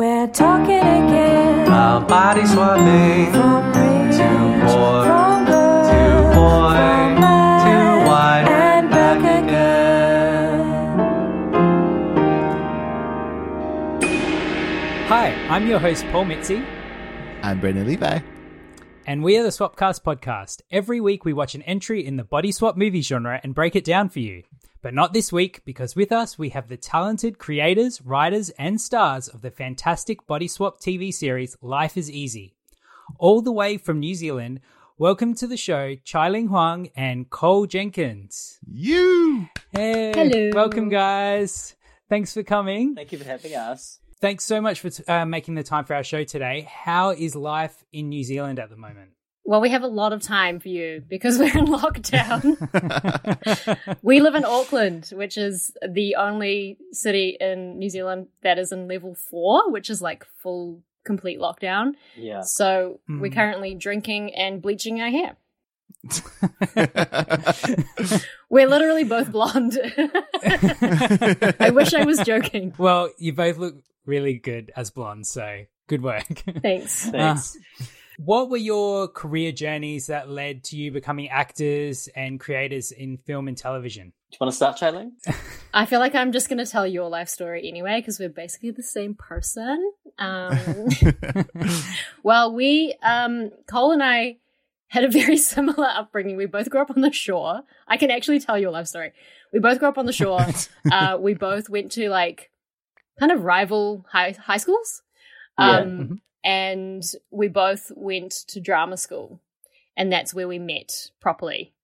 We're 0.00 0.28
talking 0.28 0.78
again. 0.78 1.66
About 1.66 2.08
body 2.08 2.46
swapping. 2.46 3.32
From 3.32 3.66
rich, 3.66 4.16
Too 4.16 4.60
poor, 4.64 5.04
from 5.04 5.44
good, 5.44 5.84
too 5.90 6.22
boy, 6.34 6.72
from 6.72 7.20
bad, 7.20 7.60
too 7.66 8.08
wide, 8.08 8.46
and 8.48 8.88
back 8.90 9.20
again. 9.44 10.60
Hi, 15.08 15.34
I'm 15.50 15.68
your 15.68 15.78
host, 15.78 16.06
Paul 16.10 16.24
Mitzi, 16.24 16.64
I'm 17.42 17.60
Brendan 17.60 17.86
Levi. 17.86 18.20
and 19.06 19.22
we 19.22 19.36
are 19.36 19.42
the 19.42 19.50
Swapcast 19.50 20.02
podcast. 20.02 20.62
Every 20.70 21.02
week 21.02 21.26
we 21.26 21.34
watch 21.34 21.54
an 21.54 21.60
entry 21.62 22.06
in 22.06 22.16
the 22.16 22.24
body 22.24 22.52
swap 22.52 22.74
movie 22.74 23.02
genre 23.02 23.38
and 23.42 23.54
break 23.54 23.76
it 23.76 23.84
down 23.84 24.08
for 24.08 24.20
you. 24.20 24.44
But 24.82 24.94
not 24.94 25.12
this 25.12 25.30
week, 25.30 25.60
because 25.66 25.94
with 25.94 26.10
us 26.10 26.38
we 26.38 26.48
have 26.50 26.68
the 26.68 26.78
talented 26.78 27.38
creators, 27.38 28.00
writers, 28.00 28.48
and 28.50 28.80
stars 28.80 29.28
of 29.28 29.42
the 29.42 29.50
fantastic 29.50 30.26
body 30.26 30.48
swap 30.48 30.80
TV 30.80 31.12
series 31.12 31.54
Life 31.60 31.98
is 31.98 32.10
Easy. 32.10 32.54
All 33.18 33.42
the 33.42 33.52
way 33.52 33.76
from 33.76 34.00
New 34.00 34.14
Zealand, 34.14 34.60
welcome 34.96 35.34
to 35.34 35.46
the 35.46 35.58
show, 35.58 35.96
Chye-Ling 35.96 36.48
Huang 36.48 36.88
and 36.96 37.28
Cole 37.28 37.66
Jenkins. 37.66 38.58
You. 38.66 39.50
Hey, 39.72 40.12
Hello. 40.14 40.50
welcome 40.54 40.88
guys. 40.88 41.76
Thanks 42.08 42.32
for 42.32 42.42
coming. 42.42 42.94
Thank 42.94 43.12
you 43.12 43.18
for 43.18 43.26
having 43.26 43.54
us. 43.54 44.00
Thanks 44.22 44.44
so 44.44 44.62
much 44.62 44.80
for 44.80 44.90
uh, 45.06 45.26
making 45.26 45.56
the 45.56 45.62
time 45.62 45.84
for 45.84 45.94
our 45.94 46.04
show 46.04 46.24
today. 46.24 46.66
How 46.70 47.10
is 47.10 47.36
life 47.36 47.84
in 47.92 48.08
New 48.08 48.24
Zealand 48.24 48.58
at 48.58 48.70
the 48.70 48.76
moment? 48.76 49.10
Well, 49.50 49.60
we 49.60 49.70
have 49.70 49.82
a 49.82 49.88
lot 49.88 50.12
of 50.12 50.22
time 50.22 50.60
for 50.60 50.68
you 50.68 51.02
because 51.08 51.36
we're 51.40 51.58
in 51.58 51.66
lockdown. 51.66 52.54
we 54.02 54.20
live 54.20 54.36
in 54.36 54.44
Auckland, 54.44 55.10
which 55.12 55.36
is 55.36 55.72
the 55.82 56.14
only 56.14 56.78
city 56.92 57.36
in 57.40 57.76
New 57.76 57.90
Zealand 57.90 58.28
that 58.44 58.60
is 58.60 58.70
in 58.70 58.86
level 58.86 59.16
four, 59.16 59.68
which 59.72 59.90
is 59.90 60.00
like 60.00 60.24
full, 60.40 60.82
complete 61.04 61.40
lockdown. 61.40 61.94
Yeah. 62.16 62.42
So 62.44 63.00
we're 63.08 63.30
Mm. 63.30 63.34
currently 63.34 63.74
drinking 63.74 64.36
and 64.36 64.62
bleaching 64.62 65.00
our 65.00 65.10
hair. 65.10 65.36
We're 68.48 68.68
literally 68.68 69.02
both 69.04 69.32
blonde. 69.32 69.76
I 71.58 71.70
wish 71.74 71.92
I 71.92 72.04
was 72.04 72.20
joking. 72.20 72.72
Well, 72.78 73.10
you 73.18 73.32
both 73.32 73.58
look 73.58 73.74
really 74.06 74.34
good 74.34 74.70
as 74.76 74.92
blondes, 74.92 75.30
so 75.30 75.64
good 75.88 76.02
work. 76.02 76.22
Thanks. 76.62 77.10
Thanks. 77.10 77.58
What 78.22 78.50
were 78.50 78.58
your 78.58 79.08
career 79.08 79.50
journeys 79.50 80.08
that 80.08 80.28
led 80.28 80.62
to 80.64 80.76
you 80.76 80.92
becoming 80.92 81.30
actors 81.30 82.06
and 82.14 82.38
creators 82.38 82.92
in 82.92 83.16
film 83.16 83.48
and 83.48 83.56
television? 83.56 84.12
Do 84.30 84.34
you 84.34 84.38
want 84.42 84.52
to 84.52 84.56
start, 84.56 84.76
Charlie? 84.76 85.08
I 85.74 85.86
feel 85.86 86.00
like 86.00 86.14
I'm 86.14 86.30
just 86.30 86.50
going 86.50 86.58
to 86.62 86.70
tell 86.70 86.86
your 86.86 87.08
life 87.08 87.30
story 87.30 87.66
anyway 87.66 87.98
because 88.00 88.20
we're 88.20 88.28
basically 88.28 88.72
the 88.72 88.82
same 88.82 89.14
person. 89.14 89.92
Um, 90.18 90.88
well, 92.22 92.52
we, 92.54 92.94
um, 93.02 93.52
Cole 93.66 93.92
and 93.92 94.02
I 94.02 94.36
had 94.88 95.04
a 95.04 95.08
very 95.08 95.36
similar 95.54 95.86
upbringing. 95.88 96.36
We 96.36 96.44
both 96.44 96.68
grew 96.68 96.82
up 96.82 96.90
on 96.90 97.00
the 97.00 97.12
shore. 97.12 97.62
I 97.88 97.96
can 97.96 98.10
actually 98.10 98.40
tell 98.40 98.58
your 98.58 98.70
life 98.70 98.86
story. 98.86 99.12
We 99.50 99.60
both 99.60 99.78
grew 99.78 99.88
up 99.88 99.96
on 99.96 100.04
the 100.04 100.12
shore. 100.12 100.44
uh, 100.92 101.16
we 101.18 101.32
both 101.32 101.70
went 101.70 101.92
to 101.92 102.10
like 102.10 102.50
kind 103.18 103.32
of 103.32 103.44
rival 103.44 104.04
high, 104.10 104.32
high 104.32 104.58
schools. 104.58 105.00
Yeah. 105.58 105.78
Um, 105.78 105.88
Mhm. 105.90 106.20
And 106.42 107.02
we 107.30 107.48
both 107.48 107.92
went 107.94 108.32
to 108.48 108.60
drama 108.60 108.96
school. 108.96 109.40
And 109.96 110.12
that's 110.12 110.32
where 110.32 110.48
we 110.48 110.58
met 110.58 111.10
properly 111.20 111.74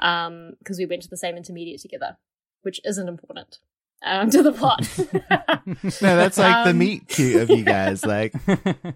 because 0.00 0.78
we 0.78 0.86
went 0.86 1.02
to 1.02 1.08
the 1.08 1.16
same 1.16 1.36
intermediate 1.36 1.80
together, 1.80 2.16
which 2.62 2.80
isn't 2.84 3.08
important 3.08 3.58
um, 4.02 4.30
to 4.30 4.42
the 4.42 4.52
plot. 4.52 4.88
No, 6.02 6.16
that's 6.16 6.38
like 6.38 6.64
the 6.64 6.74
meat 6.74 7.06
cute 7.08 7.42
of 7.42 7.50
you 7.50 7.62
guys. 7.62 8.04
Like, 8.04 8.34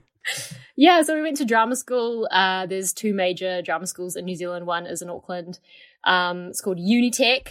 yeah, 0.77 1.03
so 1.03 1.15
we 1.15 1.23
went 1.23 1.37
to 1.39 1.45
drama 1.45 1.77
school. 1.77 2.27
Uh, 2.31 2.67
there's 2.67 2.93
two 2.93 3.15
major 3.15 3.63
drama 3.63 3.87
schools 3.87 4.17
in 4.17 4.25
New 4.25 4.35
Zealand. 4.35 4.67
One 4.67 4.87
is 4.87 5.03
in 5.03 5.11
Auckland. 5.11 5.61
Um, 6.05 6.49
it's 6.49 6.61
called 6.61 6.79
Unitec 6.79 7.49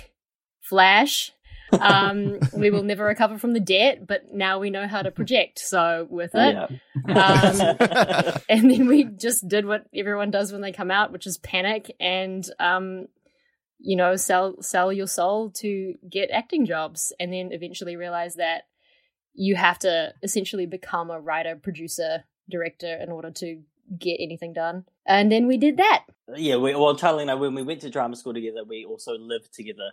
Flash. 0.62 1.32
Um, 1.72 2.40
we 2.56 2.70
will 2.70 2.84
never 2.84 3.04
recover 3.06 3.38
from 3.38 3.54
the 3.54 3.60
debt, 3.60 4.06
but 4.06 4.32
now 4.32 4.60
we 4.60 4.70
know 4.70 4.88
how 4.88 5.02
to 5.02 5.12
project. 5.12 5.60
So 5.60 6.08
with 6.10 6.32
it. 6.34 6.70
yeah. 7.08 8.36
Um, 8.36 8.42
and 8.50 8.70
then 8.70 8.88
we 8.88 9.06
just 9.06 9.48
did 9.48 9.66
what 9.66 9.86
everyone 9.96 10.32
does 10.32 10.52
when 10.52 10.62
they 10.62 10.72
come 10.72 10.92
out, 10.92 11.12
which 11.12 11.28
is 11.28 11.38
panic 11.38 11.96
and 12.00 12.48
um, 12.60 13.08
you 13.80 13.96
know 13.96 14.16
sell 14.16 14.62
sell 14.62 14.94
your 14.94 15.08
soul 15.08 15.52
to 15.52 15.96
get 16.10 16.30
acting 16.32 16.66
jobs, 16.66 17.14
and 17.20 17.34
then 17.34 17.52
eventually 17.52 17.96
realize 17.96 18.36
that 18.36 18.64
you 19.34 19.56
have 19.56 19.80
to 19.80 20.14
essentially 20.22 20.66
become 20.66 21.10
a 21.10 21.20
writer, 21.20 21.56
producer, 21.56 22.24
director 22.50 22.96
in 22.96 23.12
order 23.12 23.32
to 23.32 23.62
get 24.00 24.18
anything 24.20 24.54
done. 24.54 24.86
And 25.06 25.32
then 25.32 25.48
we 25.48 25.58
did 25.58 25.78
that. 25.78 26.06
yeah. 26.36 26.56
We, 26.58 26.76
well, 26.76 26.96
Charlie 26.96 27.24
and 27.24 27.32
I, 27.32 27.36
when 27.36 27.56
we 27.56 27.64
went 27.64 27.82
to 27.82 27.90
drama 27.90 28.16
school 28.16 28.34
together, 28.34 28.64
we 28.64 28.86
also 28.86 29.18
lived 29.18 29.54
together 29.54 29.92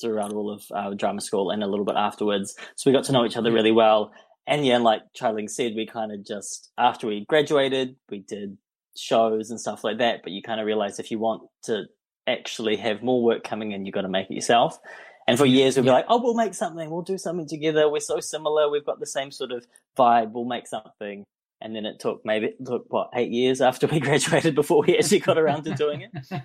throughout 0.00 0.32
all 0.32 0.50
of 0.50 0.64
our 0.74 0.94
drama 0.94 1.20
school 1.20 1.50
and 1.50 1.62
a 1.62 1.66
little 1.66 1.84
bit 1.84 1.96
afterwards. 1.96 2.54
So 2.76 2.90
we 2.90 2.94
got 2.94 3.04
to 3.04 3.12
know 3.12 3.24
each 3.24 3.36
other 3.36 3.52
really 3.52 3.72
well. 3.72 4.12
And 4.46 4.64
yeah, 4.64 4.78
like 4.78 5.02
Charlie 5.14 5.46
said, 5.48 5.74
we 5.76 5.86
kind 5.86 6.12
of 6.12 6.24
just, 6.24 6.70
after 6.78 7.06
we 7.06 7.26
graduated, 7.28 7.96
we 8.10 8.20
did 8.20 8.56
shows 8.96 9.50
and 9.50 9.60
stuff 9.60 9.84
like 9.84 9.98
that. 9.98 10.20
But 10.22 10.32
you 10.32 10.42
kind 10.42 10.60
of 10.60 10.66
realize 10.66 10.98
if 10.98 11.10
you 11.10 11.18
want 11.18 11.42
to 11.64 11.84
actually 12.26 12.76
have 12.76 13.02
more 13.02 13.22
work 13.22 13.44
coming 13.44 13.72
in, 13.72 13.84
you've 13.84 13.94
got 13.94 14.02
to 14.02 14.08
make 14.08 14.30
it 14.30 14.34
yourself. 14.34 14.78
And 15.26 15.36
for 15.36 15.44
years, 15.44 15.76
we'd 15.76 15.82
be 15.82 15.86
Yeah. 15.88 15.92
like, 15.94 16.06
oh, 16.08 16.22
we'll 16.22 16.32
make 16.34 16.54
something. 16.54 16.88
We'll 16.88 17.02
do 17.02 17.18
something 17.18 17.46
together. 17.46 17.90
We're 17.90 18.00
so 18.00 18.20
similar. 18.20 18.70
We've 18.70 18.86
got 18.86 19.00
the 19.00 19.06
same 19.06 19.30
sort 19.30 19.52
of 19.52 19.66
vibe. 19.98 20.32
We'll 20.32 20.46
make 20.46 20.66
something. 20.66 21.24
And 21.60 21.74
then 21.74 21.86
it 21.86 21.98
took 21.98 22.24
maybe, 22.24 22.46
it 22.46 22.64
took 22.64 22.86
what, 22.92 23.10
eight 23.14 23.30
years 23.30 23.60
after 23.60 23.86
we 23.86 24.00
graduated 24.08 24.54
before 24.54 24.82
we 24.86 24.96
actually 24.96 25.20
got 25.20 25.38
around 25.38 25.64
to 25.64 25.74
doing 25.74 26.02
it. 26.02 26.10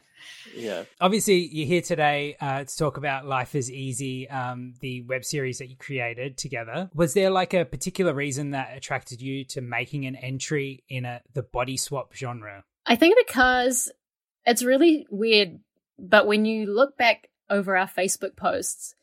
Yeah. 0.56 0.84
Obviously, 1.02 1.48
you're 1.48 1.68
here 1.68 1.82
today 1.82 2.38
uh, 2.40 2.64
to 2.64 2.78
talk 2.78 2.98
about 2.98 3.26
Life 3.26 3.56
is 3.56 3.72
Easy, 3.72 4.30
um, 4.30 4.76
the 4.82 5.02
web 5.02 5.26
series 5.26 5.58
that 5.58 5.70
you 5.70 5.76
created 5.76 6.38
together. 6.38 6.90
Was 6.94 7.14
there 7.14 7.32
like 7.32 7.54
a 7.54 7.66
particular 7.66 8.14
reason 8.14 8.52
that 8.52 8.78
attracted 8.78 9.22
you 9.22 9.46
to 9.46 9.62
making 9.62 10.06
an 10.06 10.16
entry 10.16 10.84
in 10.90 11.06
a 11.06 11.22
the 11.34 11.42
body 11.42 11.76
swap 11.76 12.14
genre? 12.14 12.64
I 12.86 12.96
think 12.96 13.18
because 13.26 13.92
it's 14.46 14.64
really 14.64 15.08
weird, 15.10 15.60
but 15.98 16.28
when 16.28 16.46
you 16.46 16.68
look 16.68 16.98
back 16.98 17.30
over 17.50 17.76
our 17.76 17.88
Facebook 17.88 18.36
posts, 18.36 18.96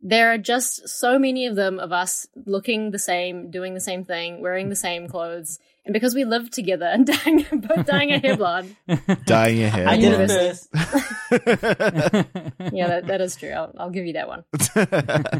there 0.00 0.32
are 0.32 0.38
just 0.38 0.88
so 0.88 1.18
many 1.18 1.46
of 1.46 1.56
them 1.56 1.78
of 1.78 1.92
us 1.92 2.26
looking 2.46 2.90
the 2.90 2.98
same, 2.98 3.50
doing 3.50 3.74
the 3.74 3.80
same 3.80 4.04
thing, 4.04 4.40
wearing 4.40 4.68
the 4.68 4.76
same 4.76 5.08
clothes. 5.08 5.58
And 5.84 5.92
because 5.92 6.14
we 6.14 6.24
lived 6.24 6.52
together 6.52 6.86
and 6.86 7.06
dying, 7.24 7.46
both 7.50 7.86
dying 7.86 8.12
a 8.12 8.18
hair 8.18 8.36
blonde. 8.36 8.76
dyeing 9.24 9.58
your 9.58 9.70
hair. 9.70 9.88
I 9.88 9.96
did 9.96 10.20
it 10.20 10.28
first. 10.28 10.68
Yeah, 12.72 12.88
that, 12.88 13.06
that 13.06 13.20
is 13.20 13.36
true. 13.36 13.50
I'll, 13.50 13.72
I'll 13.78 13.90
give 13.90 14.06
you 14.06 14.14
that 14.14 14.28
one. 14.28 14.44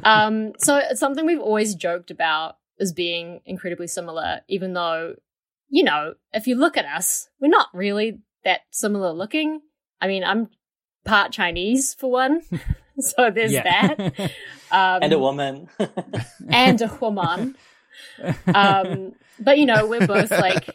Um, 0.05 0.53
so 0.59 0.77
it's 0.77 1.01
something 1.01 1.27
we've 1.27 1.41
always 1.41 1.75
joked 1.75 2.11
about 2.11 2.57
as 2.81 2.93
being 2.93 3.41
incredibly 3.44 3.87
similar, 3.87 4.41
even 4.49 4.73
though, 4.73 5.17
you 5.69 5.85
know, 5.85 6.15
if 6.32 6.47
you 6.47 6.55
look 6.55 6.77
at 6.77 6.85
us, 6.85 7.29
we're 7.41 7.49
not 7.49 7.69
really 7.75 8.21
that 8.44 8.61
similar 8.71 9.12
looking. 9.12 9.61
I 10.00 10.09
mean, 10.09 10.25
I'm 10.25 10.49
part 11.05 11.32
Chinese 11.32 11.94
for 11.94 12.11
one, 12.11 12.43
so 13.00 13.31
there's 13.31 13.53
that. 13.53 14.33
Um, 14.71 15.03
and 15.03 15.12
a 15.15 15.19
woman. 15.19 15.71
and 16.50 16.79
a 16.83 16.99
woman. 17.00 17.56
Um, 18.55 19.12
but 19.41 19.56
you 19.56 19.65
know, 19.65 19.87
we're 19.87 20.06
both 20.06 20.31
like 20.31 20.69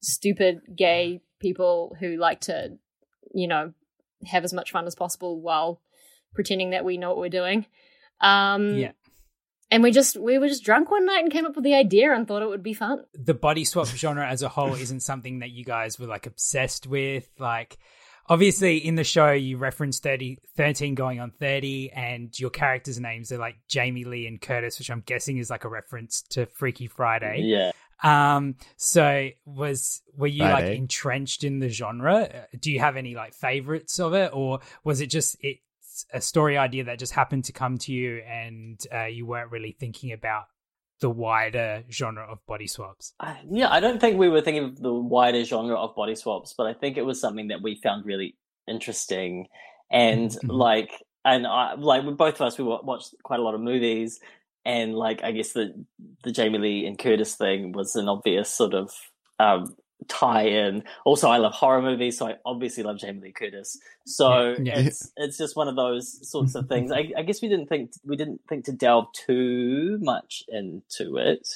stupid 0.00 0.62
gay 0.74 1.20
people 1.38 1.96
who 2.00 2.16
like 2.16 2.40
to, 2.40 2.78
you 3.32 3.46
know, 3.46 3.74
have 4.26 4.42
as 4.42 4.52
much 4.52 4.72
fun 4.72 4.88
as 4.88 4.96
possible 4.96 5.40
while 5.40 5.80
pretending 6.34 6.70
that 6.70 6.84
we 6.84 6.96
know 6.96 7.10
what 7.10 7.18
we're 7.18 7.28
doing. 7.28 7.64
Um, 8.20 8.74
yeah. 8.74 8.90
And 9.70 9.84
we 9.84 9.92
just 9.92 10.16
we 10.16 10.38
were 10.38 10.48
just 10.48 10.64
drunk 10.64 10.90
one 10.90 11.06
night 11.06 11.22
and 11.22 11.32
came 11.32 11.46
up 11.46 11.54
with 11.54 11.64
the 11.64 11.74
idea 11.74 12.12
and 12.12 12.26
thought 12.26 12.42
it 12.42 12.48
would 12.48 12.64
be 12.64 12.74
fun. 12.74 13.04
the 13.14 13.34
body 13.34 13.64
swap 13.64 13.86
genre 13.86 14.26
as 14.28 14.42
a 14.42 14.48
whole 14.48 14.74
isn't 14.74 15.00
something 15.00 15.38
that 15.38 15.50
you 15.50 15.64
guys 15.64 15.96
were 15.98 16.08
like 16.08 16.26
obsessed 16.26 16.88
with. 16.88 17.28
Like, 17.38 17.78
obviously 18.28 18.78
in 18.78 18.94
the 18.94 19.04
show 19.04 19.30
you 19.32 19.56
reference 19.56 19.98
30, 19.98 20.38
13 20.56 20.94
going 20.94 21.20
on 21.20 21.30
30 21.30 21.90
and 21.92 22.38
your 22.38 22.50
characters' 22.50 23.00
names 23.00 23.32
are 23.32 23.38
like 23.38 23.56
Jamie 23.68 24.04
Lee 24.04 24.26
and 24.26 24.40
Curtis, 24.40 24.78
which 24.78 24.90
I'm 24.90 25.02
guessing 25.04 25.38
is 25.38 25.50
like 25.50 25.64
a 25.64 25.68
reference 25.68 26.22
to 26.30 26.46
Freaky 26.46 26.86
Friday. 26.86 27.42
Yeah. 27.44 27.72
Um, 28.02 28.56
so 28.76 29.28
was 29.44 30.02
were 30.16 30.26
you 30.26 30.42
like 30.42 30.76
entrenched 30.76 31.44
in 31.44 31.60
the 31.60 31.68
genre? 31.68 32.22
Uh, 32.22 32.56
Do 32.58 32.72
you 32.72 32.80
have 32.80 32.96
any 32.96 33.14
like 33.14 33.32
favorites 33.32 34.00
of 34.00 34.12
it, 34.12 34.30
or 34.34 34.58
was 34.82 35.00
it 35.00 35.06
just 35.06 35.36
it's 35.40 36.06
a 36.12 36.20
story 36.20 36.58
idea 36.58 36.84
that 36.84 36.98
just 36.98 37.12
happened 37.12 37.44
to 37.44 37.52
come 37.52 37.78
to 37.78 37.92
you 37.92 38.18
and 38.26 38.80
uh, 38.92 39.04
you 39.04 39.26
weren't 39.26 39.52
really 39.52 39.76
thinking 39.78 40.12
about 40.12 40.44
the 41.02 41.10
wider 41.10 41.84
genre 41.90 42.24
of 42.24 42.38
body 42.46 42.66
swaps? 42.66 43.12
I- 43.20 43.40
yeah, 43.50 43.70
I 43.70 43.80
don't 43.80 44.00
think 44.00 44.18
we 44.18 44.30
were 44.30 44.40
thinking 44.40 44.64
of 44.64 44.80
the 44.80 44.92
wider 44.94 45.44
genre 45.44 45.76
of 45.76 45.94
body 45.94 46.14
swaps, 46.14 46.54
but 46.56 46.66
I 46.66 46.72
think 46.72 46.96
it 46.96 47.02
was 47.02 47.20
something 47.20 47.48
that 47.48 47.60
we 47.60 47.74
found 47.82 48.06
really 48.06 48.36
interesting. 48.66 49.48
And 49.90 50.30
Mhm. 50.30 50.38
like, 50.48 50.90
and 51.24 51.46
I, 51.46 51.74
like 51.74 52.04
with 52.04 52.16
both 52.16 52.36
of 52.36 52.40
us, 52.42 52.56
we 52.58 52.64
watched 52.64 53.14
quite 53.22 53.40
a 53.40 53.42
lot 53.42 53.54
of 53.54 53.60
movies, 53.60 54.18
and 54.64 54.94
like, 54.96 55.22
I 55.22 55.32
guess 55.32 55.52
the 55.52 55.84
the 56.24 56.32
Jamie 56.32 56.58
Lee 56.58 56.86
and 56.86 56.98
Curtis 56.98 57.34
thing 57.36 57.72
was 57.72 57.94
an 57.96 58.08
obvious 58.08 58.48
sort 58.48 58.74
of 58.74 58.90
um, 59.38 59.76
tie-in. 60.08 60.84
Also, 61.04 61.28
I 61.28 61.38
love 61.38 61.52
horror 61.52 61.82
movies, 61.82 62.18
so 62.18 62.26
I 62.26 62.36
obviously 62.44 62.82
love 62.82 62.98
Jamie 62.98 63.20
Lee 63.20 63.32
Curtis. 63.32 63.78
So 64.06 64.56
Yeah, 64.58 64.78
yeah. 64.78 64.78
it's 64.80 65.12
it's 65.16 65.38
just 65.38 65.56
one 65.56 65.68
of 65.68 65.76
those 65.76 66.28
sorts 66.28 66.54
of 66.54 66.68
things. 66.68 66.90
I, 66.90 67.12
I 67.16 67.22
guess 67.22 67.42
we 67.42 67.48
didn't 67.48 67.68
think 67.68 67.92
we 68.04 68.16
didn't 68.16 68.40
think 68.48 68.64
to 68.66 68.72
delve 68.72 69.06
too 69.12 69.98
much 70.00 70.42
into 70.48 71.16
it. 71.16 71.48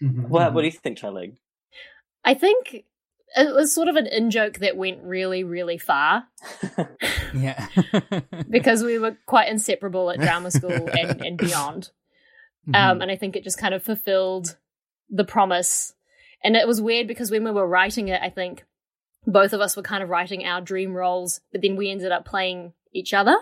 What, 0.00 0.52
what 0.52 0.60
do 0.60 0.66
you 0.66 0.72
think, 0.72 0.98
Charlie? 0.98 1.38
I 2.24 2.34
think 2.34 2.84
it 3.36 3.54
was 3.54 3.74
sort 3.74 3.88
of 3.88 3.96
an 3.96 4.06
in 4.06 4.30
joke 4.30 4.58
that 4.58 4.76
went 4.76 5.02
really, 5.02 5.44
really 5.44 5.78
far 5.78 6.24
Yeah, 7.34 7.66
because 8.50 8.82
we 8.82 8.98
were 8.98 9.16
quite 9.26 9.48
inseparable 9.48 10.10
at 10.10 10.20
drama 10.20 10.50
school 10.50 10.70
and, 10.72 11.20
and 11.24 11.36
beyond. 11.36 11.90
Mm-hmm. 12.68 12.74
Um, 12.74 13.02
and 13.02 13.10
I 13.10 13.16
think 13.16 13.36
it 13.36 13.44
just 13.44 13.58
kind 13.58 13.74
of 13.74 13.82
fulfilled 13.82 14.56
the 15.10 15.24
promise. 15.24 15.92
And 16.44 16.54
it 16.56 16.68
was 16.68 16.80
weird 16.80 17.08
because 17.08 17.30
when 17.30 17.42
we 17.42 17.50
were 17.50 17.66
writing 17.66 18.08
it, 18.08 18.20
I 18.22 18.28
think 18.28 18.64
both 19.26 19.54
of 19.54 19.62
us 19.62 19.76
were 19.76 19.82
kind 19.82 20.02
of 20.02 20.10
writing 20.10 20.44
our 20.44 20.60
dream 20.60 20.94
roles, 20.94 21.40
but 21.50 21.62
then 21.62 21.74
we 21.74 21.90
ended 21.90 22.12
up 22.12 22.26
playing 22.26 22.74
each 22.92 23.14
other. 23.14 23.36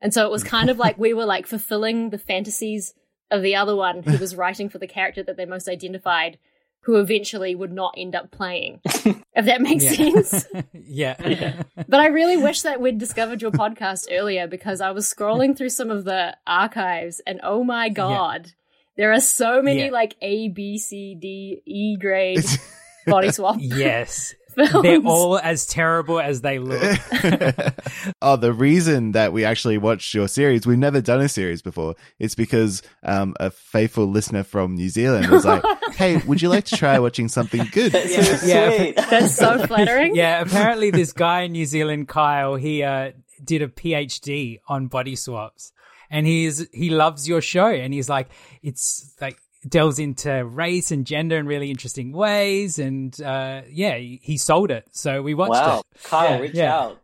And 0.00 0.12
so 0.12 0.26
it 0.26 0.30
was 0.30 0.44
kind 0.44 0.68
of 0.68 0.78
like 0.78 0.98
we 0.98 1.14
were 1.14 1.24
like 1.24 1.46
fulfilling 1.46 2.10
the 2.10 2.18
fantasies 2.18 2.94
of 3.30 3.40
the 3.42 3.56
other 3.56 3.74
one 3.74 4.02
who 4.02 4.18
was 4.18 4.36
writing 4.36 4.68
for 4.68 4.78
the 4.78 4.86
character 4.86 5.22
that 5.22 5.38
they 5.38 5.46
most 5.46 5.66
identified, 5.66 6.38
who 6.82 6.96
eventually 6.96 7.54
would 7.54 7.72
not 7.72 7.94
end 7.96 8.14
up 8.14 8.30
playing. 8.30 8.80
if 8.84 9.46
that 9.46 9.62
makes 9.62 9.84
yeah. 9.84 9.92
sense. 9.92 10.46
yeah. 10.74 11.62
But 11.88 12.00
I 12.00 12.08
really 12.08 12.36
wish 12.36 12.62
that 12.62 12.82
we'd 12.82 12.98
discovered 12.98 13.40
your 13.40 13.50
podcast 13.50 14.08
earlier 14.12 14.46
because 14.46 14.82
I 14.82 14.90
was 14.90 15.12
scrolling 15.12 15.56
through 15.56 15.70
some 15.70 15.90
of 15.90 16.04
the 16.04 16.36
archives 16.46 17.22
and 17.26 17.40
oh 17.42 17.64
my 17.64 17.88
god, 17.88 18.52
there 18.96 19.12
are 19.12 19.20
so 19.20 19.62
many 19.62 19.86
Yeah. 19.86 19.90
like 19.90 20.14
A, 20.22 20.48
B, 20.48 20.78
C, 20.78 21.14
D, 21.18 21.60
E 21.66 21.96
grade 21.96 22.44
body 23.06 23.30
swap 23.30 23.56
yes, 23.60 24.34
films. 24.54 24.82
they're 24.82 25.00
all 25.00 25.38
as 25.38 25.66
terrible 25.66 26.20
as 26.20 26.40
they 26.40 26.58
look. 26.58 26.80
oh, 28.22 28.36
the 28.36 28.52
reason 28.52 29.12
that 29.12 29.32
we 29.32 29.44
actually 29.44 29.78
watched 29.78 30.14
your 30.14 30.28
series, 30.28 30.66
we've 30.66 30.78
never 30.78 31.00
done 31.00 31.20
a 31.20 31.28
series 31.28 31.60
before. 31.62 31.94
It's 32.18 32.34
because 32.34 32.82
um, 33.02 33.34
a 33.40 33.50
faithful 33.50 34.06
listener 34.06 34.42
from 34.44 34.74
New 34.76 34.88
Zealand 34.88 35.28
was 35.28 35.44
like, 35.44 35.62
"Hey, 35.96 36.16
would 36.18 36.40
you 36.40 36.48
like 36.48 36.64
to 36.66 36.76
try 36.76 36.98
watching 36.98 37.28
something 37.28 37.66
good?" 37.72 37.92
That's 37.92 38.40
so 38.40 38.46
Yeah. 38.46 38.92
That's 39.10 39.34
so 39.34 39.66
flattering. 39.66 40.14
yeah, 40.14 40.40
apparently 40.40 40.90
this 40.90 41.12
guy 41.12 41.42
in 41.42 41.52
New 41.52 41.66
Zealand, 41.66 42.08
Kyle, 42.08 42.54
he 42.56 42.82
uh, 42.82 43.12
did 43.42 43.60
a 43.62 43.68
PhD 43.68 44.60
on 44.68 44.86
body 44.86 45.16
swaps, 45.16 45.72
and 46.14 46.28
he's 46.28 46.66
he 46.72 46.90
loves 46.90 47.28
your 47.28 47.40
show, 47.40 47.66
and 47.66 47.92
he's 47.92 48.08
like, 48.08 48.28
it's 48.62 49.12
like 49.20 49.36
delves 49.68 49.98
into 49.98 50.44
race 50.44 50.92
and 50.92 51.04
gender 51.04 51.36
in 51.36 51.46
really 51.46 51.70
interesting 51.70 52.12
ways, 52.12 52.78
and 52.78 53.20
uh, 53.20 53.62
yeah, 53.68 53.96
he, 53.96 54.20
he 54.22 54.36
sold 54.38 54.70
it, 54.70 54.86
so 54.92 55.22
we 55.22 55.34
watched 55.34 55.50
Wow, 55.50 55.82
Kyle, 56.04 56.30
Yeah, 56.30 56.38
reach 56.38 56.54
yeah. 56.54 56.74
out. 56.78 57.00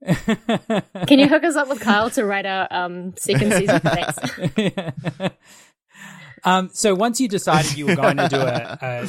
Can 1.06 1.18
you 1.18 1.28
hook 1.28 1.44
us 1.44 1.56
up 1.56 1.68
with 1.68 1.80
Kyle 1.80 2.08
to 2.10 2.24
write 2.24 2.46
our 2.46 2.66
um, 2.70 3.14
second 3.18 3.52
season? 3.52 3.80
Thanks. 3.80 4.18
um, 6.44 6.70
so 6.72 6.94
once 6.94 7.20
you 7.20 7.28
decided 7.28 7.76
you 7.76 7.86
were 7.86 7.96
going 7.96 8.16
to 8.16 8.28
do 8.28 8.36
a, 8.36 8.78
a 8.80 9.08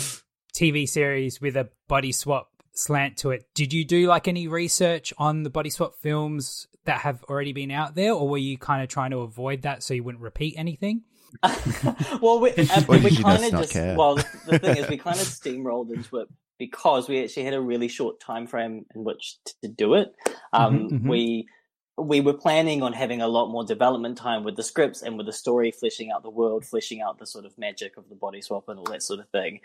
TV 0.53 0.89
series 0.89 1.39
with 1.39 1.55
a 1.55 1.69
body 1.87 2.11
swap 2.11 2.49
slant 2.73 3.15
to 3.19 3.31
it, 3.31 3.45
did 3.55 3.71
you 3.71 3.85
do 3.85 4.07
like 4.07 4.27
any 4.27 4.49
research 4.49 5.13
on 5.17 5.43
the 5.43 5.49
body 5.49 5.69
swap 5.69 5.95
films 6.01 6.67
that 6.89 7.01
have 7.01 7.23
already 7.25 7.53
been 7.53 7.71
out 7.71 7.95
there, 7.95 8.13
or 8.13 8.27
were 8.27 8.37
you 8.37 8.57
kind 8.57 8.81
of 8.83 8.89
trying 8.89 9.11
to 9.11 9.19
avoid 9.19 9.61
that 9.61 9.83
so 9.83 9.93
you 9.93 10.03
wouldn't 10.03 10.23
repeat 10.23 10.55
anything? 10.57 11.03
well, 12.21 12.39
we, 12.39 12.51
uh, 12.51 12.81
Or 12.87 12.97
we 12.99 13.11
kind 13.11 13.11
just 13.11 13.45
of 13.45 13.51
not 13.53 13.61
just 13.61 13.73
care? 13.73 13.95
well, 13.95 14.15
the, 14.15 14.25
the 14.47 14.59
thing 14.59 14.77
is, 14.77 14.89
we 14.89 14.97
kind 15.09 15.19
of 15.19 15.25
steamrolled 15.27 15.93
into 15.93 16.17
it 16.17 16.27
because 16.57 17.07
we 17.07 17.23
actually 17.23 17.43
had 17.45 17.53
a 17.53 17.61
really 17.61 17.87
short 17.87 18.19
time 18.19 18.47
frame 18.47 18.85
in 18.95 19.03
which 19.03 19.37
to 19.61 19.67
do 19.67 19.93
it. 19.93 20.13
Um, 20.51 20.89
Mhm, 20.89 21.01
mhm. 21.01 21.07
We 21.09 21.47
we 21.97 22.21
were 22.21 22.33
planning 22.33 22.81
on 22.81 22.93
having 22.93 23.21
a 23.21 23.27
lot 23.27 23.49
more 23.49 23.65
development 23.65 24.17
time 24.17 24.45
with 24.45 24.55
the 24.55 24.63
scripts 24.63 25.01
and 25.01 25.17
with 25.17 25.25
the 25.25 25.33
story, 25.33 25.69
fleshing 25.69 26.11
out 26.11 26.23
the 26.23 26.29
world, 26.29 26.65
fleshing 26.65 27.01
out 27.01 27.19
the 27.19 27.25
sort 27.25 27.43
of 27.45 27.57
magic 27.57 27.97
of 27.97 28.07
the 28.07 28.15
body 28.15 28.41
swap 28.41 28.69
and 28.69 28.79
all 28.79 28.85
that 28.85 29.03
sort 29.03 29.19
of 29.19 29.27
thing. 29.29 29.59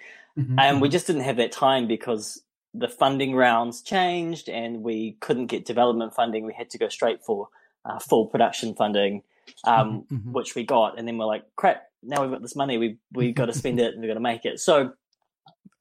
And 0.59 0.81
we 0.83 0.89
just 0.89 1.07
didn't 1.07 1.23
have 1.23 1.37
that 1.37 1.53
time 1.53 1.87
because 1.87 2.43
the 2.75 2.89
funding 2.89 3.35
rounds 3.35 3.81
changed 3.83 4.49
and 4.49 4.83
we 4.83 5.17
couldn't 5.21 5.47
get 5.47 5.65
development 5.65 6.15
funding. 6.15 6.45
We 6.45 6.53
had 6.55 6.71
to 6.71 6.79
go 6.79 6.89
straight 6.89 7.23
for 7.25 7.49
uh, 7.85 7.99
full 8.01 8.27
production 8.27 8.75
funding, 8.75 9.23
um, 9.65 10.05
Mhm, 10.11 10.21
mhm. 10.25 10.33
which 10.33 10.55
we 10.55 10.65
got. 10.65 10.99
And 10.99 11.07
then 11.07 11.17
we're 11.19 11.27
like, 11.27 11.45
crap, 11.57 11.85
now 12.03 12.23
we've 12.23 12.31
got 12.33 12.43
this 12.43 12.57
money. 12.57 12.79
We 12.79 12.99
we 13.13 13.33
got 13.33 13.47
to 13.47 13.53
spend 13.53 13.79
it 13.79 13.93
and 13.93 14.01
we've 14.01 14.09
got 14.11 14.15
to 14.15 14.21
make 14.21 14.45
it. 14.45 14.59
So, 14.61 14.93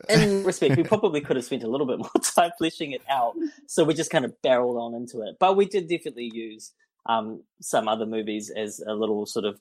in 0.09 0.43
respect, 0.45 0.77
we 0.77 0.83
probably 0.83 1.21
could 1.21 1.35
have 1.35 1.45
spent 1.45 1.63
a 1.63 1.67
little 1.67 1.87
bit 1.87 1.97
more 1.99 2.11
time 2.21 2.51
fleshing 2.57 2.91
it 2.91 3.01
out. 3.09 3.33
So 3.67 3.83
we 3.83 3.93
just 3.93 4.11
kind 4.11 4.25
of 4.25 4.39
barreled 4.41 4.77
on 4.77 4.93
into 4.93 5.21
it. 5.21 5.37
But 5.39 5.55
we 5.57 5.65
did 5.65 5.87
definitely 5.87 6.29
use 6.33 6.73
um, 7.07 7.43
some 7.61 7.87
other 7.87 8.05
movies 8.05 8.49
as 8.55 8.79
a 8.85 8.93
little 8.93 9.25
sort 9.25 9.45
of 9.45 9.59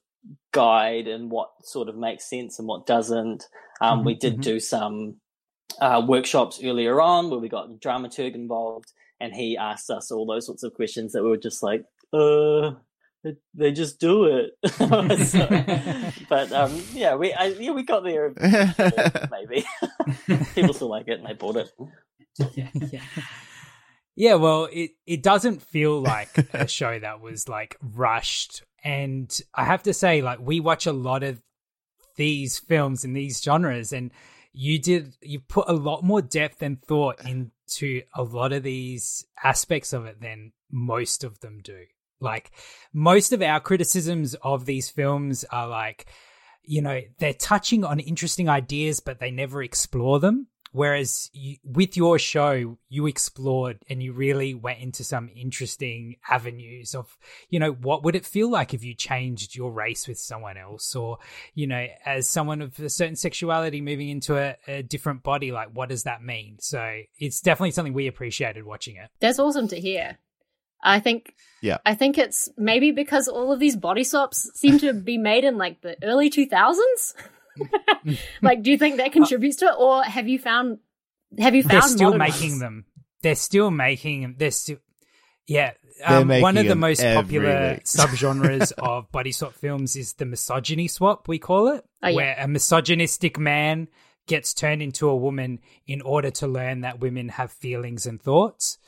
guide 0.52 1.08
and 1.08 1.31
what 1.31 1.50
sort 1.62 1.88
of 1.88 1.96
makes 1.96 2.29
sense 2.29 2.58
and 2.58 2.69
what 2.69 2.87
doesn't. 2.87 3.49
Um, 3.81 4.05
we 4.05 4.14
Mhm, 4.14 4.20
did 4.20 4.37
mhm. 4.38 4.43
do 4.43 4.61
some 4.61 5.17
uh, 5.81 6.03
workshops 6.07 6.61
earlier 6.63 7.01
on 7.01 7.31
where 7.31 7.39
we 7.39 7.49
got 7.49 7.71
a 7.71 7.75
dramaturg 7.75 8.35
involved 8.35 8.93
and 9.21 9.33
he 9.33 9.57
asked 9.57 9.91
us 9.91 10.11
all 10.11 10.27
those 10.27 10.47
sorts 10.47 10.63
of 10.63 10.75
questions 10.75 11.13
that 11.13 11.23
we 11.23 11.29
were 11.31 11.37
just 11.37 11.63
like, 11.63 11.85
uh, 12.13 12.73
they, 13.25 13.37
they 13.55 13.73
just 13.73 14.01
do 14.01 14.25
it. 14.25 14.51
So- 15.29 16.13
but 16.29 16.53
um, 16.53 16.83
yeah, 16.93 17.15
we 17.15 17.33
I, 17.33 17.47
yeah 17.47 17.71
we 17.73 17.83
got 17.85 18.03
there 18.05 18.33
maybe. 19.31 19.65
People 20.55 20.75
still 20.75 20.89
like 20.89 21.08
it 21.08 21.20
and 21.20 21.27
they 21.29 21.35
bought 21.35 21.56
it. 21.56 21.70
yeah, 22.55 22.69
yeah. 22.75 23.01
Yeah, 24.15 24.35
well, 24.35 24.69
it 24.70 24.91
it 25.06 25.23
doesn't 25.23 25.63
feel 25.63 26.01
like 26.01 26.37
a 26.53 26.69
show 26.69 26.99
that 26.99 27.20
was 27.23 27.49
like 27.49 27.77
rushed, 27.81 28.63
and 28.85 29.35
I 29.55 29.65
have 29.65 29.85
to 29.85 29.94
say, 29.94 30.20
like 30.20 30.39
we 30.39 30.61
watch 30.61 30.87
a 30.87 30.93
lot 30.93 31.23
of 31.23 31.41
these 32.17 32.58
films 32.58 33.05
in 33.06 33.15
these 33.15 33.41
genres, 33.43 33.91
and 33.91 34.11
you 34.53 34.79
did 34.79 35.17
you 35.23 35.41
put 35.41 35.69
a 35.69 35.73
lot 35.73 36.03
more 36.03 36.21
depth 36.23 36.63
and 36.63 36.81
thought 36.82 37.25
into 37.25 38.03
a 38.15 38.23
lot 38.23 38.53
of 38.53 38.63
these 38.63 39.27
aspects 39.43 39.93
of 39.93 40.06
it 40.06 40.21
than 40.21 40.53
most 40.71 41.25
of 41.25 41.41
them 41.41 41.61
do. 41.63 41.85
Like 42.21 42.53
most 42.93 43.32
of 43.32 43.43
our 43.43 43.61
criticisms 43.61 44.35
of 44.43 44.65
these 44.65 44.91
films 44.91 45.44
are 45.51 45.67
like, 45.67 46.06
you 46.63 46.81
know, 46.81 47.01
they're 47.19 47.35
touching 47.35 47.85
on 47.85 47.99
interesting 47.99 48.49
ideas, 48.49 49.01
but 49.01 49.19
they 49.19 49.31
never 49.31 49.63
explore 49.63 50.21
them. 50.21 50.47
Whereas 50.72 51.31
you, 51.34 51.56
with 51.62 51.96
your 51.96 52.19
show, 52.19 52.79
you 52.88 53.06
explored 53.06 53.79
and 53.88 54.02
you 54.02 54.14
really 54.14 54.55
went 54.55 54.81
into 54.81 55.05
some 55.05 55.29
interesting 55.34 56.17
avenues 56.29 56.94
of, 56.94 57.17
you 57.50 57.60
know, 57.60 57.72
what 57.72 58.02
would 58.05 58.17
it 58.17 58.24
feel 58.24 58.50
like 58.50 58.72
if 58.72 58.82
you 58.82 58.94
changed 58.94 59.55
your 59.55 59.70
race 59.70 60.08
with 60.08 60.19
someone 60.19 60.56
else? 60.56 60.96
Or, 60.96 61.19
you 61.55 61.67
know, 61.67 61.86
as 62.06 62.29
someone 62.29 62.62
of 62.62 62.79
a 62.81 62.88
certain 62.88 63.17
sexuality 63.17 63.82
moving 63.82 64.08
into 64.08 64.36
a, 64.36 64.56
a 64.67 64.82
different 64.82 65.22
body, 65.22 65.52
like 65.52 65.69
what 65.74 65.91
does 65.91 66.05
that 66.05 66.22
mean? 66.22 66.56
So 66.60 67.02
it's 67.19 67.43
definitely 67.43 67.72
something 67.72 67.93
we 67.93 68.06
appreciated 68.06 68.64
watching 68.64 68.96
it. 68.96 69.10
That's 69.20 69.38
awesome 69.38 69.69
to 69.69 69.79
hear. 69.79 70.19
I 70.82 71.00
think 71.00 71.34
Yeah. 71.60 71.79
I 71.84 71.94
think 71.94 72.19
it's 72.19 72.48
maybe 72.56 72.91
because 72.91 73.29
all 73.29 73.52
of 73.52 73.60
these 73.60 73.76
body 73.76 74.05
swaps 74.05 74.50
seem 74.55 74.79
to 74.81 74.93
be 74.93 75.19
made 75.19 75.44
in 75.44 75.58
like 75.58 75.82
the 75.82 75.96
early 76.02 76.31
2000s. 76.31 77.14
like 78.43 78.63
do 78.63 78.71
you 78.71 78.79
think 78.79 78.97
that 78.97 79.13
contributes 79.13 79.56
to 79.56 79.67
it 79.67 79.75
or 79.79 80.03
have 80.03 80.29
you 80.29 80.39
found 80.39 80.79
have 81.39 81.55
you 81.55 81.63
found 81.63 81.73
They're 81.82 81.89
still 81.89 82.15
making 82.19 82.51
ones? 82.51 82.61
them. 82.61 82.85
They're 83.23 83.35
still 83.37 83.71
making 83.71 84.23
them. 84.23 84.35
They're 84.39 84.51
still, 84.51 84.79
yeah. 85.47 85.73
Um, 86.05 86.29
one 86.29 86.56
of 86.59 86.67
the 86.67 86.75
most 86.75 87.01
popular 87.03 87.75
week. 87.75 87.85
subgenres 87.85 88.73
of 88.77 89.11
body 89.13 89.32
swap 89.32 89.55
films 89.55 89.94
is 89.97 90.15
the 90.15 90.25
misogyny 90.27 90.89
swap. 90.89 91.29
We 91.29 91.39
call 91.39 91.69
it, 91.69 91.85
Oh, 92.03 92.09
yeah. 92.09 92.15
where 92.17 92.37
a 92.39 92.49
misogynistic 92.49 93.39
man 93.39 93.89
gets 94.27 94.53
turned 94.55 94.82
into 94.82 95.09
a 95.09 95.17
woman 95.17 95.61
in 95.87 96.01
order 96.03 96.31
to 96.32 96.47
learn 96.47 96.81
that 96.82 97.01
women 97.01 97.29
have 97.31 97.51
feelings 97.53 98.06
and 98.06 98.21
thoughts. 98.21 98.79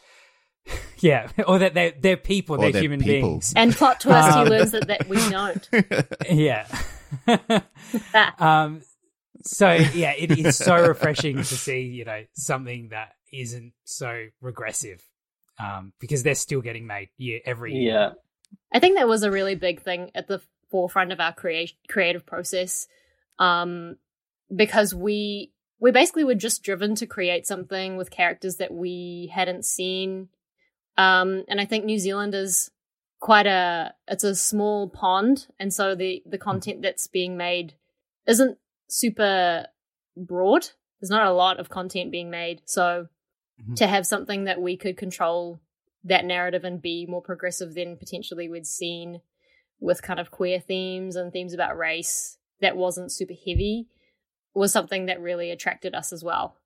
Yeah, 0.99 1.29
or 1.47 1.59
that 1.59 1.75
they're 1.75 1.93
they're 2.01 2.17
people, 2.17 2.57
Or 2.57 2.59
they're, 2.59 2.73
they're 2.73 2.83
human 2.83 3.01
people. 3.01 3.29
Uh, 3.29 3.31
beings. 3.33 3.53
And 3.57 3.75
plot 3.75 4.01
twist, 4.01 4.29
he 4.29 4.35
Um, 4.41 4.49
learns 4.49 4.71
that, 4.71 4.87
that 4.89 5.07
we 5.09 5.17
don't. 5.29 5.69
yeah. 6.31 6.67
um. 8.39 8.83
So 9.47 9.71
yeah, 9.73 10.13
it, 10.13 10.31
it's 10.39 10.57
so 10.57 10.75
refreshing 10.89 11.37
to 11.37 11.45
see 11.45 11.81
you 11.81 12.05
know 12.05 12.25
something 12.35 12.89
that 12.91 13.13
isn't 13.33 13.73
so 13.85 14.27
regressive, 14.41 15.03
um, 15.59 15.93
because 16.01 16.23
they're 16.23 16.35
still 16.35 16.61
getting 16.61 16.87
made 16.87 17.09
year 17.17 17.41
every 17.45 17.75
year. 17.75 17.93
Yeah. 17.93 18.11
I 18.73 18.79
think 18.79 18.97
that 18.97 19.09
was 19.09 19.23
a 19.23 19.31
really 19.31 19.55
big 19.55 19.83
thing 19.83 20.11
at 20.15 20.29
the 20.29 20.41
forefront 20.71 21.13
of 21.13 21.21
our 21.21 21.33
create 21.33 21.73
creative 21.89 22.25
process, 22.25 22.87
um, 23.39 23.97
because 24.55 24.95
we 24.95 25.53
we 25.81 25.91
basically 25.91 26.25
were 26.25 26.35
just 26.35 26.63
driven 26.63 26.95
to 26.97 27.07
create 27.07 27.47
something 27.47 27.97
with 27.97 28.11
characters 28.11 28.57
that 28.57 28.73
we 28.73 29.31
hadn't 29.35 29.65
seen, 29.65 30.29
um, 30.97 31.45
and 31.49 31.61
I 31.61 31.65
think 31.65 31.85
New 31.85 31.99
Zealand 31.99 32.35
is 32.35 32.71
quite 33.25 33.47
a 33.47 33.95
it's 34.07 34.23
a 34.23 34.35
small 34.35 34.87
pond, 34.91 35.47
and 35.59 35.73
so 35.73 35.95
the 35.95 36.23
the 36.27 36.37
content 36.37 36.83
that's 36.83 37.07
being 37.07 37.39
made 37.39 37.73
isn't 38.27 38.59
super 38.89 39.67
broad. 40.15 40.69
There's 41.01 41.09
not 41.11 41.27
a 41.27 41.33
lot 41.33 41.59
of 41.59 41.71
content 41.71 42.11
being 42.13 42.29
made, 42.31 42.61
so 42.67 43.09
Mhm. 43.59 43.77
to 43.77 43.87
have 43.87 44.07
something 44.07 44.45
that 44.45 44.61
we 44.61 44.77
could 44.77 44.99
control 44.99 45.59
that 46.03 46.27
narrative 46.27 46.65
and 46.65 46.83
be 46.83 47.07
more 47.07 47.23
progressive 47.23 47.73
than 47.73 47.97
potentially 47.97 48.47
we'd 48.47 48.67
seen 48.67 49.23
with 49.81 50.03
kind 50.03 50.21
of 50.21 50.31
queer 50.31 50.61
themes 50.61 51.17
and 51.17 51.33
themes 51.33 51.55
about 51.55 51.79
race 51.79 52.37
that 52.61 52.77
wasn't 52.77 53.11
super 53.11 53.33
heavy 53.47 53.89
was 54.55 54.71
something 54.71 55.07
that 55.07 55.21
really 55.21 55.51
attracted 55.51 55.95
us 55.95 56.13
as 56.13 56.23
well. 56.23 56.57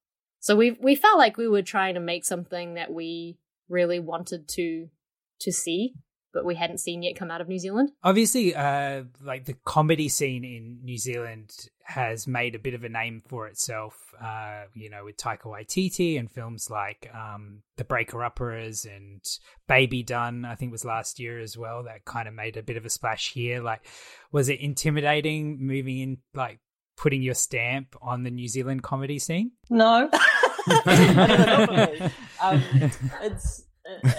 So 0.40 0.56
we 0.56 0.72
we 0.72 0.96
felt 0.96 1.18
like 1.18 1.36
we 1.36 1.46
were 1.46 1.62
trying 1.62 1.94
to 1.94 2.00
make 2.00 2.24
something 2.24 2.74
that 2.74 2.92
we 2.92 3.38
really 3.68 4.00
wanted 4.00 4.48
to 4.56 4.90
to 5.40 5.52
see, 5.52 5.94
but 6.32 6.44
we 6.44 6.54
hadn't 6.54 6.78
seen 6.78 7.02
yet 7.02 7.16
come 7.16 7.30
out 7.30 7.40
of 7.40 7.48
New 7.48 7.58
Zealand. 7.58 7.90
Obviously, 8.02 8.54
uh, 8.54 9.04
like 9.24 9.44
the 9.44 9.56
comedy 9.64 10.08
scene 10.08 10.44
in 10.44 10.80
New 10.82 10.98
Zealand 10.98 11.50
has 11.84 12.26
made 12.26 12.54
a 12.54 12.58
bit 12.58 12.74
of 12.74 12.84
a 12.84 12.88
name 12.88 13.22
for 13.28 13.46
itself. 13.46 13.96
Uh, 14.22 14.64
you 14.74 14.90
know, 14.90 15.04
with 15.04 15.16
Taika 15.16 15.44
Waititi 15.44 16.18
and 16.18 16.30
films 16.30 16.68
like 16.70 17.10
um, 17.14 17.62
The 17.76 17.84
Breaker 17.84 18.18
Upperers 18.18 18.84
and 18.84 19.22
Baby 19.66 20.02
Done, 20.02 20.44
I 20.44 20.54
think 20.54 20.70
was 20.70 20.84
last 20.84 21.18
year 21.18 21.40
as 21.40 21.56
well. 21.56 21.84
That 21.84 22.04
kind 22.04 22.28
of 22.28 22.34
made 22.34 22.56
a 22.56 22.62
bit 22.62 22.76
of 22.76 22.84
a 22.84 22.90
splash 22.90 23.32
here. 23.32 23.62
Like, 23.62 23.86
was 24.30 24.48
it 24.48 24.60
intimidating 24.60 25.66
moving 25.66 25.98
in, 25.98 26.18
like 26.34 26.60
putting 26.96 27.22
your 27.22 27.34
stamp 27.34 27.96
on 28.02 28.22
the 28.22 28.30
New 28.30 28.48
Zealand 28.48 28.82
comedy 28.82 29.18
scene? 29.18 29.52
No. 29.70 30.10
Not 30.66 31.68
for 31.68 31.72
me. 31.72 32.10
um, 32.42 32.62
it's 33.22 33.64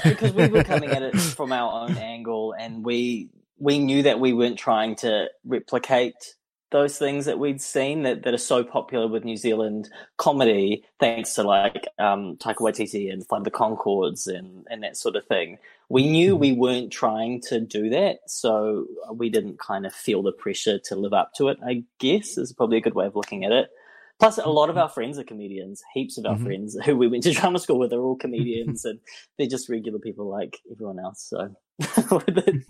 because 0.04 0.34
we 0.34 0.48
were 0.48 0.64
coming 0.64 0.90
at 0.90 1.02
it 1.02 1.16
from 1.16 1.52
our 1.52 1.84
own 1.84 1.98
angle, 1.98 2.54
and 2.58 2.84
we 2.84 3.30
we 3.58 3.80
knew 3.80 4.04
that 4.04 4.20
we 4.20 4.34
weren't 4.34 4.58
trying 4.58 4.96
to 4.96 5.30
replicate 5.46 6.36
those 6.72 6.98
things 6.98 7.26
that 7.26 7.40
we'd 7.40 7.62
seen 7.62 8.04
that, 8.04 8.24
that 8.24 8.34
are 8.34 8.38
so 8.38 8.64
popular 8.64 9.08
with 9.08 9.24
New 9.24 9.38
Zealand 9.38 9.90
comedy, 10.18 10.84
thanks 11.00 11.34
to 11.34 11.44
like 11.44 11.88
um, 11.98 12.38
Taika 12.38 12.58
Waititi 12.58 13.12
and 13.12 13.26
Flight 13.26 13.40
of 13.40 13.46
the 13.46 13.52
Conchords 13.52 14.28
and, 14.28 14.68
and 14.70 14.84
that 14.84 14.96
sort 14.96 15.16
of 15.16 15.26
thing. 15.26 15.58
We 15.90 16.08
knew 16.08 16.36
we 16.36 16.52
weren't 16.52 16.92
trying 16.92 17.42
to 17.50 17.60
do 17.60 17.90
that, 17.90 18.20
so 18.28 18.86
we 19.12 19.30
didn't 19.30 19.58
kind 19.58 19.88
of 19.88 19.94
feel 19.94 20.22
the 20.22 20.32
pressure 20.32 20.78
to 20.78 20.96
live 20.96 21.14
up 21.14 21.34
to 21.36 21.48
it, 21.48 21.58
I 21.66 21.84
guess, 21.98 22.38
is 22.38 22.54
probably 22.54 22.78
a 22.78 22.82
good 22.82 22.94
way 22.94 23.08
of 23.08 23.16
looking 23.16 23.46
at 23.46 23.52
it. 23.52 23.72
Plus, 24.20 24.38
a 24.38 24.50
lot 24.50 24.70
of 24.70 24.78
our 24.78 24.90
friends 24.90 25.18
are 25.18 25.24
comedians. 25.24 25.82
Heaps 25.94 26.18
of 26.18 26.26
our 26.26 26.36
Mhm. 26.36 26.44
friends 26.44 26.78
who 26.86 26.98
we 26.98 27.08
went 27.08 27.24
to 27.24 27.32
drama 27.40 27.58
school 27.60 27.80
with 27.80 27.94
are 27.94 28.02
all 28.02 28.16
comedians, 28.18 28.84
and 28.86 29.00
they're 29.38 29.48
just 29.48 29.70
regular 29.70 30.00
people 30.00 30.28
like 30.30 30.58
everyone 30.72 31.00
else. 31.00 31.24
So 31.30 31.56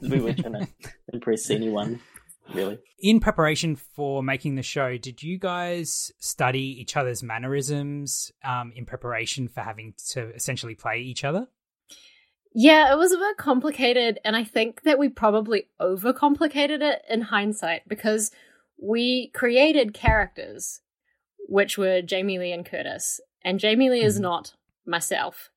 we 0.01 0.19
weren't 0.19 0.39
trying 0.39 0.53
to 0.53 0.67
impress 1.11 1.49
anyone, 1.49 1.99
really. 2.53 2.77
in 2.99 3.19
preparation 3.19 3.75
for 3.75 4.21
making 4.21 4.55
the 4.55 4.61
show, 4.63 4.97
did 4.97 5.23
you 5.23 5.39
guys 5.39 6.11
study 6.19 6.61
each 6.81 6.95
other's 6.95 7.23
mannerisms 7.23 8.31
um, 8.43 8.71
in 8.75 8.85
preparation 8.85 9.47
for 9.47 9.61
having 9.61 9.95
to 10.11 10.29
essentially 10.35 10.75
play 10.75 10.99
each 10.99 11.23
other? 11.23 11.47
Yeah, 12.53 12.91
it 12.93 12.97
was 12.97 13.11
a 13.11 13.17
bit 13.17 13.37
complicated, 13.37 14.19
and 14.23 14.35
I 14.35 14.43
think 14.43 14.81
that 14.83 14.97
we 14.99 15.09
probably 15.09 15.67
overcomplicated 15.81 16.81
it 16.81 17.01
in 17.09 17.21
hindsight 17.21 17.87
because 17.87 18.31
we 18.81 19.29
created 19.33 19.93
characters, 19.93 20.81
which 21.49 21.77
were 21.77 22.01
Jamie 22.01 22.39
Lee 22.39 22.51
and 22.51 22.65
Curtis, 22.65 23.19
and 23.43 23.59
Jamie 23.59 23.89
Lee 23.89 24.03
is 24.03 24.17
Mhm. 24.19 24.21
not 24.21 24.53
myself, 24.85 25.49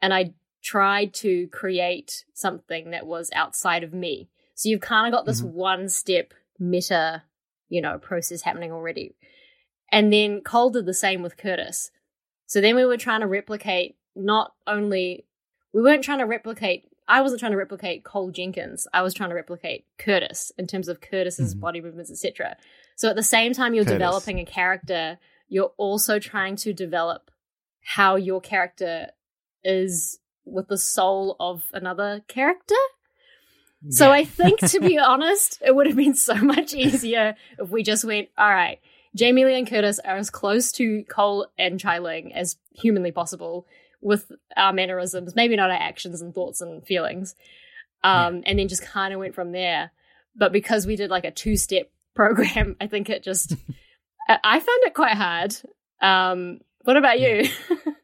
and 0.00 0.14
I 0.14 0.34
tried 0.62 1.14
to 1.14 1.48
create 1.48 2.24
something 2.34 2.90
that 2.90 3.06
was 3.06 3.30
outside 3.34 3.82
of 3.82 3.92
me. 3.94 4.28
So 4.54 4.68
you've 4.68 4.80
kind 4.80 5.06
of 5.06 5.16
got 5.16 5.26
this 5.26 5.40
Mhm. 5.42 5.52
one 5.52 5.88
step 5.88 6.34
meta, 6.58 7.24
you 7.68 7.80
know, 7.80 7.98
process 7.98 8.42
happening 8.42 8.70
already. 8.72 9.14
And 9.90 10.12
then 10.12 10.42
Cole 10.42 10.70
did 10.70 10.86
the 10.86 10.94
same 10.94 11.22
with 11.22 11.36
Curtis. 11.38 11.90
So 12.46 12.60
then 12.60 12.76
we 12.76 12.84
were 12.84 12.96
trying 12.98 13.20
to 13.20 13.26
replicate 13.26 13.96
not 14.14 14.54
only 14.66 15.24
we 15.72 15.82
weren't 15.82 16.04
trying 16.04 16.18
to 16.18 16.26
replicate 16.26 16.86
I 17.08 17.22
wasn't 17.22 17.40
trying 17.40 17.52
to 17.52 17.58
replicate 17.58 18.04
Cole 18.04 18.30
Jenkins. 18.30 18.86
I 18.94 19.02
was 19.02 19.14
trying 19.14 19.30
to 19.30 19.34
replicate 19.34 19.84
Curtis 19.98 20.52
in 20.56 20.68
terms 20.68 20.86
of 20.88 21.00
Curtis's 21.00 21.56
Mhm. 21.56 21.60
body 21.60 21.80
movements, 21.80 22.08
etc. 22.10 22.56
So 22.94 23.08
at 23.08 23.16
the 23.16 23.22
same 23.24 23.52
time 23.52 23.74
you're 23.74 23.84
Curtis. 23.84 23.94
developing 23.98 24.38
a 24.38 24.44
character, 24.44 25.18
you're 25.50 25.72
also 25.76 26.18
trying 26.18 26.56
to 26.56 26.72
develop 26.72 27.30
how 27.82 28.16
your 28.16 28.40
character 28.40 29.08
is 29.62 30.18
with 30.46 30.68
the 30.68 30.78
soul 30.78 31.36
of 31.38 31.64
another 31.74 32.22
character. 32.28 32.74
So 33.88 34.10
I 34.10 34.24
think, 34.24 34.60
to 34.60 34.80
be 34.80 34.98
honest, 35.12 35.60
it 35.64 35.74
would 35.74 35.86
have 35.86 35.96
been 35.96 36.14
so 36.14 36.34
much 36.34 36.72
easier 36.74 37.34
if 37.58 37.68
we 37.68 37.82
just 37.82 38.04
went, 38.04 38.28
all 38.38 38.48
right, 38.48 38.78
Jamie 39.14 39.44
Lee 39.44 39.58
and 39.58 39.68
Curtis 39.68 39.98
are 39.98 40.16
as 40.16 40.30
close 40.30 40.70
to 40.72 41.02
Cole 41.04 41.46
and 41.58 41.80
Chye-Ling 41.80 42.32
as 42.34 42.56
humanly 42.72 43.10
possible 43.10 43.66
with 44.00 44.30
our 44.56 44.72
mannerisms, 44.72 45.34
maybe 45.34 45.56
not 45.56 45.70
our 45.70 45.76
actions 45.76 46.22
and 46.22 46.34
thoughts 46.34 46.60
and 46.60 46.86
feelings. 46.86 47.34
Um, 48.02 48.42
And 48.46 48.58
then 48.58 48.68
just 48.68 48.82
kind 48.82 49.12
of 49.12 49.20
went 49.20 49.34
from 49.34 49.52
there. 49.52 49.90
But 50.36 50.52
because 50.52 50.86
we 50.86 50.96
did 50.96 51.10
like 51.10 51.24
a 51.24 51.30
two 51.30 51.56
step 51.56 51.90
program, 52.14 52.76
I 52.80 52.86
think 52.86 53.10
it 53.10 53.22
just, 53.22 53.54
I 54.30 54.38
I 54.44 54.60
found 54.60 54.82
it 54.82 54.94
quite 54.94 55.14
hard. 55.16 55.54
Um, 56.00 56.60
what 56.84 56.96
about 56.96 57.20
you? 57.20 57.48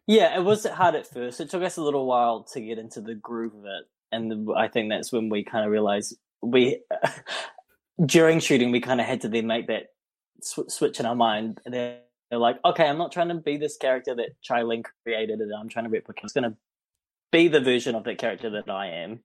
Yeah, 0.09 0.39
it 0.39 0.45
was 0.45 0.65
hard 0.65 0.95
at 0.95 1.09
first. 1.09 1.41
It 1.41 1.51
took 1.51 1.65
us 1.65 1.77
a 1.79 1.83
little 1.83 2.07
while 2.07 2.45
to 2.53 2.61
get 2.61 2.79
into 2.79 3.01
the 3.01 3.17
groove 3.17 3.55
of 3.57 3.65
it, 3.65 3.87
and 4.13 4.31
the, 4.31 4.55
I 4.57 4.69
think 4.69 4.89
that's 4.89 5.11
when 5.13 5.29
we 5.31 5.43
kind 5.43 5.65
of 5.65 5.73
realized 5.73 6.17
we, 6.41 6.81
during 8.07 8.39
shooting, 8.39 8.71
we 8.71 8.81
kind 8.81 9.01
of 9.01 9.07
had 9.09 9.23
to 9.23 9.29
then 9.29 9.49
make 9.49 9.67
that 9.67 9.87
sw- 10.43 10.69
switch 10.69 11.01
in 11.01 11.07
our 11.07 11.17
mind. 11.17 11.61
And 11.65 11.75
then 11.75 11.97
they're 12.31 12.39
like, 12.39 12.59
okay, 12.65 12.87
I'm 12.87 12.99
not 12.99 13.11
trying 13.11 13.31
to 13.31 13.35
be 13.35 13.57
this 13.57 13.77
character 13.77 14.15
that 14.15 14.41
Chye-Ling 14.43 14.85
created, 15.03 15.41
and 15.41 15.53
I'm 15.53 15.69
trying 15.69 15.87
to 15.87 15.91
replicate. 15.91 16.23
It's 16.23 16.33
going 16.33 16.51
to 16.53 16.57
be 17.33 17.49
the 17.49 17.61
version 17.61 17.97
of 17.97 18.05
that 18.05 18.19
character 18.19 18.51
that 18.51 18.71
I 18.71 18.89
am, 19.03 19.25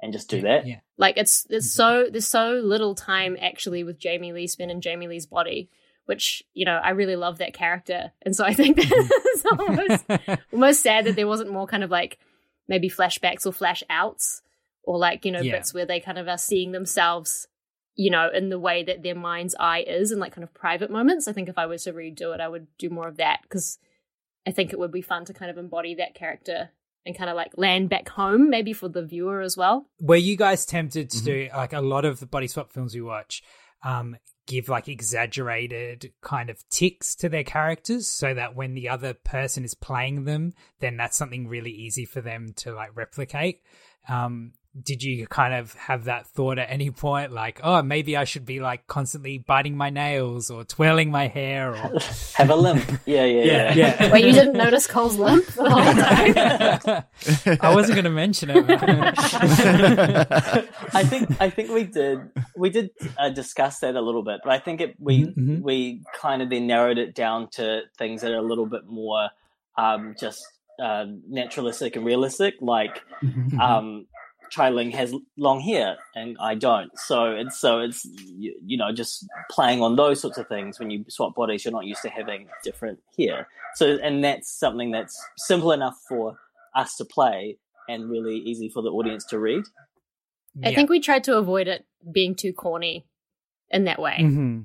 and 0.00 0.10
just 0.12 0.30
do 0.30 0.40
that. 0.40 0.66
Yeah. 0.66 0.80
Like 0.96 1.18
it's 1.18 1.42
there's 1.44 1.66
Mhm. 1.66 1.76
so 1.76 2.06
there's 2.10 2.26
so 2.28 2.52
little 2.64 2.94
time 2.94 3.36
actually 3.40 3.84
with 3.84 3.98
Jamie 3.98 4.32
Lee 4.32 4.46
Spin 4.46 4.70
and 4.70 4.82
Jamie 4.82 5.06
Lee's 5.08 5.26
body, 5.26 5.68
which 6.06 6.42
you 6.54 6.64
know 6.64 6.80
I 6.82 6.90
really 6.90 7.16
love 7.16 7.38
that 7.38 7.54
character, 7.54 8.12
and 8.22 8.34
so 8.36 8.44
I 8.44 8.54
think 8.54 8.78
it's 8.80 9.44
almost 9.46 10.04
almost 10.52 10.82
sad 10.82 11.04
that 11.06 11.16
there 11.16 11.26
wasn't 11.28 11.52
more 11.52 11.66
kind 11.66 11.82
of 11.84 11.90
like 11.90 12.18
maybe 12.68 12.88
flashbacks 12.90 13.46
or 13.46 13.52
flash 13.52 13.82
outs 13.90 14.42
or 14.82 14.98
like 14.98 15.24
you 15.24 15.32
know 15.32 15.40
Yeah. 15.40 15.52
bits 15.56 15.72
where 15.74 15.86
they 15.86 16.00
kind 16.00 16.18
of 16.18 16.28
are 16.28 16.38
seeing 16.38 16.72
themselves, 16.72 17.46
you 17.94 18.10
know, 18.10 18.28
in 18.32 18.48
the 18.48 18.58
way 18.58 18.82
that 18.84 19.02
their 19.02 19.14
mind's 19.14 19.54
eye 19.58 19.84
is 19.86 20.12
in 20.12 20.18
like 20.18 20.32
kind 20.34 20.44
of 20.44 20.52
private 20.54 20.90
moments. 20.90 21.26
I 21.28 21.32
think 21.32 21.48
if 21.48 21.58
I 21.58 21.66
were 21.66 21.78
to 21.78 21.92
redo 21.92 22.34
it, 22.34 22.40
I 22.40 22.48
would 22.48 22.66
do 22.78 22.90
more 22.90 23.08
of 23.08 23.16
that 23.18 23.40
because 23.42 23.78
I 24.46 24.50
think 24.50 24.72
it 24.72 24.78
would 24.78 24.92
be 24.92 25.02
fun 25.02 25.24
to 25.26 25.32
kind 25.32 25.50
of 25.50 25.56
embody 25.58 25.94
that 25.96 26.14
character 26.14 26.70
and 27.06 27.16
kind 27.16 27.28
of 27.30 27.36
like 27.36 27.52
land 27.56 27.88
back 27.90 28.08
home 28.10 28.48
maybe 28.50 28.72
for 28.72 28.88
the 28.88 29.02
viewer 29.04 29.40
as 29.42 29.56
well. 29.56 29.86
Were 30.00 30.16
you 30.16 30.36
guys 30.36 30.64
tempted 30.66 31.08
to 31.10 31.18
Mhm. 31.18 31.24
do 31.24 31.48
like 31.54 31.72
a 31.72 31.80
lot 31.80 32.04
of 32.04 32.20
the 32.20 32.26
body 32.26 32.46
swap 32.46 32.72
films 32.72 32.94
we 32.94 33.00
watch? 33.02 33.42
Um, 33.82 34.16
give 34.46 34.68
like 34.68 34.88
exaggerated 34.88 36.12
kind 36.20 36.50
of 36.50 36.68
ticks 36.68 37.14
to 37.16 37.28
their 37.28 37.44
characters 37.44 38.08
so 38.08 38.34
that 38.34 38.54
when 38.54 38.74
the 38.74 38.88
other 38.88 39.14
person 39.14 39.64
is 39.64 39.74
playing 39.74 40.24
them, 40.24 40.52
then 40.80 40.96
that's 40.96 41.16
something 41.16 41.48
really 41.48 41.70
easy 41.70 42.04
for 42.04 42.20
them 42.20 42.52
to 42.56 42.74
like 42.74 42.90
replicate. 42.94 43.62
Um, 44.08 44.52
did 44.82 45.02
you 45.04 45.26
kind 45.28 45.54
of 45.54 45.72
have 45.74 46.04
that 46.04 46.26
thought 46.26 46.58
at 46.58 46.68
any 46.68 46.90
point, 46.90 47.30
like, 47.30 47.60
oh, 47.62 47.80
maybe 47.82 48.16
I 48.16 48.24
should 48.24 48.44
be 48.44 48.58
like 48.60 48.86
constantly 48.88 49.38
biting 49.38 49.76
my 49.76 49.90
nails 49.90 50.50
or 50.50 50.64
twirling 50.64 51.10
my 51.12 51.28
hair 51.28 51.70
or 51.70 51.92
Have 52.34 52.50
a 52.50 52.56
limp. 52.56 52.82
Yeah, 53.06 53.24
yeah, 53.24 53.44
yeah. 53.44 53.74
yeah. 53.74 54.12
Wait, 54.12 54.24
you 54.24 54.32
didn't 54.32 54.54
notice 54.54 54.86
Cole's 54.88 55.16
limp 55.16 55.46
the 55.46 55.70
whole 55.70 57.04
time? 57.54 57.58
I 57.60 57.74
wasn't 57.74 57.94
going 57.94 58.04
to 58.04 58.10
mention 58.10 58.50
it. 58.50 58.64
I 60.92 61.04
think 61.04 61.40
I 61.40 61.50
think 61.50 61.70
we 61.70 61.84
did 61.84 62.18
we 62.56 62.70
did 62.70 62.90
uh, 63.18 63.30
discuss 63.30 63.78
that 63.80 63.94
a 63.94 64.00
little 64.00 64.22
bit, 64.22 64.40
but 64.42 64.52
I 64.52 64.58
think 64.58 64.80
it 64.80 64.94
we 64.98 65.24
Mhm, 65.24 65.36
mhm. 65.36 65.62
we 65.62 66.02
kind 66.20 66.42
of 66.42 66.50
then 66.50 66.66
narrowed 66.66 66.98
it 66.98 67.14
down 67.14 67.48
to 67.52 67.82
things 67.98 68.22
that 68.22 68.32
are 68.32 68.38
a 68.38 68.42
little 68.42 68.66
bit 68.66 68.86
more 68.86 69.30
um, 69.78 70.14
just 70.20 70.44
uh, 70.82 71.04
naturalistic 71.28 71.96
and 71.96 72.04
realistic. 72.04 72.54
Like 72.60 73.02
Mm-hmm. 73.22 73.58
um, 73.60 74.06
Chye-Ling 74.50 74.90
has 74.92 75.14
long 75.36 75.60
hair 75.60 75.96
and 76.14 76.36
I 76.40 76.54
don't, 76.54 76.96
so 76.98 77.32
it's 77.32 77.58
so 77.58 77.80
it's 77.80 78.04
you, 78.04 78.54
you 78.64 78.76
know 78.76 78.92
just 78.92 79.26
playing 79.50 79.82
on 79.82 79.96
those 79.96 80.20
sorts 80.20 80.38
of 80.38 80.46
things. 80.48 80.78
When 80.78 80.90
you 80.90 81.04
swap 81.08 81.34
bodies, 81.34 81.64
you're 81.64 81.72
not 81.72 81.84
used 81.86 82.02
to 82.02 82.08
having 82.10 82.48
different 82.62 83.00
hair. 83.18 83.48
So 83.74 83.98
and 84.02 84.22
that's 84.22 84.50
something 84.50 84.90
that's 84.90 85.16
simple 85.36 85.72
enough 85.72 85.96
for 86.08 86.36
us 86.74 86.96
to 86.96 87.04
play 87.04 87.58
and 87.88 88.08
really 88.08 88.36
easy 88.36 88.68
for 88.68 88.82
the 88.82 88.90
audience 88.90 89.24
to 89.26 89.38
read. 89.38 89.64
I 90.62 90.70
Yeah. 90.70 90.76
think 90.76 90.90
we 90.90 91.00
tried 91.00 91.24
to 91.24 91.36
avoid 91.36 91.68
it 91.68 91.84
being 92.12 92.34
too 92.34 92.52
corny 92.52 93.06
in 93.70 93.84
that 93.84 94.00
way. 94.00 94.16
hmm 94.18 94.60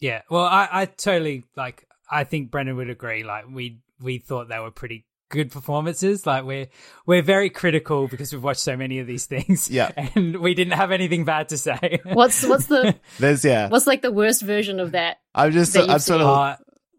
Yeah. 0.00 0.22
Well, 0.30 0.44
I, 0.44 0.68
I 0.70 0.84
totally 0.86 1.44
like. 1.56 1.86
I 2.10 2.24
think 2.24 2.50
Brendan 2.50 2.76
would 2.76 2.90
agree. 2.90 3.22
Like 3.22 3.44
we 3.48 3.78
we 4.00 4.18
thought 4.18 4.48
they 4.48 4.58
were 4.58 4.70
pretty 4.72 5.06
good 5.30 5.50
performances. 5.50 6.26
Like 6.26 6.44
we're 6.44 6.66
we're 7.06 7.22
very 7.22 7.48
critical 7.48 8.06
because 8.08 8.32
we've 8.32 8.42
watched 8.42 8.60
so 8.60 8.76
many 8.76 8.98
of 8.98 9.06
these 9.06 9.24
things. 9.24 9.70
Yeah. 9.70 9.90
and 10.14 10.36
we 10.40 10.52
didn't 10.54 10.74
have 10.74 10.90
anything 10.92 11.24
bad 11.24 11.48
to 11.48 11.56
say. 11.56 12.00
What's 12.04 12.44
what's 12.46 12.66
the 12.66 12.94
There's 13.18 13.44
yeah. 13.44 13.68
what's 13.68 13.86
like 13.86 14.02
the 14.02 14.12
worst 14.12 14.42
version 14.42 14.78
of 14.80 14.92
that? 14.92 15.16
I'm 15.34 15.52
just 15.52 15.72
that 15.72 15.88
I'm 15.88 15.98
sort 16.00 16.20
of 16.20 16.26
Uh, 16.28 16.56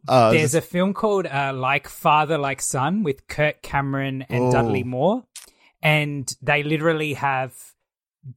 oh, 0.08 0.32
there's 0.32 0.54
just- 0.54 0.56
a 0.56 0.62
film 0.62 0.94
called 0.96 1.28
uh, 1.28 1.54
Like 1.54 1.88
Father, 1.88 2.38
Like 2.40 2.62
Son 2.62 3.04
with 3.04 3.28
Kirk 3.28 3.62
Cameron 3.62 4.26
and 4.30 4.46
Oh. 4.46 4.52
Dudley 4.52 4.84
Moore, 4.84 5.24
and 5.84 6.34
they 6.42 6.64
literally 6.64 7.14
have 7.14 7.54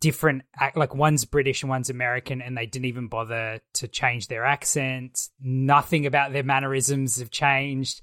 different 0.00 0.42
ac- 0.60 0.72
like 0.76 0.94
one's 0.94 1.24
British 1.26 1.62
and 1.62 1.70
one's 1.70 1.90
American, 1.90 2.40
and 2.42 2.56
they 2.56 2.66
didn't 2.66 2.86
even 2.86 3.08
bother 3.08 3.60
to 3.74 3.86
change 3.88 4.28
their 4.28 4.44
accent. 4.44 5.28
Nothing 5.40 6.06
about 6.06 6.32
their 6.32 6.42
mannerisms 6.42 7.18
have 7.18 7.30
changed. 7.30 8.00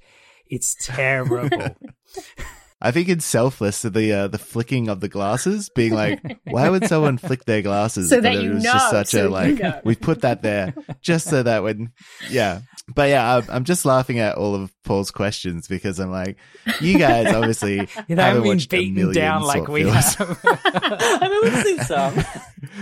It's 0.52 0.76
terrible. 0.76 1.50
I 2.82 2.92
think 2.92 3.10
it's 3.10 3.26
selfless 3.26 3.84
the 3.84 4.12
uh, 4.12 4.28
the 4.28 4.38
flicking 4.40 4.88
of 4.90 5.00
the 5.02 5.08
glasses 5.10 5.70
being 5.70 5.94
like, 5.94 6.20
why 6.46 6.68
would 6.70 6.88
someone 6.88 7.18
flick 7.18 7.46
their 7.46 7.62
glasses? 7.62 8.10
So 8.10 8.18
But 8.18 8.24
that 8.24 8.34
it 8.36 8.44
you 8.44 8.54
was 8.56 8.64
know, 8.64 8.72
just 8.74 8.90
such 8.90 9.08
so 9.10 9.20
a 9.20 9.24
you 9.24 9.30
like 9.30 9.60
know. 9.60 9.82
we 9.84 9.96
put 9.96 10.22
that 10.22 10.42
there 10.42 10.74
just 11.02 11.28
so 11.30 11.44
that 11.44 11.64
when 11.64 11.92
yeah. 12.30 12.62
But 12.94 13.10
yeah, 13.10 13.38
I'm, 13.38 13.46
I'm 13.50 13.64
just 13.64 13.86
laughing 13.86 14.20
at 14.20 14.36
all 14.36 14.54
of 14.56 14.74
Paul's 14.84 15.12
questions 15.12 15.68
because 15.68 15.98
I'm 16.00 16.12
like, 16.12 16.38
you 16.82 16.98
guys 16.98 17.34
obviously 17.34 17.76
you 17.78 17.86
haven't 17.86 18.18
haven't 18.18 18.42
been 18.44 18.50
watched 18.58 18.74
a 18.74 18.78
beaten 18.78 18.96
million 18.96 19.14
down 19.14 19.44
like 19.44 19.68
we 19.68 19.84
films. 19.84 20.16
have. 20.16 20.40
I 20.44 21.30
mean, 21.30 21.40
we've 21.54 21.64
seen 21.64 21.80
some. 21.82 22.16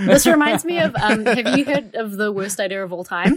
This 0.07 0.25
reminds 0.25 0.65
me 0.65 0.79
of 0.79 0.95
um 0.95 1.25
have 1.25 1.57
you 1.57 1.65
heard 1.65 1.95
of 1.95 2.13
the 2.17 2.31
worst 2.31 2.59
idea 2.59 2.83
of 2.83 2.91
all 2.93 3.03
time? 3.03 3.35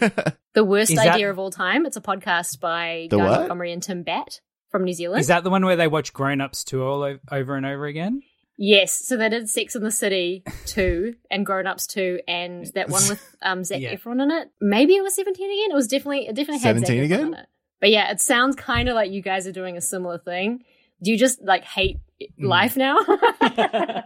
The 0.55 0.65
worst 0.65 0.95
that- 0.95 1.15
idea 1.15 1.31
of 1.31 1.39
all 1.39 1.51
time. 1.51 1.85
It's 1.87 1.97
a 1.97 2.01
podcast 2.01 2.61
by 2.61 3.09
The 3.11 3.17
Guy 3.19 3.25
what? 3.25 3.39
Montgomery 3.41 3.73
and 3.73 3.83
Tim 3.83 4.03
Batt 4.03 4.41
from 4.73 4.83
New 4.85 4.93
Zealand. 4.95 5.21
Is 5.21 5.29
that 5.29 5.45
the 5.45 5.51
one 5.51 5.65
where 5.65 5.77
they 5.77 5.87
watch 5.87 6.13
Grown 6.13 6.41
Ups 6.41 6.65
2 6.65 6.83
all 6.83 7.05
o- 7.05 7.19
over 7.31 7.55
and 7.55 7.65
over 7.65 7.87
again? 7.87 8.23
Yes, 8.59 9.07
so 9.07 9.17
they 9.17 9.29
did 9.29 9.49
Sex 9.49 9.75
in 9.77 9.83
the 9.85 9.91
City 9.91 10.43
2 10.67 11.15
and 11.31 11.47
Grown 11.47 11.67
Ups 11.67 11.87
2 11.87 12.21
and 12.29 12.67
that 12.75 12.89
one 12.89 13.07
with 13.09 13.37
um 13.43 13.63
Zac 13.65 13.81
Yeah. 13.81 13.95
Efron 13.95 14.21
in 14.23 14.31
it. 14.33 14.49
Maybe 14.61 14.95
it 14.95 15.03
was 15.03 15.15
17 15.15 15.45
again. 15.51 15.71
It 15.71 15.75
was 15.75 15.87
definitely 15.87 16.27
it 16.27 16.35
definitely 16.35 16.59
had 16.61 16.79
Zac 16.81 16.87
17 16.87 17.01
Efron 17.03 17.05
again? 17.05 17.27
in 17.29 17.35
it. 17.35 17.47
But 17.81 17.91
yeah, 17.91 18.11
it 18.11 18.21
sounds 18.21 18.57
kind 18.57 18.89
of 18.89 18.95
like 18.95 19.11
you 19.13 19.23
guys 19.23 19.47
are 19.47 19.53
doing 19.53 19.77
a 19.77 19.81
similar 19.81 20.19
thing. 20.19 20.65
Do 21.03 21.11
you 21.13 21.19
just 21.19 21.43
like 21.43 21.65
hate 21.65 21.99
Hmm. 22.39 22.47
life 22.47 22.77
now? 22.77 22.97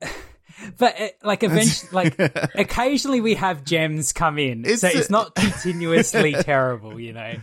But 0.78 0.98
uh, 1.00 1.08
like 1.24 1.42
eventually, 1.42 1.90
like 1.92 2.18
occasionally 2.54 3.20
we 3.20 3.34
have 3.34 3.64
gems 3.64 4.12
come 4.12 4.38
in, 4.38 4.64
It's 4.64 4.80
so 4.82 4.88
a- 4.88 4.92
it's 4.92 5.10
not 5.10 5.34
continuously 5.34 6.32
terrible, 6.32 6.98
you 7.00 7.12
know. 7.12 7.34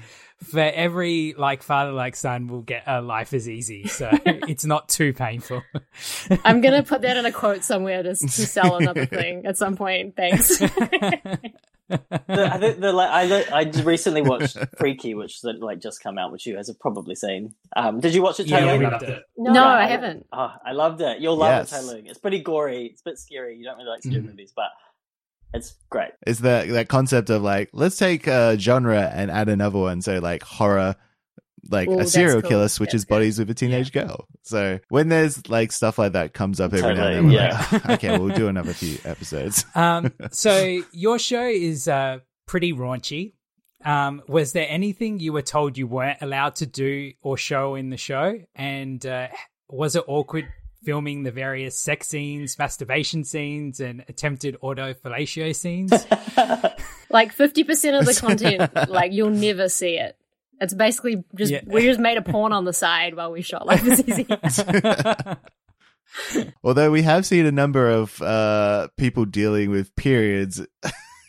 For 0.44 0.60
every 0.60 1.34
like 1.38 1.62
father 1.64 1.92
like 1.92 2.16
son, 2.16 2.48
we'll 2.48 2.62
get 2.62 2.84
a 2.88 3.02
life 3.02 3.34
is 3.34 3.48
easy, 3.48 3.88
so 3.88 4.10
it's 4.26 4.66
not 4.66 4.90
too 4.90 5.14
painful. 5.14 5.62
I'm 6.44 6.62
gonna 6.62 6.84
put 6.84 7.02
that 7.04 7.16
in 7.18 7.26
a 7.26 7.32
quote 7.32 7.64
somewhere 7.64 8.02
to, 8.04 8.16
to 8.16 8.28
sell 8.28 8.78
another 8.78 9.06
thing 9.06 9.46
at 9.46 9.58
some 9.58 9.76
point. 9.78 10.16
Thanks. 10.16 10.58
the, 10.60 11.50
I 11.90 12.58
think 12.58 12.80
the 12.80 12.92
like 12.94 13.10
I 13.10 13.58
I 13.60 13.64
just 13.66 13.86
recently 13.86 14.22
watched 14.22 14.58
Freaky, 14.78 15.14
which 15.14 15.38
is 15.38 15.46
like 15.60 15.80
just 15.80 16.02
come 16.02 16.18
out, 16.18 16.32
which 16.32 16.46
you 16.46 16.56
guys 16.56 16.68
have 16.68 16.80
probably 16.80 17.16
seen. 17.16 17.54
Um, 17.76 18.00
did 18.00 18.14
you 18.16 18.22
watch 18.22 18.40
it? 18.40 18.48
yeah, 18.48 18.78
we 18.78 18.86
loved 18.86 19.04
it. 19.04 19.24
no, 19.38 19.64
I 19.66 19.86
haven't. 19.86 20.26
Oh, 20.34 20.52
I 20.66 20.72
loved 20.72 21.02
it. 21.02 21.20
You'll 21.20 21.38
love 21.38 21.52
Yes. 21.52 21.72
it, 21.72 21.76
Taylor. 21.76 22.02
It's 22.06 22.20
pretty 22.20 22.40
gory. 22.40 22.88
It's 22.88 23.02
a 23.02 23.10
bit 23.12 23.20
scary. 23.20 23.58
You 23.58 23.66
don't 23.66 23.78
really 23.78 23.90
like 23.90 24.02
scary 24.04 24.22
Mhm. 24.22 24.26
movies, 24.28 24.54
but 24.56 24.66
it's 25.54 25.76
great. 25.90 26.12
It's 26.26 26.40
that 26.40 26.70
that 26.70 26.88
concept 26.88 27.30
of 27.30 27.42
like 27.42 27.70
let's 27.74 27.98
take 27.98 28.28
a 28.28 28.58
genre 28.58 29.12
and 29.14 29.30
add 29.30 29.50
another 29.50 29.80
one. 29.80 30.02
So 30.02 30.20
like 30.20 30.44
horror, 30.44 30.96
like 31.70 31.90
Ooh, 31.90 32.00
a 32.00 32.06
serial 32.06 32.42
cool. 32.42 32.50
killer 32.50 32.68
switches 32.70 33.04
That's 33.04 33.10
bodies 33.10 33.40
with 33.40 33.50
a 33.50 33.54
teenage 33.54 33.92
girl. 33.92 34.28
So 34.44 34.80
when 34.90 35.10
there's 35.10 35.50
like 35.50 35.72
stuff 35.72 36.00
like 36.00 36.14
that 36.14 36.34
comes 36.34 36.60
up 36.60 36.74
every 36.74 36.94
now 36.94 37.08
and 37.08 37.32
then, 37.32 37.40
Totally, 37.52 37.62
we're 37.72 37.80
like, 37.80 38.04
okay, 38.04 38.18
we'll 38.18 38.36
do 38.36 38.48
another 38.48 38.74
few 38.74 38.98
episodes. 39.06 39.66
Um, 39.76 40.14
so 40.32 40.82
your 40.92 41.18
show 41.18 41.46
is 41.46 41.88
uh, 41.88 42.20
pretty 42.46 42.74
raunchy. 42.74 43.34
Um, 43.84 44.22
was 44.28 44.52
there 44.54 44.68
anything 44.70 45.20
you 45.20 45.34
were 45.34 45.42
told 45.42 45.78
you 45.78 45.88
weren't 45.88 46.22
allowed 46.22 46.56
to 46.58 46.66
do 46.66 47.14
or 47.22 47.38
show 47.38 47.76
in 47.76 47.90
the 47.90 47.98
show? 47.98 48.40
And 48.54 49.04
uh, 49.06 49.30
was 49.70 49.96
it 49.96 50.04
awkward 50.08 50.48
filming 50.84 51.24
the 51.24 51.32
various 51.32 51.80
sex 51.80 52.08
scenes, 52.08 52.58
masturbation 52.58 53.24
scenes, 53.24 53.80
and 53.80 54.04
attempted 54.10 54.58
auto 54.62 54.94
fellatio 54.94 55.56
scenes? 55.56 55.92
Like 57.10 57.36
50% 57.36 58.00
of 58.00 58.06
the 58.06 58.14
content, 58.22 58.90
like 58.90 59.12
you'll 59.12 59.32
never 59.32 59.68
see 59.68 59.98
it. 59.98 60.16
It's 60.62 60.74
basically 60.74 61.26
just 61.36 61.52
Yeah. 61.52 61.60
we 61.66 61.82
just 61.82 62.00
made 62.00 62.18
a 62.18 62.22
porn 62.22 62.54
on 62.54 62.64
the 62.64 62.72
side 62.72 63.16
while 63.16 63.34
we 63.34 63.42
shot 63.42 63.68
Life 63.68 63.86
is 63.86 64.02
Easy. 64.08 64.26
Although 66.64 66.92
we 66.92 67.02
have 67.02 67.26
seen 67.26 67.46
a 67.46 67.52
number 67.52 67.90
of 67.90 68.22
uh, 68.22 68.88
people 68.98 69.26
dealing 69.26 69.70
with 69.72 69.96
periods 69.96 70.62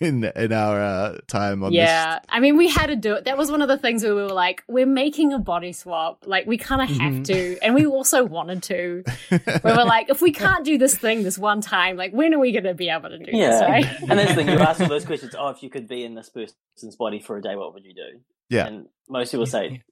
in 0.02 0.24
in 0.36 0.52
our 0.52 0.80
uh, 0.82 1.18
time 1.28 1.62
on 1.62 1.72
yeah, 1.72 2.18
I 2.28 2.40
mean, 2.40 2.56
we 2.56 2.68
had 2.68 2.86
to 2.86 2.96
do 2.96 3.14
it. 3.14 3.24
That 3.24 3.36
was 3.38 3.50
one 3.50 3.62
of 3.62 3.68
the 3.68 3.78
things 3.78 4.02
where 4.02 4.14
we 4.14 4.22
were 4.22 4.28
like, 4.28 4.62
we're 4.68 4.86
making 4.86 5.32
a 5.32 5.38
body 5.38 5.72
swap. 5.72 6.24
Like, 6.26 6.46
we 6.46 6.58
kind 6.58 6.82
of 6.82 6.88
have 6.98 7.12
Mhm. 7.14 7.24
to, 7.26 7.58
and 7.62 7.74
we 7.74 7.86
also 7.86 8.24
wanted 8.24 8.62
to. 8.64 9.04
we 9.30 9.38
were 9.64 9.84
like, 9.84 10.10
if 10.10 10.20
we 10.20 10.32
can't 10.32 10.64
do 10.64 10.76
this 10.78 10.94
thing 10.96 11.22
this 11.22 11.38
one 11.38 11.60
time, 11.60 11.96
like, 11.96 12.12
when 12.12 12.34
are 12.34 12.38
we 12.38 12.52
going 12.52 12.64
to 12.64 12.74
be 12.74 12.88
able 12.88 13.08
to 13.10 13.18
do 13.18 13.30
Yeah, 13.32 13.50
this? 13.50 13.60
Right? 13.62 14.00
and 14.10 14.18
that's 14.18 14.30
the 14.30 14.34
thing. 14.36 14.48
You 14.48 14.58
ask 14.70 14.80
all 14.80 14.88
those 14.88 15.04
questions. 15.04 15.34
Oh, 15.38 15.48
if 15.48 15.62
you 15.62 15.70
could 15.70 15.88
be 15.88 16.04
in 16.04 16.14
this 16.14 16.28
person's 16.28 16.96
body 16.96 17.20
for 17.20 17.36
a 17.36 17.42
day, 17.42 17.56
what 17.56 17.72
would 17.74 17.84
you 17.84 17.94
do? 17.94 18.20
Yeah. 18.48 18.66
and 18.66 18.86
most 19.08 19.30
people 19.30 19.46
say, 19.46 19.82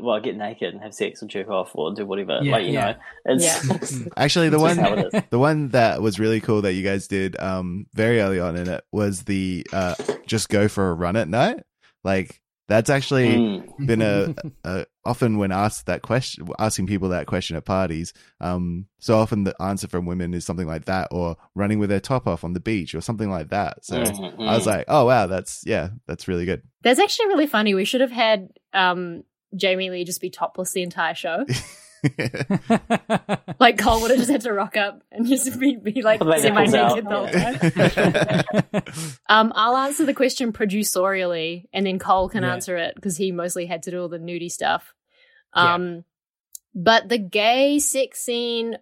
"Well, 0.00 0.20
get 0.20 0.36
naked 0.36 0.74
and 0.74 0.82
have 0.82 0.94
sex 0.94 1.22
and 1.22 1.30
jerk 1.30 1.48
off, 1.48 1.70
or 1.74 1.92
do 1.94 2.04
whatever." 2.06 2.40
Yeah, 2.42 2.52
like 2.52 2.66
you 2.66 2.72
yeah. 2.72 2.92
know, 2.92 2.98
it's 3.26 3.64
Yeah. 3.90 4.08
Actually, 4.16 4.48
the 4.48 4.56
It's 4.56 4.62
one 4.62 4.76
how 4.78 4.92
it 4.94 5.14
is. 5.14 5.22
the 5.30 5.38
one 5.38 5.68
that 5.70 6.02
was 6.02 6.18
really 6.20 6.40
cool 6.40 6.62
that 6.62 6.72
you 6.74 6.82
guys 6.82 7.06
did 7.08 7.38
um 7.40 7.86
very 7.94 8.20
early 8.20 8.40
on 8.40 8.56
in 8.56 8.68
it 8.68 8.84
was 8.92 9.22
the 9.24 9.66
uh 9.72 9.94
just 10.26 10.48
go 10.48 10.68
for 10.68 10.90
a 10.90 10.94
run 10.94 11.16
at 11.16 11.28
night. 11.28 11.62
Like 12.02 12.40
that's 12.66 12.88
actually 12.88 13.36
Mm. 13.38 13.86
been 13.86 14.00
a, 14.02 14.34
a 14.64 14.86
often 15.04 15.36
when 15.36 15.52
asked 15.52 15.84
that 15.86 16.00
question 16.00 16.48
asking 16.58 16.86
people 16.86 17.10
that 17.10 17.26
question 17.26 17.56
at 17.56 17.64
parties 17.66 18.14
um 18.40 18.86
so 19.00 19.18
often 19.18 19.44
the 19.44 19.54
answer 19.60 19.86
from 19.86 20.06
women 20.06 20.32
is 20.32 20.46
something 20.46 20.66
like 20.66 20.86
that 20.86 21.08
or 21.10 21.36
running 21.54 21.78
with 21.78 21.90
their 21.90 22.00
top 22.00 22.26
off 22.26 22.42
on 22.42 22.54
the 22.54 22.60
beach 22.60 22.94
or 22.94 23.02
something 23.02 23.28
like 23.28 23.50
that 23.50 23.84
so 23.84 23.96
Mhm, 24.00 24.48
i 24.48 24.54
was 24.54 24.64
mm. 24.64 24.66
like 24.66 24.86
oh 24.88 25.04
wow 25.04 25.26
that's 25.26 25.62
yeah 25.66 25.90
that's 26.06 26.26
really 26.26 26.46
good 26.46 26.62
That's 26.82 26.98
actually 27.00 27.26
really 27.26 27.46
funny. 27.46 27.74
We 27.74 27.84
should 27.84 28.00
have 28.00 28.10
had 28.12 28.48
um, 28.72 29.24
Jamie 29.54 29.90
Lee 29.90 30.04
just 30.04 30.20
be 30.20 30.30
topless 30.30 30.72
the 30.72 30.82
entire 30.82 31.14
show. 31.14 31.44
Like, 33.58 33.78
Cole 33.78 34.02
would 34.02 34.10
have 34.10 34.18
just 34.18 34.30
had 34.30 34.42
to 34.42 34.52
rock 34.52 34.76
up 34.76 35.02
and 35.10 35.26
just 35.26 35.58
be, 35.58 35.76
be 35.76 36.02
like 36.02 36.18
Put 36.20 36.28
my 36.28 36.38
semi 36.38 36.64
naked 36.66 37.06
the 37.06 37.10
whole 37.10 37.28
time. 39.02 39.14
Um, 39.28 39.52
I'll 39.54 39.76
answer 39.76 40.04
the 40.04 40.12
question 40.12 40.52
producerially, 40.52 41.64
and 41.72 41.86
then 41.86 41.98
Cole 41.98 42.28
can 42.28 42.42
Yeah. 42.42 42.52
answer 42.52 42.76
it 42.76 42.94
because 42.94 43.16
he 43.16 43.32
mostly 43.32 43.64
had 43.66 43.82
to 43.84 43.90
do 43.90 44.02
all 44.02 44.08
the 44.08 44.18
nudie 44.18 44.50
stuff. 44.52 44.94
Yeah. 45.56 45.74
Um, 45.74 46.04
but 46.74 47.08
the 47.08 47.18
gay 47.18 47.78
sex 47.78 48.20
scene, 48.20 48.76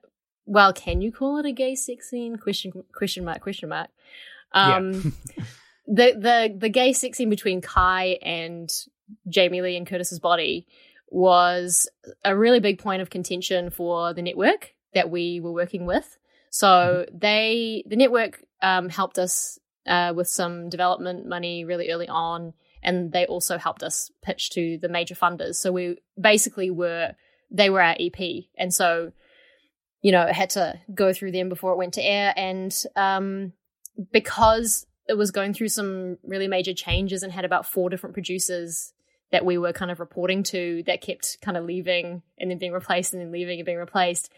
well, 0.46 0.72
can 0.72 1.00
you 1.00 1.12
call 1.12 1.38
it 1.38 1.46
a 1.46 1.52
gay 1.52 1.74
sex 1.76 2.10
scene? 2.10 2.36
Question 2.36 2.72
question 2.92 3.24
mark 3.24 3.40
question 3.40 3.68
mark. 3.68 3.90
Um, 4.52 5.14
the 5.86 6.12
the 6.18 6.54
the 6.58 6.68
gay 6.70 6.92
sex 6.92 7.18
scene 7.18 7.30
between 7.30 7.60
Kai 7.60 8.18
and 8.22 8.68
Jamie 9.28 9.62
Lee 9.62 9.76
and 9.76 9.86
Curtis's 9.86 10.20
body 10.20 10.66
was 11.08 11.88
a 12.24 12.36
really 12.36 12.60
big 12.60 12.78
point 12.78 13.02
of 13.02 13.10
contention 13.10 13.70
for 13.70 14.14
the 14.14 14.22
network 14.22 14.74
that 14.94 15.10
we 15.10 15.40
were 15.40 15.52
working 15.52 15.86
with. 15.86 16.18
So 16.50 17.06
they, 17.12 17.84
the 17.86 17.96
network, 17.96 18.44
um, 18.62 18.88
helped 18.88 19.18
us 19.18 19.58
uh, 19.86 20.12
with 20.14 20.28
some 20.28 20.68
development 20.68 21.26
money 21.26 21.64
really 21.64 21.90
early 21.90 22.08
on, 22.08 22.54
and 22.82 23.12
they 23.12 23.26
also 23.26 23.58
helped 23.58 23.82
us 23.82 24.10
pitch 24.22 24.50
to 24.50 24.78
the 24.78 24.88
major 24.88 25.14
funders. 25.14 25.56
So 25.56 25.72
we 25.72 25.96
basically 26.20 26.70
were 26.70 27.12
they 27.50 27.70
were 27.70 27.82
our 27.82 27.96
EP, 27.98 28.44
and 28.56 28.72
so 28.72 29.12
you 30.00 30.12
know 30.12 30.22
it 30.22 30.34
had 30.34 30.50
to 30.50 30.80
go 30.94 31.12
through 31.12 31.32
them 31.32 31.48
before 31.48 31.72
it 31.72 31.78
went 31.78 31.94
to 31.94 32.02
air, 32.02 32.32
and 32.36 32.74
um, 32.96 33.52
because 34.12 34.86
it 35.08 35.14
was 35.14 35.30
going 35.30 35.52
through 35.52 35.68
some 35.68 36.18
really 36.22 36.48
major 36.48 36.72
changes 36.72 37.22
and 37.22 37.32
had 37.32 37.44
about 37.44 37.66
four 37.66 37.90
different 37.90 38.14
producers 38.14 38.92
that 39.32 39.44
we 39.44 39.58
were 39.58 39.72
kind 39.72 39.90
of 39.90 39.98
reporting 39.98 40.42
to 40.44 40.82
that 40.86 41.00
kept 41.00 41.38
kind 41.40 41.56
of 41.56 41.64
leaving 41.64 42.22
and 42.38 42.50
then 42.50 42.58
being 42.58 42.72
replaced 42.72 43.12
and 43.12 43.20
then 43.20 43.32
leaving 43.32 43.58
and 43.58 43.66
being 43.66 43.78
replaced. 43.78 44.30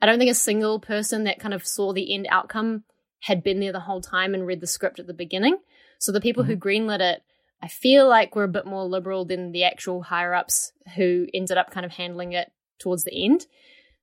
I 0.00 0.06
don't 0.06 0.18
think 0.18 0.30
a 0.30 0.34
single 0.34 0.78
person 0.78 1.24
that 1.24 1.40
kind 1.40 1.54
of 1.54 1.66
saw 1.66 1.92
the 1.92 2.14
end 2.14 2.26
outcome 2.30 2.84
had 3.20 3.42
been 3.42 3.60
there 3.60 3.72
the 3.72 3.80
whole 3.80 4.00
time 4.00 4.34
and 4.34 4.46
read 4.46 4.60
the 4.60 4.66
script 4.66 4.98
at 4.98 5.06
the 5.06 5.14
beginning. 5.14 5.56
So 5.98 6.12
the 6.12 6.20
people 6.20 6.44
who 6.44 6.56
mm-hmm. 6.56 6.68
greenlit 6.68 7.00
it, 7.00 7.22
I 7.62 7.68
feel 7.68 8.08
like 8.08 8.36
were 8.36 8.44
a 8.44 8.48
bit 8.48 8.66
more 8.66 8.84
liberal 8.84 9.24
than 9.24 9.52
the 9.52 9.64
actual 9.64 10.02
higher 10.02 10.34
ups 10.34 10.72
who 10.96 11.26
ended 11.32 11.56
up 11.56 11.70
kind 11.70 11.86
of 11.86 11.92
handling 11.92 12.32
it 12.32 12.52
towards 12.78 13.04
the 13.04 13.24
end. 13.24 13.46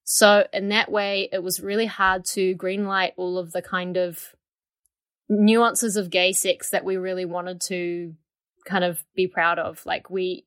So 0.06 0.48
in 0.52 0.70
that 0.70 0.90
way, 0.90 1.30
it 1.32 1.44
was 1.44 1.60
really 1.60 1.86
hard 1.86 2.26
to 2.26 2.56
greenlight 2.56 3.12
all 3.18 3.38
of 3.38 3.52
the 3.52 3.62
kind 3.62 3.98
of 3.98 4.34
nuances 5.28 5.98
of 5.98 6.10
gay 6.10 6.32
sex 6.32 6.72
that 6.72 6.86
we 6.86 6.98
really 6.98 7.26
wanted 7.26 7.62
to 7.62 8.16
kind 8.66 8.84
of 8.84 9.04
be 9.16 9.28
proud 9.28 9.60
of. 9.60 9.86
Like 9.86 10.10
we 10.10 10.46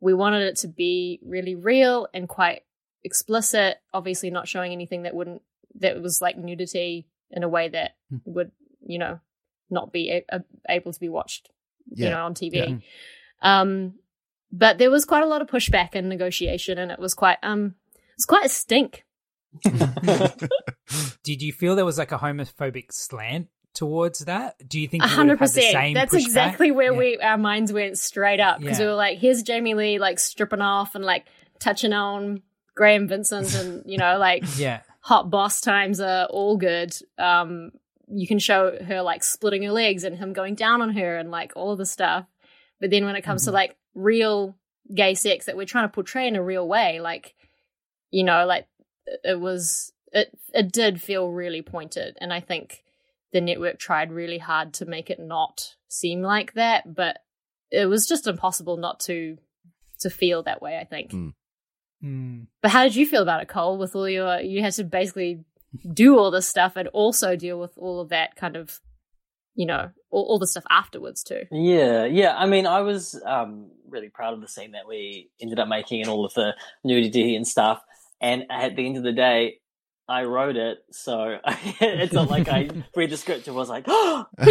we 0.00 0.14
wanted 0.14 0.42
it 0.42 0.56
to 0.56 0.68
be 0.68 1.18
really 1.24 1.54
real 1.54 2.08
and 2.12 2.28
quite 2.28 2.62
explicit, 3.02 3.78
obviously 3.92 4.30
not 4.30 4.48
showing 4.48 4.72
anything 4.72 5.02
that 5.02 5.14
wouldn't 5.14 5.42
that 5.76 6.00
was 6.00 6.20
like 6.22 6.36
nudity 6.36 7.06
in 7.30 7.42
a 7.42 7.48
way 7.48 7.68
that 7.68 7.96
would, 8.24 8.52
you 8.86 8.98
know, 8.98 9.18
not 9.70 9.92
be 9.92 10.10
a- 10.10 10.24
a- 10.36 10.44
able 10.68 10.92
to 10.92 11.00
be 11.00 11.08
watched, 11.08 11.50
you 11.90 12.10
know, 12.10 12.24
on 12.24 12.34
TV. 12.34 12.82
Um 13.42 13.94
but 14.52 14.78
there 14.78 14.90
was 14.90 15.04
quite 15.04 15.22
a 15.24 15.26
lot 15.26 15.42
of 15.42 15.48
pushback 15.48 15.90
and 15.94 16.08
negotiation 16.08 16.78
and 16.78 16.92
it 16.92 16.98
was 16.98 17.14
quite 17.14 17.38
um 17.42 17.74
it's 18.14 18.24
quite 18.24 18.44
a 18.46 18.48
stink. 18.48 19.04
Did 21.24 21.42
you 21.42 21.52
feel 21.52 21.74
there 21.76 21.84
was 21.84 21.98
like 21.98 22.12
a 22.12 22.18
homophobic 22.18 22.92
slant 22.92 23.48
towards 23.74 24.20
that? 24.20 24.56
Do 24.68 24.80
you 24.80 24.88
think 24.88 25.02
A 25.02 25.06
you 25.06 25.10
would 25.10 25.16
hundred 25.16 25.40
have 25.40 25.50
had 25.50 25.62
the 25.62 25.66
percent. 25.66 25.94
That's 25.94 26.14
pushback? 26.14 26.18
exactly 26.20 26.70
where 26.70 26.92
Yeah. 26.92 26.98
we 26.98 27.18
our 27.18 27.38
minds 27.38 27.72
went 27.72 27.98
straight 27.98 28.40
up 28.40 28.60
because 28.60 28.78
Yeah. 28.78 28.86
we 28.86 28.90
were 28.90 28.96
like, 28.96 29.18
here's 29.18 29.42
Jamie 29.42 29.74
Lee 29.74 29.98
like 29.98 30.18
stripping 30.18 30.60
off 30.60 30.94
and 30.94 31.04
like 31.04 31.26
touching 31.60 31.92
on 31.92 32.42
Graham 32.74 33.06
Vincent 33.08 33.54
and 33.54 33.82
you 33.86 33.98
know 33.98 34.18
like 34.18 34.44
Yeah. 34.58 34.80
hot 35.00 35.30
boss 35.30 35.60
times 35.60 36.00
are 36.00 36.26
all 36.26 36.56
good. 36.56 36.94
Um, 37.18 37.72
you 38.08 38.26
can 38.26 38.38
show 38.38 38.76
her 38.84 39.02
like 39.02 39.24
splitting 39.24 39.62
her 39.62 39.72
legs 39.72 40.04
and 40.04 40.16
him 40.18 40.32
going 40.32 40.54
down 40.54 40.82
on 40.82 40.90
her 40.94 41.16
and 41.16 41.30
like 41.30 41.52
all 41.56 41.72
of 41.72 41.78
the 41.78 41.86
stuff. 41.86 42.26
But 42.80 42.90
then 42.90 43.04
when 43.04 43.16
it 43.16 43.22
comes 43.22 43.44
to 43.44 43.50
Mm-hmm. 43.50 43.54
like 43.54 43.76
real 43.94 44.56
gay 44.94 45.14
sex 45.14 45.46
that 45.46 45.56
we're 45.56 45.64
trying 45.66 45.84
to 45.88 45.92
portray 45.92 46.28
in 46.28 46.36
a 46.36 46.42
real 46.42 46.68
way, 46.68 47.00
like 47.00 47.34
you 48.10 48.22
know, 48.24 48.44
like 48.46 48.66
it- 49.06 49.20
it 49.24 49.40
was 49.40 49.92
it 50.12 50.28
it 50.52 50.70
did 50.70 51.00
feel 51.02 51.28
really 51.30 51.62
pointed, 51.62 52.16
and 52.20 52.32
I 52.32 52.40
think 52.40 52.82
the 53.34 53.42
network 53.42 53.78
tried 53.78 54.10
really 54.10 54.38
hard 54.38 54.72
to 54.74 54.86
make 54.86 55.10
it 55.10 55.18
not 55.20 55.74
seem 55.88 56.22
like 56.22 56.54
that, 56.54 56.94
but 56.94 57.18
it 57.70 57.84
was 57.84 58.06
just 58.06 58.26
impossible 58.26 58.78
not 58.78 59.00
to 59.00 59.36
to 60.00 60.08
feel 60.08 60.42
that 60.44 60.62
way. 60.62 60.78
I 60.78 60.84
think. 60.84 61.10
Mm. 61.10 61.34
Mm. 62.02 62.46
But 62.62 62.70
how 62.70 62.84
did 62.84 62.96
you 62.96 63.06
feel 63.06 63.22
about 63.22 63.42
it, 63.42 63.48
Cole? 63.48 63.78
With 63.78 63.96
all 63.96 64.08
your, 64.08 64.40
you 64.40 64.62
had 64.62 64.74
to 64.74 64.84
basically 64.84 65.44
do 65.92 66.18
all 66.18 66.30
this 66.30 66.46
stuff 66.46 66.76
and 66.76 66.88
also 66.88 67.36
deal 67.36 67.58
with 67.58 67.72
all 67.76 68.00
of 68.00 68.10
that 68.10 68.36
kind 68.36 68.56
of, 68.56 68.80
you 69.54 69.66
know, 69.66 69.90
all, 70.10 70.26
all 70.28 70.38
the 70.38 70.46
stuff 70.46 70.64
afterwards 70.70 71.22
too. 71.22 71.42
Yeah, 71.50 72.04
yeah. 72.04 72.36
I 72.36 72.46
mean, 72.46 72.66
I 72.66 72.80
was 72.80 73.20
um, 73.24 73.70
really 73.88 74.10
proud 74.10 74.34
of 74.34 74.40
the 74.40 74.48
scene 74.48 74.72
that 74.72 74.86
we 74.86 75.30
ended 75.40 75.58
up 75.58 75.68
making 75.68 76.02
and 76.02 76.10
all 76.10 76.24
of 76.24 76.34
the 76.34 76.54
nudity 76.84 77.36
and 77.36 77.46
stuff. 77.46 77.80
And 78.20 78.44
at 78.50 78.76
the 78.76 78.86
end 78.86 78.96
of 78.96 79.02
the 79.02 79.12
day, 79.12 79.60
I 80.06 80.24
wrote 80.24 80.56
it, 80.56 80.84
so 80.90 81.38
it's 81.46 82.12
not 82.12 82.28
like 82.28 82.48
I 82.48 82.68
read 82.96 83.10
the 83.10 83.16
script 83.16 83.46
and 83.48 83.56
was 83.56 83.70
like, 83.70 83.84
oh. 83.86 84.26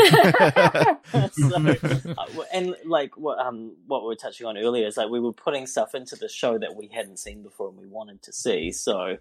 so, 1.32 1.56
uh, 2.18 2.26
and 2.52 2.76
like 2.86 3.16
what 3.18 3.38
um 3.40 3.76
what 3.86 4.02
we 4.02 4.08
were 4.08 4.16
touching 4.16 4.48
on 4.48 4.58
earlier 4.58 4.88
is 4.88 4.98
like 4.98 5.10
we 5.10 5.20
were 5.20 5.34
putting 5.34 5.68
stuff 5.68 5.94
into 5.94 6.16
the 6.16 6.28
show 6.30 6.58
that 6.58 6.76
we 6.76 6.88
hadn't 6.88 7.20
seen 7.20 7.44
before 7.44 7.70
and 7.70 7.78
we 7.78 7.88
wanted 7.88 8.22
to 8.24 8.34
see. 8.34 8.72
So, 8.72 9.18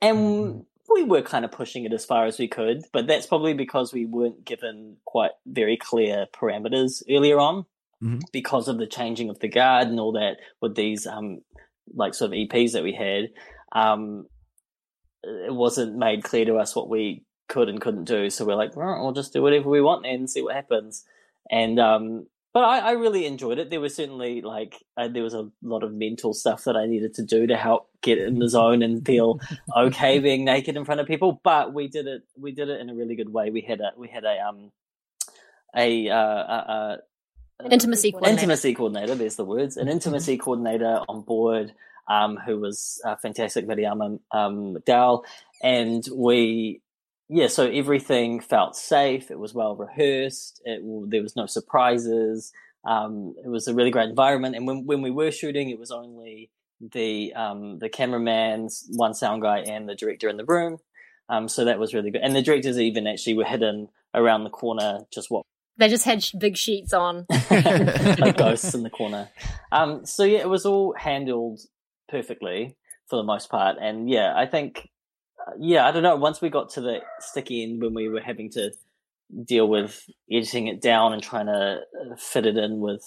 and 0.00 0.64
we 0.92 1.04
were 1.04 1.22
kind 1.22 1.44
of 1.44 1.52
pushing 1.52 1.84
it 1.84 1.92
as 1.92 2.04
far 2.04 2.26
as 2.26 2.38
we 2.38 2.48
could, 2.48 2.82
but 2.92 3.06
that's 3.06 3.26
probably 3.26 3.54
because 3.54 3.92
we 3.92 4.04
weren't 4.06 4.44
given 4.44 4.96
quite 5.04 5.32
very 5.46 5.76
clear 5.76 6.26
parameters 6.34 7.02
earlier 7.10 7.38
on 7.38 7.66
Mhm. 8.02 8.20
because 8.32 8.68
of 8.68 8.78
the 8.78 8.86
changing 8.86 9.28
of 9.28 9.40
the 9.40 9.48
guard 9.48 9.88
and 9.88 9.98
all 9.98 10.12
that 10.12 10.36
with 10.60 10.76
these 10.76 11.04
um 11.06 11.40
like 11.94 12.14
sort 12.14 12.28
of 12.30 12.34
EPs 12.34 12.72
that 12.72 12.82
we 12.84 12.92
had. 12.92 13.28
Um, 13.72 14.26
it 15.22 15.54
wasn't 15.54 15.96
made 15.96 16.24
clear 16.24 16.44
to 16.46 16.56
us 16.56 16.76
what 16.76 16.88
we 16.88 17.24
could 17.48 17.68
and 17.68 17.80
couldn't 17.80 18.04
do, 18.04 18.30
so 18.30 18.44
we're 18.44 18.54
like, 18.54 18.76
"Right, 18.76 19.00
we'll 19.00 19.12
just 19.12 19.32
do 19.32 19.42
whatever 19.42 19.68
we 19.68 19.80
want 19.80 20.06
and 20.06 20.28
see 20.28 20.42
what 20.42 20.54
happens. 20.54 21.04
And 21.50 21.78
um, 21.80 22.26
but 22.52 22.64
I, 22.64 22.78
I 22.78 22.90
really 22.92 23.26
enjoyed 23.26 23.58
it. 23.58 23.70
There 23.70 23.80
was 23.80 23.94
certainly 23.94 24.40
like 24.42 24.74
uh, 24.96 25.08
there 25.08 25.22
was 25.22 25.34
a 25.34 25.50
lot 25.62 25.82
of 25.82 25.92
mental 25.92 26.34
stuff 26.34 26.64
that 26.64 26.76
I 26.76 26.86
needed 26.86 27.14
to 27.14 27.22
do 27.22 27.46
to 27.46 27.56
help 27.56 27.90
get 28.02 28.18
in 28.18 28.38
the 28.38 28.48
zone 28.48 28.82
and 28.82 29.04
feel 29.04 29.40
okay 29.76 30.18
being 30.18 30.44
naked 30.44 30.76
in 30.76 30.84
front 30.84 31.00
of 31.00 31.06
people. 31.06 31.40
But 31.44 31.72
we 31.72 31.88
did 31.88 32.06
it. 32.06 32.22
We 32.36 32.52
did 32.52 32.68
it 32.68 32.80
in 32.80 32.90
a 32.90 32.94
really 32.94 33.16
good 33.16 33.32
way. 33.32 33.50
We 33.50 33.60
had 33.60 33.80
a 33.80 33.92
we 33.96 34.08
had 34.08 34.24
a 34.24 34.38
um 34.40 34.72
a 35.76 36.08
uh, 36.08 36.14
uh, 36.14 36.64
uh 36.68 36.96
Intimacy 37.70 38.12
coordinator. 38.12 38.34
intimacy 38.34 38.74
coordinator. 38.74 39.14
There's 39.16 39.36
the 39.36 39.44
words. 39.44 39.76
An 39.76 39.88
intimacy 39.88 40.38
coordinator 40.38 41.00
on 41.08 41.22
board, 41.22 41.74
um, 42.08 42.36
who 42.36 42.58
was 42.58 43.00
uh, 43.04 43.16
fantastic, 43.16 43.66
Miriam 43.66 44.00
um, 44.00 44.20
McDowell, 44.32 45.24
and 45.62 46.06
we, 46.12 46.80
yeah. 47.28 47.48
So 47.48 47.68
everything 47.68 48.40
felt 48.40 48.76
safe. 48.76 49.30
It 49.30 49.38
was 49.38 49.54
well 49.54 49.76
rehearsed. 49.76 50.62
It 50.64 50.82
there 51.10 51.22
was 51.22 51.36
no 51.36 51.46
surprises. 51.46 52.52
Um, 52.84 53.34
it 53.44 53.48
was 53.48 53.68
a 53.68 53.74
really 53.74 53.90
great 53.90 54.08
environment. 54.08 54.56
And 54.56 54.66
when 54.66 54.86
when 54.86 55.02
we 55.02 55.10
were 55.10 55.30
shooting, 55.30 55.70
it 55.70 55.78
was 55.78 55.90
only 55.90 56.50
the 56.80 57.32
um, 57.34 57.78
the 57.78 57.88
cameraman's 57.88 58.86
one 58.90 59.14
sound 59.14 59.42
guy 59.42 59.58
and 59.58 59.88
the 59.88 59.94
director 59.94 60.28
in 60.28 60.36
the 60.36 60.44
room. 60.44 60.78
Um, 61.28 61.48
so 61.48 61.66
that 61.66 61.78
was 61.78 61.92
really 61.92 62.10
good. 62.10 62.22
And 62.22 62.34
the 62.34 62.42
directors 62.42 62.78
even 62.78 63.06
actually 63.06 63.34
were 63.34 63.44
hidden 63.44 63.88
around 64.14 64.44
the 64.44 64.50
corner, 64.50 65.00
just 65.12 65.30
what 65.30 65.44
They 65.76 65.88
just 65.88 66.04
had 66.04 66.24
big 66.38 66.56
sheets 66.56 66.92
on. 66.92 67.26
like 67.50 68.36
ghosts 68.38 68.74
in 68.74 68.82
the 68.82 68.90
corner. 68.90 69.28
Um, 69.70 70.06
so 70.06 70.24
yeah, 70.24 70.38
it 70.38 70.48
was 70.48 70.64
all 70.64 70.94
handled 70.94 71.60
perfectly 72.08 72.76
for 73.08 73.16
the 73.16 73.22
most 73.22 73.50
part, 73.50 73.76
and 73.80 74.08
yeah, 74.08 74.34
I 74.36 74.46
think, 74.46 74.88
uh, 75.46 75.52
yeah, 75.58 75.86
I 75.86 75.92
don't 75.92 76.02
know. 76.02 76.16
Once 76.16 76.40
we 76.40 76.50
got 76.50 76.70
to 76.70 76.80
the 76.80 77.00
sticky 77.20 77.62
end 77.62 77.82
when 77.82 77.94
we 77.94 78.08
were 78.08 78.20
having 78.20 78.50
to 78.50 78.72
deal 79.44 79.68
with 79.68 80.04
editing 80.30 80.68
it 80.68 80.80
down 80.80 81.12
and 81.12 81.22
trying 81.22 81.46
to 81.46 81.80
uh, 81.82 82.16
fit 82.16 82.46
it 82.46 82.56
in 82.56 82.80
with 82.80 83.04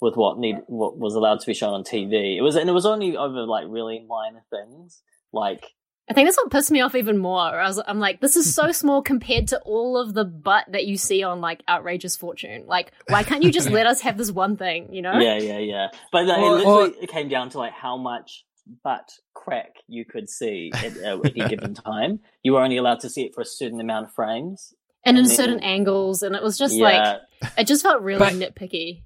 with 0.00 0.16
what 0.16 0.38
need 0.38 0.56
what 0.66 0.98
was 0.98 1.14
allowed 1.14 1.40
to 1.40 1.46
be 1.46 1.54
shown 1.54 1.74
on 1.74 1.84
TV, 1.84 2.36
it 2.36 2.42
was 2.42 2.56
and 2.56 2.68
it 2.68 2.72
was 2.72 2.86
only 2.86 3.16
over 3.16 3.44
like 3.44 3.66
really 3.68 4.04
minor 4.08 4.42
things 4.50 5.02
like 5.32 5.72
I 6.08 6.12
think 6.12 6.26
that's 6.26 6.36
what 6.36 6.50
pissed 6.50 6.70
me 6.70 6.80
off 6.82 6.94
even 6.94 7.16
more. 7.16 7.40
I 7.40 7.66
was, 7.66 7.80
I'm 7.86 7.98
like, 7.98 8.20
this 8.20 8.36
is 8.36 8.54
so 8.54 8.72
small 8.80 9.00
compared 9.02 9.48
to 9.48 9.60
all 9.60 9.96
of 9.96 10.12
the 10.12 10.24
butt 10.24 10.66
that 10.72 10.86
you 10.86 10.96
see 10.98 11.22
on 11.22 11.40
like 11.40 11.62
Outrageous 11.68 12.16
Fortune. 12.16 12.64
Like, 12.66 12.92
why 13.08 13.22
can't 13.22 13.42
you 13.42 13.50
just 13.50 13.70
let 13.78 13.86
us 13.86 14.02
have 14.02 14.18
this 14.18 14.30
one 14.30 14.56
thing? 14.56 14.92
You 14.92 15.02
know? 15.02 15.18
Yeah, 15.18 15.38
yeah, 15.38 15.58
yeah. 15.58 15.88
But 16.12 16.26
like, 16.26 16.38
Or- 16.38 16.42
it 16.42 16.54
literally 16.58 16.90
or- 16.90 17.02
it 17.04 17.08
came 17.10 17.28
down 17.28 17.48
to 17.50 17.58
like 17.58 17.72
how 17.72 17.96
much 17.96 18.44
butt 18.82 19.10
crack 19.34 19.76
you 19.88 20.04
could 20.04 20.28
see 20.28 20.70
at, 20.74 20.96
uh, 20.98 21.20
at 21.24 21.36
any 21.36 21.48
given 21.48 21.74
time. 21.86 22.20
You 22.42 22.52
were 22.52 22.60
only 22.62 22.76
allowed 22.76 23.00
to 23.00 23.08
see 23.10 23.22
it 23.24 23.34
for 23.34 23.40
a 23.40 23.46
certain 23.46 23.80
amount 23.80 24.06
of 24.06 24.12
frames. 24.12 24.74
And 25.06 25.16
in 25.16 25.22
And 25.24 25.30
then- 25.30 25.36
certain 25.36 25.60
angles, 25.60 26.22
and 26.22 26.34
it 26.34 26.42
was 26.42 26.58
just 26.58 26.74
yeah, 26.74 27.18
like, 27.42 27.50
it 27.58 27.66
just 27.66 27.82
felt 27.82 28.02
really 28.02 28.18
But- 28.18 28.32
nitpicky. 28.34 29.02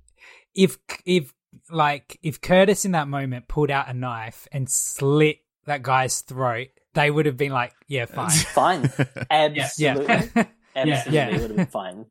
if 0.55 0.79
if 1.05 1.33
like 1.71 2.19
if 2.23 2.41
Curtis 2.41 2.85
in 2.85 2.93
that 2.93 3.07
moment 3.09 3.47
pulled 3.49 3.71
out 3.71 3.89
a 3.89 3.95
knife 3.95 4.47
and 4.53 4.69
slit 4.71 5.39
that 5.67 5.83
guy's 5.83 6.21
throat, 6.21 6.69
they 6.99 7.11
would 7.13 7.27
have 7.27 7.37
been 7.37 7.53
like, 7.53 7.73
"Yeah, 7.87 8.07
fine." 8.07 8.31
fine, 8.55 8.91
absolutely, 9.31 10.07
yeah, 10.35 10.45
absolutely 10.75 10.77
yeah. 11.15 11.31
would 11.31 11.41
have 11.43 11.57
been 11.57 11.67
fine. 11.67 12.07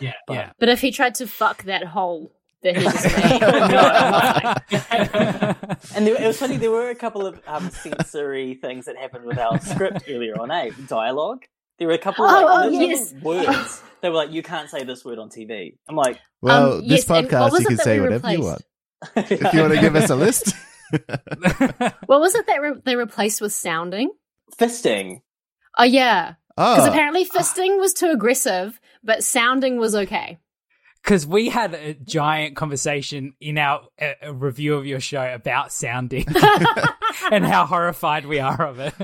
yeah, 0.00 0.12
yeah. 0.30 0.52
But 0.60 0.68
if 0.68 0.80
he 0.80 0.92
tried 0.92 1.16
to 1.16 1.26
fuck 1.26 1.64
that 1.64 1.82
hole 1.84 2.32
that 2.62 2.76
he 2.76 2.84
just 2.84 3.04
made, 3.04 3.40
no, 3.40 3.48
And 5.96 6.06
there, 6.06 6.22
it 6.22 6.26
was 6.26 6.38
funny. 6.38 6.56
There 6.56 6.70
were 6.70 6.88
a 6.88 6.94
couple 6.94 7.26
of 7.26 7.40
um, 7.46 7.68
sensory 7.70 8.54
things 8.54 8.86
that 8.86 8.96
happened 8.96 9.24
with 9.24 9.38
our 9.38 9.60
script 9.60 10.04
earlier 10.08 10.40
on. 10.40 10.50
Eh, 10.50 10.70
dialogue. 10.86 11.44
There 11.78 11.88
were 11.88 11.94
a 11.94 11.98
couple 11.98 12.24
of 12.24 12.32
like, 12.32 12.44
Oh, 12.44 12.62
oh, 12.64 12.68
yes. 12.70 13.12
words. 13.22 13.82
They 14.00 14.08
were 14.08 14.14
like, 14.16 14.30
"You 14.30 14.42
can't 14.44 14.70
say 14.70 14.84
this 14.84 15.04
word 15.04 15.18
on 15.18 15.28
TV." 15.30 15.76
I'm 15.88 15.96
like, 15.96 16.20
well, 16.40 16.74
Um, 16.74 16.80
this 16.82 16.90
yes, 16.90 17.04
podcast, 17.06 17.58
you 17.58 17.66
can 17.66 17.76
say 17.78 17.98
we 17.98 18.04
whatever 18.04 18.30
you 18.32 18.42
want. 18.42 18.62
If 19.16 19.52
you 19.52 19.60
want 19.60 19.74
to 19.74 19.80
give 19.80 19.96
us 19.96 20.10
a 20.10 20.16
list. 20.16 20.54
what 22.06 22.20
was 22.20 22.34
it 22.34 22.46
that 22.46 22.60
re- 22.62 22.80
they 22.84 22.96
replaced 22.96 23.40
with 23.40 23.52
sounding? 23.52 24.10
Fisting. 24.56 25.22
Oh 25.76 25.84
yeah, 25.84 26.34
because 26.56 26.86
oh, 26.86 26.90
apparently 26.90 27.24
fisting 27.24 27.78
was 27.78 27.92
too 27.92 28.10
aggressive, 28.10 28.80
but 29.04 29.24
sounding 29.24 29.78
was 29.78 29.94
okay. 29.94 30.38
because 31.02 31.26
we 31.26 31.48
had 31.48 31.74
a 31.74 31.94
giant 31.94 32.56
conversation 32.56 33.34
in 33.40 33.58
our 33.58 33.82
uh, 34.00 34.12
a 34.22 34.32
review 34.32 34.74
of 34.74 34.86
your 34.86 35.00
show 35.00 35.22
about 35.22 35.72
sounding 35.72 36.26
and 37.30 37.44
how 37.44 37.66
horrified 37.66 38.26
we 38.26 38.40
are 38.40 38.66
of 38.66 38.78
it. 38.80 38.94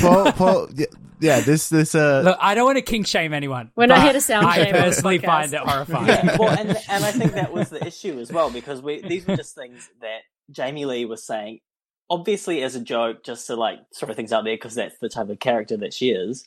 Paul, 0.00 0.32
Paul, 0.32 0.68
yeah, 0.74 0.86
yeah, 1.20 1.40
this 1.40 1.68
this 1.68 1.94
uh, 1.94 2.22
Look, 2.24 2.38
I 2.40 2.54
don't 2.54 2.64
want 2.64 2.76
to 2.76 2.82
kink 2.82 3.06
shame 3.06 3.32
anyone. 3.32 3.70
We're 3.76 3.86
not 3.86 3.96
but 3.96 4.04
here 4.04 4.12
to 4.14 4.20
sound 4.20 4.46
I 4.46 4.56
shame 4.56 4.74
on 4.74 4.82
this 4.82 4.96
personally 4.96 5.18
podcast. 5.18 5.24
find 5.24 5.54
it 5.54 5.60
horrifying. 5.60 6.06
yeah, 6.06 6.36
well, 6.38 6.50
and 6.50 6.68
and 6.88 7.04
I 7.04 7.12
think 7.12 7.32
that 7.32 7.52
was 7.52 7.70
the 7.70 7.84
issue 7.86 8.18
as 8.18 8.32
well 8.32 8.50
because 8.50 8.82
we 8.82 9.00
these 9.00 9.26
were 9.26 9.36
just 9.36 9.54
things 9.54 9.88
that 10.00 10.20
Jamie 10.50 10.84
Lee 10.84 11.04
was 11.04 11.24
saying, 11.24 11.60
obviously 12.08 12.62
as 12.62 12.74
a 12.74 12.80
joke, 12.80 13.24
just 13.24 13.46
to 13.48 13.56
like 13.56 13.78
throw 13.94 14.12
things 14.14 14.32
out 14.32 14.44
there 14.44 14.54
because 14.54 14.74
that's 14.74 14.98
the 14.98 15.08
type 15.08 15.28
of 15.28 15.38
character 15.40 15.76
that 15.78 15.92
she 15.94 16.10
is. 16.10 16.46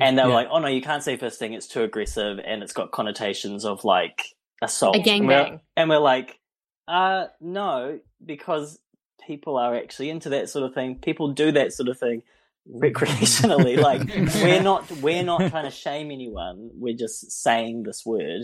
And 0.00 0.18
they 0.18 0.22
were 0.24 0.28
Yeah. 0.28 0.34
like, 0.34 0.48
"Oh 0.50 0.58
no, 0.58 0.68
you 0.68 0.82
can't 0.82 1.02
say 1.02 1.16
fisting; 1.16 1.54
it's 1.54 1.66
too 1.66 1.82
aggressive, 1.82 2.38
and 2.44 2.62
it's 2.62 2.74
got 2.74 2.90
connotations 2.92 3.64
of 3.64 3.82
like 3.84 4.22
assault." 4.60 4.96
A 4.96 4.98
gangbang. 4.98 5.18
And 5.20 5.26
we're, 5.28 5.60
and 5.76 5.90
we're 5.90 5.98
like, 5.98 6.38
"Uh, 6.86 7.26
no, 7.40 7.98
because 8.24 8.78
people 9.26 9.56
are 9.56 9.74
actually 9.74 10.10
into 10.10 10.28
that 10.30 10.50
sort 10.50 10.64
of 10.66 10.74
thing. 10.74 10.96
People 10.96 11.32
do 11.32 11.50
that 11.52 11.72
sort 11.72 11.88
of 11.88 11.98
thing 11.98 12.22
recreationally. 12.70 13.76
like, 13.80 14.02
we're 14.42 14.62
not 14.62 14.90
we're 15.00 15.22
not 15.22 15.38
trying 15.50 15.64
to 15.64 15.70
shame 15.70 16.10
anyone. 16.10 16.70
We're 16.74 16.94
just 16.96 17.30
saying 17.30 17.84
this 17.84 18.04
word 18.04 18.42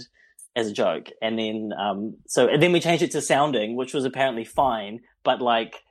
as 0.56 0.68
a 0.68 0.72
joke. 0.72 1.08
And 1.20 1.38
then, 1.38 1.72
um, 1.78 2.16
so 2.26 2.48
and 2.48 2.62
then 2.62 2.72
we 2.72 2.80
changed 2.80 3.02
it 3.02 3.10
to 3.12 3.20
sounding, 3.20 3.76
which 3.76 3.94
was 3.94 4.04
apparently 4.04 4.44
fine, 4.44 5.00
but 5.24 5.40
like." 5.42 5.82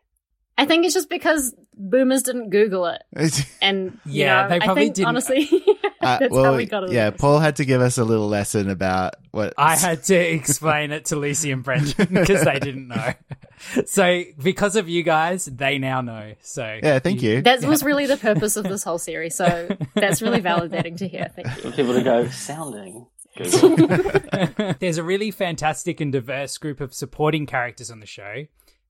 I 0.61 0.65
think 0.65 0.85
it's 0.85 0.93
just 0.93 1.09
because 1.09 1.55
boomers 1.75 2.23
didn't 2.23 2.49
Google 2.49 2.85
it, 2.85 3.01
and 3.61 3.97
you 4.05 4.23
Yeah, 4.25 4.43
know, 4.43 4.49
they 4.49 4.59
probably 4.59 4.81
I 4.81 4.85
think, 4.85 4.95
didn't. 4.95 5.07
Honestly, 5.07 5.49
uh, 6.01 6.19
that's 6.19 6.31
well, 6.31 6.43
how 6.45 6.55
we 6.57 6.65
got 6.65 6.83
it. 6.83 6.91
yeah, 6.91 7.09
Paul 7.09 7.39
had 7.39 7.55
to 7.57 7.65
give 7.65 7.81
us 7.81 7.97
a 7.97 8.03
little 8.03 8.27
lesson 8.27 8.69
about 8.69 9.15
what 9.31 9.53
I 9.57 9.75
had 9.75 10.03
to 10.03 10.15
explain 10.15 10.91
it 10.91 11.05
to 11.05 11.15
Lucy 11.15 11.51
and 11.51 11.63
Brendan 11.63 12.07
because 12.13 12.43
they 12.45 12.59
didn't 12.59 12.87
know. 12.87 13.13
So 13.85 14.23
because 14.41 14.75
of 14.75 14.89
you 14.89 15.03
guys, 15.03 15.45
they 15.45 15.77
now 15.77 16.01
know. 16.01 16.33
So 16.41 16.79
Yeah, 16.81 16.99
thank 16.99 17.21
you. 17.21 17.41
That 17.41 17.63
was 17.63 17.83
really 17.83 18.05
the 18.07 18.17
purpose 18.17 18.55
of 18.57 18.63
this 18.65 18.83
whole 18.83 18.97
series, 18.99 19.35
so 19.35 19.75
that's 19.95 20.21
really 20.21 20.41
validating 20.41 20.97
to 20.97 21.07
hear. 21.07 21.31
Thank 21.35 21.47
you. 21.57 21.69
for 21.69 21.75
people 21.75 21.93
to 21.93 22.03
go 22.03 22.27
sounding. 22.27 23.07
There's 24.79 24.97
a 24.97 25.03
really 25.03 25.31
fantastic 25.31 26.01
and 26.01 26.11
diverse 26.11 26.57
group 26.57 26.81
of 26.81 26.93
supporting 26.93 27.45
characters 27.45 27.89
on 27.91 27.99
the 27.99 28.05
show. 28.05 28.45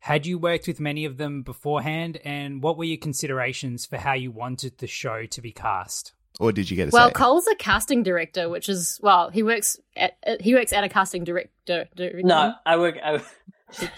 Had 0.05 0.25
you 0.25 0.39
worked 0.39 0.67
with 0.67 0.79
many 0.79 1.05
of 1.05 1.17
them 1.17 1.43
beforehand, 1.43 2.19
and 2.25 2.61
what 2.63 2.75
were 2.77 2.83
your 2.83 2.97
considerations 2.97 3.85
for 3.85 3.97
how 3.97 4.13
you 4.13 4.31
wanted 4.31 4.79
the 4.79 4.87
show 4.87 5.25
to 5.27 5.41
be 5.41 5.51
cast? 5.51 6.13
Or 6.39 6.51
did 6.51 6.71
you 6.71 6.75
get 6.77 6.87
a 6.87 6.91
Well, 6.91 7.09
say? 7.09 7.13
Cole's 7.13 7.45
a 7.47 7.55
casting 7.55 8.01
director, 8.01 8.49
which 8.49 8.67
is 8.67 8.99
well, 9.03 9.29
he 9.29 9.43
works 9.43 9.77
at 9.95 10.17
uh, 10.25 10.37
he 10.39 10.55
works 10.55 10.73
at 10.73 10.83
a 10.83 10.89
casting 10.89 11.23
director. 11.23 11.87
director. 11.95 12.23
No, 12.23 12.53
I 12.65 12.77
work. 12.77 12.97
I, 13.03 13.21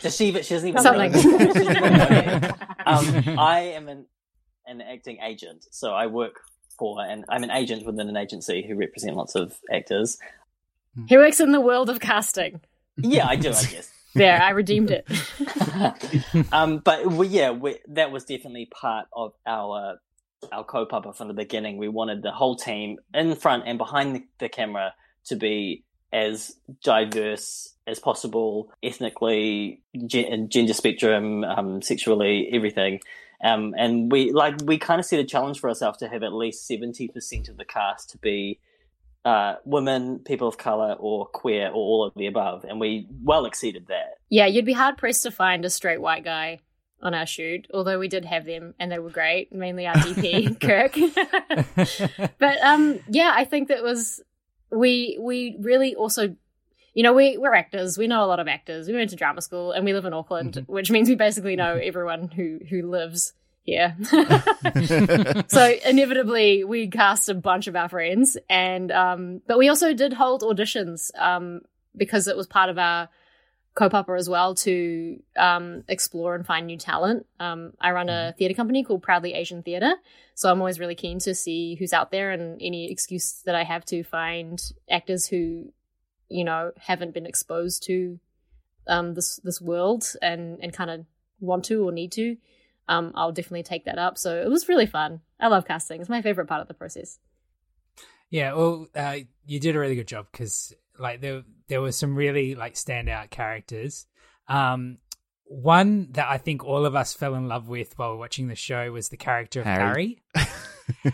does 0.01 0.15
she? 0.17 0.31
But 0.31 0.43
she 0.45 0.55
doesn't 0.55 0.67
even 0.69 0.81
Something. 0.81 1.11
know. 1.13 1.21
She 1.21 1.37
doesn't 1.45 1.61
even 1.77 1.93
know. 1.93 2.51
um, 2.85 3.39
I 3.39 3.59
am 3.75 3.87
an 3.87 4.05
an 4.67 4.81
acting 4.81 5.19
agent, 5.23 5.65
so 5.71 5.93
I 5.93 6.07
work 6.07 6.41
for, 6.77 6.99
and 7.01 7.23
I'm 7.29 7.43
an 7.43 7.51
agent 7.51 7.85
within 7.85 8.09
an 8.09 8.17
agency 8.17 8.65
who 8.67 8.75
represent 8.75 9.15
lots 9.15 9.35
of 9.35 9.57
actors. 9.71 10.17
he 11.07 11.15
works 11.17 11.39
in 11.39 11.53
the 11.53 11.61
world 11.61 11.89
of 11.89 12.01
casting. 12.01 12.59
Yeah, 12.97 13.25
I 13.27 13.37
do. 13.37 13.49
I 13.49 13.63
guess. 13.63 13.89
There, 14.15 14.41
I 14.41 14.51
redeemed 14.51 14.91
it. 14.91 15.07
um, 16.51 16.79
but 16.79 17.07
we, 17.07 17.27
yeah, 17.27 17.51
we, 17.51 17.79
that 17.89 18.11
was 18.11 18.25
definitely 18.25 18.67
part 18.67 19.07
of 19.13 19.33
our 19.45 19.97
our 20.51 20.65
kaupapa 20.65 21.15
from 21.15 21.29
the 21.29 21.33
beginning. 21.33 21.77
We 21.77 21.87
wanted 21.87 22.21
the 22.21 22.31
whole 22.31 22.55
team 22.55 22.97
in 23.13 23.35
front 23.35 23.63
and 23.65 23.77
behind 23.77 24.15
the, 24.15 24.23
the 24.39 24.49
camera 24.49 24.93
to 25.25 25.35
be 25.35 25.83
as 26.11 26.55
diverse 26.83 27.73
as 27.87 27.99
possible, 27.99 28.71
ethnically, 28.83 29.81
gen- 30.05 30.49
gender 30.49 30.73
spectrum, 30.73 31.43
um, 31.43 31.81
sexually, 31.81 32.49
everything. 32.53 32.99
Um, 33.43 33.73
and 33.77 34.11
we 34.11 34.31
like 34.31 34.55
we 34.63 34.77
kind 34.77 34.99
of 34.99 35.05
set 35.05 35.19
a 35.19 35.25
challenge 35.25 35.59
for 35.59 35.69
ourselves 35.69 35.97
to 35.99 36.07
have 36.07 36.23
at 36.23 36.33
least 36.33 36.65
seventy 36.65 37.07
percent 37.07 37.49
of 37.49 37.57
the 37.57 37.65
cast 37.65 38.09
to 38.11 38.17
be 38.17 38.59
uh, 39.25 39.55
women, 39.65 40.19
people 40.19 40.47
of 40.47 40.57
color, 40.57 40.95
or 40.99 41.25
queer, 41.27 41.67
or 41.67 41.75
all 41.75 42.05
of 42.05 42.13
the 42.15 42.27
above, 42.27 42.65
and 42.65 42.79
we 42.79 43.07
well 43.23 43.45
exceeded 43.45 43.87
that. 43.87 44.17
Yeah, 44.29 44.47
you'd 44.47 44.65
be 44.65 44.73
hard 44.73 44.97
pressed 44.97 45.23
to 45.23 45.31
find 45.31 45.63
a 45.63 45.69
straight 45.69 46.01
white 46.01 46.23
guy 46.23 46.59
on 47.03 47.13
our 47.13 47.25
shoot, 47.25 47.67
although 47.73 47.99
we 47.99 48.07
did 48.07 48.25
have 48.25 48.45
them 48.45 48.73
and 48.79 48.91
they 48.91 48.97
were 48.97 49.09
great, 49.09 49.51
mainly 49.53 49.85
our 49.85 49.93
DP, 49.95 50.59
Kirk. 50.59 50.95
but 52.39 52.57
um 52.63 52.99
yeah, 53.09 53.33
I 53.35 53.43
think 53.43 53.67
that 53.67 53.83
was 53.83 54.21
we 54.71 55.17
we 55.19 55.57
really 55.59 55.95
also 55.95 56.35
you 56.93 57.01
know, 57.03 57.13
we 57.13 57.37
we're 57.37 57.53
actors, 57.53 57.97
we 57.97 58.07
know 58.07 58.23
a 58.23 58.27
lot 58.27 58.39
of 58.39 58.47
actors. 58.47 58.87
We 58.87 58.93
went 58.93 59.09
to 59.09 59.15
drama 59.15 59.41
school 59.41 59.71
and 59.71 59.83
we 59.83 59.93
live 59.93 60.05
in 60.05 60.13
Auckland, 60.13 60.63
which 60.67 60.91
means 60.91 61.09
we 61.09 61.15
basically 61.15 61.55
know 61.55 61.75
everyone 61.75 62.29
who 62.29 62.59
who 62.69 62.89
lives 62.89 63.33
here. 63.63 63.95
so 65.47 65.73
inevitably 65.85 66.63
we 66.63 66.87
cast 66.87 67.29
a 67.29 67.33
bunch 67.33 67.67
of 67.67 67.75
our 67.75 67.89
friends 67.89 68.37
and 68.49 68.91
um 68.91 69.41
but 69.47 69.57
we 69.57 69.69
also 69.69 69.93
did 69.93 70.13
hold 70.13 70.41
auditions 70.41 71.11
um 71.17 71.61
because 71.95 72.27
it 72.27 72.35
was 72.37 72.47
part 72.47 72.69
of 72.69 72.77
our 72.77 73.09
kaupapa 73.75 74.17
as 74.17 74.29
well 74.29 74.53
to 74.53 75.21
um, 75.37 75.83
explore 75.87 76.35
and 76.35 76.45
find 76.45 76.67
new 76.67 76.77
talent. 76.77 77.25
Um, 77.39 77.73
I 77.81 77.91
run 77.91 78.09
a 78.09 78.33
theatre 78.37 78.53
company 78.53 78.83
called 78.83 79.01
Proudly 79.01 79.33
Asian 79.33 79.63
Theatre, 79.63 79.93
so 80.35 80.51
I'm 80.51 80.59
always 80.59 80.79
really 80.79 80.95
keen 80.95 81.19
to 81.19 81.33
see 81.33 81.75
who's 81.75 81.93
out 81.93 82.11
there 82.11 82.31
and 82.31 82.61
any 82.61 82.91
excuse 82.91 83.41
that 83.45 83.55
I 83.55 83.63
have 83.63 83.85
to 83.85 84.03
find 84.03 84.61
actors 84.89 85.27
who, 85.27 85.71
you 86.29 86.43
know, 86.43 86.71
haven't 86.77 87.13
been 87.13 87.25
exposed 87.25 87.83
to 87.83 88.19
um, 88.87 89.13
this 89.15 89.37
this 89.43 89.61
world 89.61 90.05
and 90.21 90.59
and 90.61 90.73
kind 90.73 90.89
of 90.89 91.05
want 91.39 91.65
to 91.65 91.87
or 91.87 91.91
need 91.91 92.11
to. 92.13 92.37
Um, 92.87 93.11
I'll 93.15 93.31
definitely 93.31 93.63
take 93.63 93.85
that 93.85 93.97
up. 93.97 94.17
So 94.17 94.41
it 94.41 94.49
was 94.49 94.67
really 94.69 94.85
fun. 94.85 95.21
I 95.39 95.47
love 95.47 95.65
casting. 95.65 96.01
It's 96.01 96.09
my 96.09 96.21
favorite 96.21 96.47
part 96.47 96.61
of 96.61 96.67
the 96.67 96.73
process. 96.73 97.19
Yeah, 98.29 98.53
well, 98.53 98.87
uh, 98.95 99.17
you 99.45 99.59
did 99.59 99.75
a 99.75 99.79
really 99.79 99.95
good 99.95 100.07
job 100.07 100.27
because 100.31 100.73
like 100.97 101.21
there 101.21 101.43
there 101.67 101.81
were 101.81 101.91
some 101.91 102.15
really 102.15 102.55
like 102.55 102.73
standout 102.73 103.29
characters. 103.29 104.07
Um, 104.47 104.97
one 105.45 106.11
that 106.13 106.27
I 106.27 106.37
think 106.37 106.63
all 106.63 106.85
of 106.85 106.95
us 106.95 107.13
fell 107.13 107.35
in 107.35 107.47
love 107.47 107.67
with 107.67 107.97
while 107.97 108.17
watching 108.17 108.47
the 108.47 108.55
show 108.55 108.91
was 108.91 109.09
the 109.09 109.17
character 109.17 109.59
of 109.59 109.65
Harry. 109.65 110.21
Harry. 110.33 110.47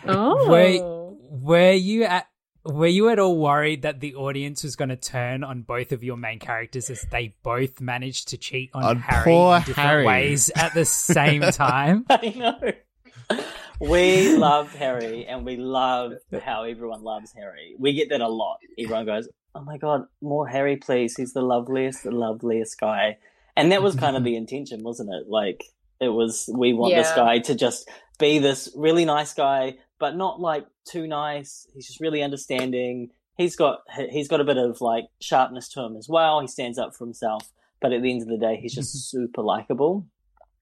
Oh, 0.08 0.50
Were 0.50 1.16
were 1.30 1.72
you 1.72 2.04
at 2.04 2.28
were 2.70 2.88
you 2.88 3.10
at 3.10 3.20
all 3.20 3.38
worried 3.38 3.82
that 3.82 4.00
the 4.00 4.16
audience 4.16 4.64
was 4.64 4.76
going 4.76 4.90
to 4.90 4.96
turn 4.96 5.44
on 5.44 5.62
both 5.64 5.92
of 5.92 6.04
your 6.04 6.18
main 6.18 6.40
characters 6.40 6.90
as 6.90 7.06
they 7.12 7.36
both 7.44 7.82
managed 7.82 8.30
to 8.30 8.38
cheat 8.38 8.70
on, 8.74 8.84
On 8.84 8.98
Harry 9.00 9.24
poor 9.24 9.56
in 9.58 9.64
different 9.64 9.90
Harry. 9.90 10.06
ways 10.06 10.50
at 10.56 10.74
the 10.74 10.86
same 10.86 11.42
time? 11.52 12.06
I 12.10 12.34
know. 12.36 13.40
We 13.82 14.36
love 14.36 14.76
Harry, 14.76 15.26
and 15.26 15.46
we 15.46 15.56
love 15.56 16.14
how 16.44 16.64
everyone 16.64 17.02
loves 17.04 17.32
Harry. 17.34 17.76
We 17.80 17.94
get 17.94 18.10
that 18.10 18.20
a 18.20 18.28
lot. 18.28 18.58
Everyone 18.78 19.06
goes, 19.06 19.30
"Oh 19.56 19.62
my 19.62 19.78
god, 19.78 20.04
more 20.22 20.46
Harry, 20.48 20.76
please! 20.76 21.16
He's 21.16 21.32
the 21.32 21.42
loveliest, 21.42 22.04
the 22.04 22.12
loveliest 22.12 22.78
guy." 22.80 23.18
And 23.56 23.72
that 23.72 23.82
was 23.82 23.96
kind 23.96 24.18
of 24.18 24.24
the 24.26 24.36
intention, 24.44 24.84
wasn't 24.84 25.14
it? 25.14 25.30
Like 25.30 25.64
it 26.02 26.10
was, 26.10 26.50
we 26.54 26.74
want 26.74 26.94
this 26.96 27.12
guy 27.14 27.40
to 27.40 27.56
just 27.56 27.90
be 28.20 28.40
this 28.40 28.70
really 28.76 29.06
nice 29.06 29.34
guy, 29.34 29.78
but 30.00 30.16
not 30.16 30.40
like 30.40 30.66
too 30.86 31.08
nice. 31.08 31.68
He's 31.74 31.88
just 31.88 32.00
really 32.00 32.22
understanding. 32.24 33.10
He's 33.38 33.56
got 33.56 33.80
he's 34.10 34.28
got 34.28 34.42
a 34.42 34.46
bit 34.46 34.58
of 34.58 34.82
like 34.82 35.06
sharpness 35.22 35.70
to 35.70 35.82
him 35.82 35.96
as 35.98 36.08
well. 36.10 36.40
He 36.42 36.48
stands 36.48 36.78
up 36.78 36.96
for 36.96 37.06
himself, 37.06 37.50
but 37.82 37.94
at 37.94 38.02
the 38.02 38.12
end 38.12 38.22
of 38.22 38.28
the 38.28 38.38
day, 38.38 38.58
he's 38.62 38.76
just 38.76 39.10
super 39.10 39.42
likable. 39.42 40.06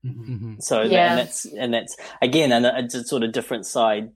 Mhm. 0.05 0.61
So 0.61 0.83
that, 0.83 0.91
Yeah. 0.91 1.09
and 1.11 1.19
that's 1.19 1.45
and 1.45 1.73
that's 1.73 1.97
again 2.21 2.51
and 2.51 2.65
it's 2.65 2.93
a 2.95 3.03
sort 3.03 3.23
of 3.23 3.31
different 3.31 3.65
side 3.65 4.11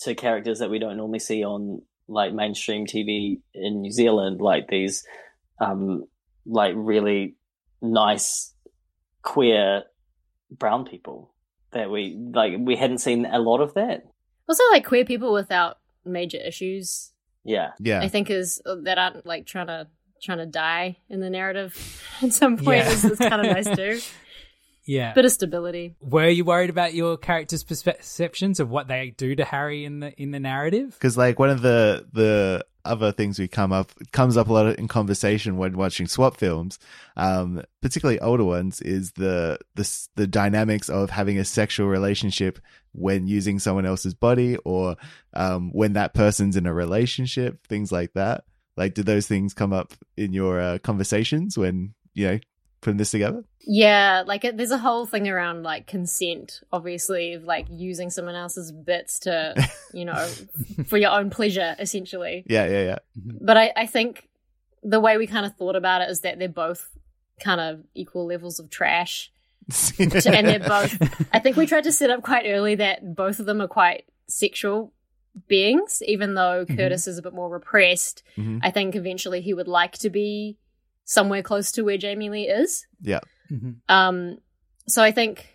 to 0.00 0.14
characters 0.14 0.58
that 0.58 0.70
we 0.70 0.78
don't 0.78 0.96
normally 0.98 1.18
see 1.18 1.44
on 1.44 1.80
like 2.08 2.34
mainstream 2.34 2.86
TV 2.86 3.40
in 3.54 3.80
New 3.80 3.90
Zealand, 3.90 4.40
like 4.40 4.68
these 4.68 5.02
um 5.60 6.04
like 6.46 6.74
really 6.76 7.36
nice 7.80 8.52
queer 9.22 9.84
brown 10.50 10.84
people 10.84 11.32
that 11.72 11.90
we 11.90 12.16
like 12.34 12.52
we 12.58 12.76
hadn't 12.76 12.98
seen 12.98 13.24
a 13.26 13.38
lot 13.38 13.60
of 13.60 13.72
that. 13.74 14.02
Also, 14.48 14.62
like 14.72 14.84
queer 14.84 15.04
people 15.04 15.32
without 15.32 15.78
major 16.04 16.38
issues 16.38 17.12
Yeah. 17.44 17.72
yeah. 17.78 18.00
I 18.00 18.08
think 18.08 18.30
is 18.30 18.60
uh, 18.66 18.76
that 18.82 18.98
aren't 18.98 19.24
like 19.26 19.46
trying 19.46 19.68
to 19.68 19.86
trying 20.22 20.38
to 20.38 20.46
die 20.46 20.96
in 21.08 21.20
the 21.20 21.30
narrative 21.30 22.02
at 22.22 22.32
some 22.32 22.56
point 22.56 22.78
Yeah. 22.84 22.90
is, 22.90 23.04
is 23.04 23.18
kind 23.18 23.44
of 23.46 23.52
nice 23.52 23.76
too. 23.76 24.00
Yeah. 24.86 25.14
Bit 25.14 25.24
of 25.24 25.32
stability. 25.32 25.94
Were 26.02 26.28
you 26.28 26.44
worried 26.44 26.68
about 26.68 26.92
your 26.92 27.16
characters' 27.16 27.64
perceptions 27.64 28.60
of 28.60 28.68
what 28.68 28.86
they 28.86 29.14
do 29.16 29.34
to 29.34 29.42
Harry 29.42 29.86
in 29.86 30.00
the 30.00 30.12
in 30.20 30.30
the 30.30 30.38
narrative? 30.40 30.90
because 30.92 31.16
like 31.16 31.38
one 31.38 31.48
of 31.48 31.62
the 31.62 32.06
the 32.12 32.66
other 32.84 33.12
things 33.12 33.38
we 33.38 33.48
come 33.48 33.72
up 33.72 33.92
comes 34.12 34.36
up 34.36 34.48
a 34.48 34.52
lot 34.52 34.78
in 34.78 34.88
conversation 34.88 35.56
when 35.56 35.76
watching 35.76 36.06
swap 36.06 36.36
films 36.36 36.78
um 37.16 37.62
particularly 37.80 38.20
older 38.20 38.44
ones 38.44 38.80
is 38.80 39.12
the 39.12 39.58
the 39.74 40.06
the 40.16 40.26
dynamics 40.26 40.88
of 40.88 41.10
having 41.10 41.38
a 41.38 41.44
sexual 41.44 41.86
relationship 41.88 42.58
when 42.92 43.26
using 43.26 43.58
someone 43.58 43.86
else's 43.86 44.14
body 44.14 44.56
or 44.64 44.96
um 45.34 45.70
when 45.72 45.94
that 45.94 46.14
person's 46.14 46.56
in 46.56 46.66
a 46.66 46.74
relationship 46.74 47.66
things 47.66 47.90
like 47.90 48.12
that. 48.14 48.44
Like, 48.76 48.94
did 48.94 49.06
those 49.06 49.26
things 49.26 49.54
come 49.54 49.72
up 49.72 49.92
in 50.16 50.32
your 50.32 50.60
uh, 50.60 50.78
conversations 50.78 51.56
when 51.56 51.94
you 52.12 52.26
know 52.26 52.38
putting 52.84 52.98
this 52.98 53.10
together? 53.10 53.42
Yeah, 53.60 54.22
like 54.26 54.44
it, 54.44 54.56
there's 54.56 54.70
a 54.70 54.78
whole 54.78 55.06
thing 55.06 55.28
around 55.28 55.62
like 55.62 55.86
consent, 55.86 56.60
obviously, 56.72 57.32
of 57.32 57.44
like 57.44 57.66
using 57.70 58.10
someone 58.10 58.34
else's 58.36 58.70
bits 58.70 59.20
to, 59.20 59.54
you 59.92 60.04
know, 60.04 60.26
for 60.86 60.98
your 60.98 61.10
own 61.10 61.30
pleasure, 61.30 61.74
essentially. 61.78 62.44
Yeah, 62.46 62.66
yeah, 62.66 62.82
yeah. 62.84 62.98
But 63.16 63.56
I, 63.56 63.72
I 63.76 63.86
think 63.86 64.28
the 64.82 65.00
way 65.00 65.16
we 65.16 65.26
kind 65.26 65.46
of 65.46 65.56
thought 65.56 65.76
about 65.76 66.02
it 66.02 66.10
is 66.10 66.20
that 66.20 66.38
they're 66.38 66.48
both 66.48 66.88
kind 67.40 67.60
of 67.60 67.80
equal 67.94 68.26
levels 68.26 68.60
of 68.60 68.70
trash. 68.70 69.32
and 69.98 70.10
they're 70.12 70.60
both, 70.60 70.98
I 71.32 71.38
think 71.38 71.56
we 71.56 71.66
tried 71.66 71.84
to 71.84 71.92
set 71.92 72.10
up 72.10 72.22
quite 72.22 72.44
early 72.46 72.74
that 72.74 73.14
both 73.16 73.40
of 73.40 73.46
them 73.46 73.62
are 73.62 73.68
quite 73.68 74.04
sexual 74.28 74.92
beings, 75.48 76.02
even 76.06 76.34
though 76.34 76.66
Curtis 76.66 77.08
is 77.08 77.16
a 77.16 77.22
bit 77.22 77.32
more 77.32 77.48
repressed. 77.48 78.22
Mhm. 78.36 78.60
I 78.62 78.70
think 78.70 78.94
eventually 78.94 79.40
he 79.40 79.54
would 79.54 79.66
like 79.68 79.92
to 79.98 80.10
be 80.10 80.58
somewhere 81.04 81.42
close 81.42 81.72
to 81.72 81.82
where 81.82 81.98
Jamie 81.98 82.30
Lee 82.30 82.48
is. 82.48 82.86
yeah. 83.00 83.20
Mhm. 83.50 83.76
Um, 83.88 84.38
so 84.88 85.02
I 85.02 85.12
think, 85.12 85.46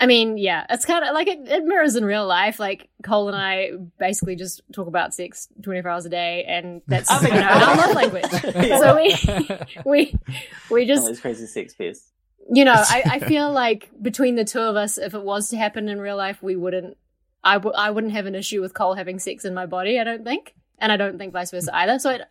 I 0.00 0.06
mean, 0.06 0.38
yeah, 0.38 0.64
it's 0.70 0.84
kind 0.84 1.04
of 1.04 1.12
like 1.14 1.28
it, 1.28 1.38
it 1.48 1.64
mirrors 1.64 1.96
in 1.96 2.04
real 2.04 2.26
life. 2.26 2.58
Like 2.60 2.88
Cole 3.02 3.28
and 3.28 3.36
I 3.36 3.70
basically 3.98 4.36
just 4.36 4.60
talk 4.72 4.86
about 4.86 5.14
sex 5.14 5.48
24 5.62 5.90
hours 5.90 6.06
a 6.06 6.08
day, 6.08 6.44
and 6.44 6.82
that's 6.88 7.10
I 7.10 7.20
you 7.22 7.34
know, 7.34 7.40
our 7.42 7.76
love 7.76 7.94
language. 7.96 8.24
So 8.80 8.96
we, 8.96 9.16
we, 9.84 10.18
we 10.70 10.84
Just 10.86 11.02
just, 11.02 11.06
those 11.06 11.20
crazy 11.20 11.46
sex 11.46 11.74
pairs. 11.74 12.02
you 12.52 12.64
know, 12.64 12.74
I, 12.76 13.02
I 13.04 13.18
feel 13.20 13.50
like 13.52 13.90
between 14.00 14.34
the 14.36 14.44
two 14.44 14.60
of 14.60 14.76
us, 14.76 14.98
if 14.98 15.14
it 15.14 15.22
was 15.22 15.48
to 15.50 15.56
happen 15.56 15.88
in 15.88 16.00
real 16.00 16.16
life, 16.16 16.42
we 16.42 16.54
wouldn't, 16.56 16.96
I 17.42 17.54
w- 17.54 17.74
I 17.76 17.90
wouldn't 17.90 18.12
have 18.14 18.26
an 18.26 18.34
issue 18.34 18.60
with 18.60 18.72
Cole 18.74 18.94
having 18.94 19.18
sex 19.18 19.44
in 19.44 19.52
my 19.54 19.66
body. 19.66 19.98
I 19.98 20.04
don't 20.04 20.24
think, 20.24 20.54
and 20.78 20.90
I 20.92 20.96
don't 20.96 21.18
think 21.18 21.32
vice 21.32 21.50
versa 21.50 21.74
either. 21.74 21.98
So. 21.98 22.10
It, 22.10 22.22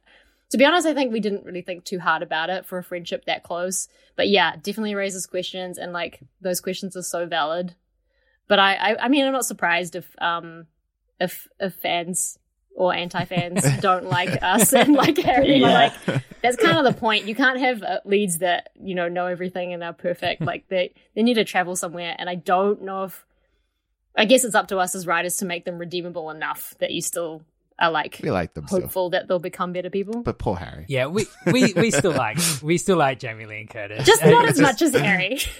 to 0.53 0.57
be 0.59 0.65
honest, 0.65 0.85
I 0.85 0.93
think 0.93 1.11
we 1.11 1.19
didn't 1.19 1.45
really 1.45 1.63
think 1.63 1.83
too 1.83 1.97
hard 1.97 2.21
about 2.21 2.51
it 2.51 2.63
for 2.63 2.77
a 2.77 2.83
friendship 2.83 3.25
that 3.25 3.41
close. 3.41 3.87
But 4.15 4.29
yeah, 4.29 4.55
definitely 4.55 4.93
raises 4.93 5.25
questions, 5.25 5.79
and 5.79 5.93
like 5.93 6.19
those 6.41 6.61
questions 6.61 6.95
are 6.95 7.01
so 7.01 7.25
valid. 7.25 7.73
But 8.47 8.59
I, 8.59 8.75
I, 8.75 9.05
I 9.05 9.07
mean, 9.07 9.25
I'm 9.25 9.33
not 9.33 9.47
surprised 9.47 9.95
if 9.95 10.15
um 10.21 10.67
if 11.19 11.47
if 11.59 11.73
fans 11.73 12.37
or 12.75 12.93
anti 12.93 13.25
fans 13.25 13.65
don't 13.81 14.05
like 14.05 14.43
us 14.43 14.71
and 14.73 14.93
like 14.93 15.17
Harry. 15.17 15.55
Yeah. 15.55 15.91
Like 16.05 16.23
that's 16.43 16.57
kind 16.57 16.77
of 16.77 16.83
the 16.83 16.99
point. 16.99 17.25
You 17.25 17.33
can't 17.33 17.59
have 17.59 17.81
uh, 17.81 18.01
leads 18.05 18.37
that 18.37 18.69
you 18.79 18.93
know 18.93 19.09
know 19.09 19.25
everything 19.25 19.73
and 19.73 19.83
are 19.83 19.91
perfect. 19.91 20.43
Like 20.53 20.67
they 20.67 20.93
they 21.15 21.23
need 21.23 21.35
to 21.35 21.45
travel 21.45 21.75
somewhere, 21.75 22.15
and 22.19 22.29
I 22.29 22.35
don't 22.35 22.83
know 22.83 23.05
if. 23.05 23.25
I 24.15 24.25
guess 24.25 24.43
it's 24.43 24.53
up 24.53 24.67
to 24.67 24.77
us 24.77 24.93
as 24.93 25.07
writers 25.07 25.37
to 25.37 25.45
make 25.45 25.65
them 25.65 25.79
redeemable 25.79 26.29
enough 26.29 26.75
that 26.77 26.91
you 26.91 27.01
still 27.01 27.41
are 27.83 27.91
like 27.91 28.19
We 28.23 28.31
like 28.31 28.53
them 28.53 28.67
still. 28.67 28.81
hopeful 28.81 29.09
that 29.11 29.27
they'll 29.27 29.39
become 29.39 29.73
better 29.73 29.89
people. 29.89 30.23
But 30.23 30.39
poor 30.39 30.55
Harry. 30.55 30.85
Yeah, 30.87 31.07
we, 31.07 31.25
we, 31.45 31.73
we 31.73 31.91
still 31.91 32.11
like 32.13 32.37
we 32.61 32.77
still 32.77 32.97
like 32.97 33.19
Jamie 33.19 33.45
Lee 33.45 33.59
and 33.61 33.69
Curtis. 33.69 34.05
Just 34.05 34.23
not 34.25 34.47
as 34.47 34.59
much 34.59 34.81
as 34.81 34.93
Harry. 34.95 35.39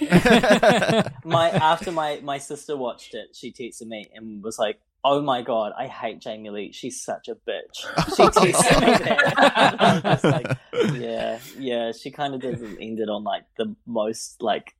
my 1.24 1.50
after 1.50 1.92
my 1.92 2.20
my 2.22 2.38
sister 2.38 2.76
watched 2.76 3.14
it, 3.14 3.34
she 3.34 3.52
texted 3.52 3.86
me 3.86 4.06
and 4.14 4.42
was 4.42 4.58
like, 4.58 4.80
"Oh 5.04 5.20
my 5.22 5.42
god, 5.42 5.72
I 5.78 5.86
hate 5.86 6.20
Jamie 6.20 6.50
Lee. 6.50 6.72
She's 6.72 7.00
such 7.02 7.28
a 7.28 7.34
bitch." 7.34 7.76
She 8.16 8.22
texted 8.40 8.80
me 8.80 9.04
that. 9.04 9.76
I 9.80 10.00
was 10.14 10.24
like, 10.24 10.58
yeah, 11.00 11.38
yeah. 11.58 11.92
She 11.92 12.10
kind 12.10 12.34
of 12.34 12.40
doesn't 12.40 12.78
end 12.80 13.00
it 13.00 13.08
on 13.08 13.24
like 13.24 13.44
the 13.56 13.74
most 13.86 14.42
like 14.42 14.74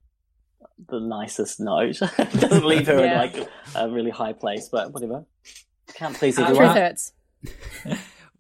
the 0.89 0.99
nicest 1.01 1.61
note. 1.61 1.99
doesn't 1.99 2.65
leave 2.65 2.87
her 2.89 2.99
Yeah. 3.05 3.23
in 3.23 3.33
like 3.37 3.49
a 3.77 3.89
really 3.89 4.11
high 4.11 4.33
place, 4.33 4.69
but 4.71 4.93
whatever. 4.93 5.25
Can't 5.95 6.17
please 6.17 6.37
Uh, 6.39 6.47
Truth 6.47 6.57
everyone. 6.57 6.77
hurts. 6.77 7.13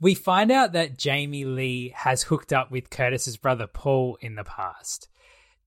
We 0.01 0.15
find 0.15 0.51
out 0.51 0.73
that 0.73 0.99
Jamie 0.99 1.45
Lee 1.45 1.95
has 1.97 2.23
hooked 2.23 2.53
up 2.53 2.71
with 2.71 2.91
Curtis's 2.91 3.37
brother 3.37 3.67
Paul 3.67 4.19
in 4.21 4.35
the 4.35 4.45
past. 4.45 5.09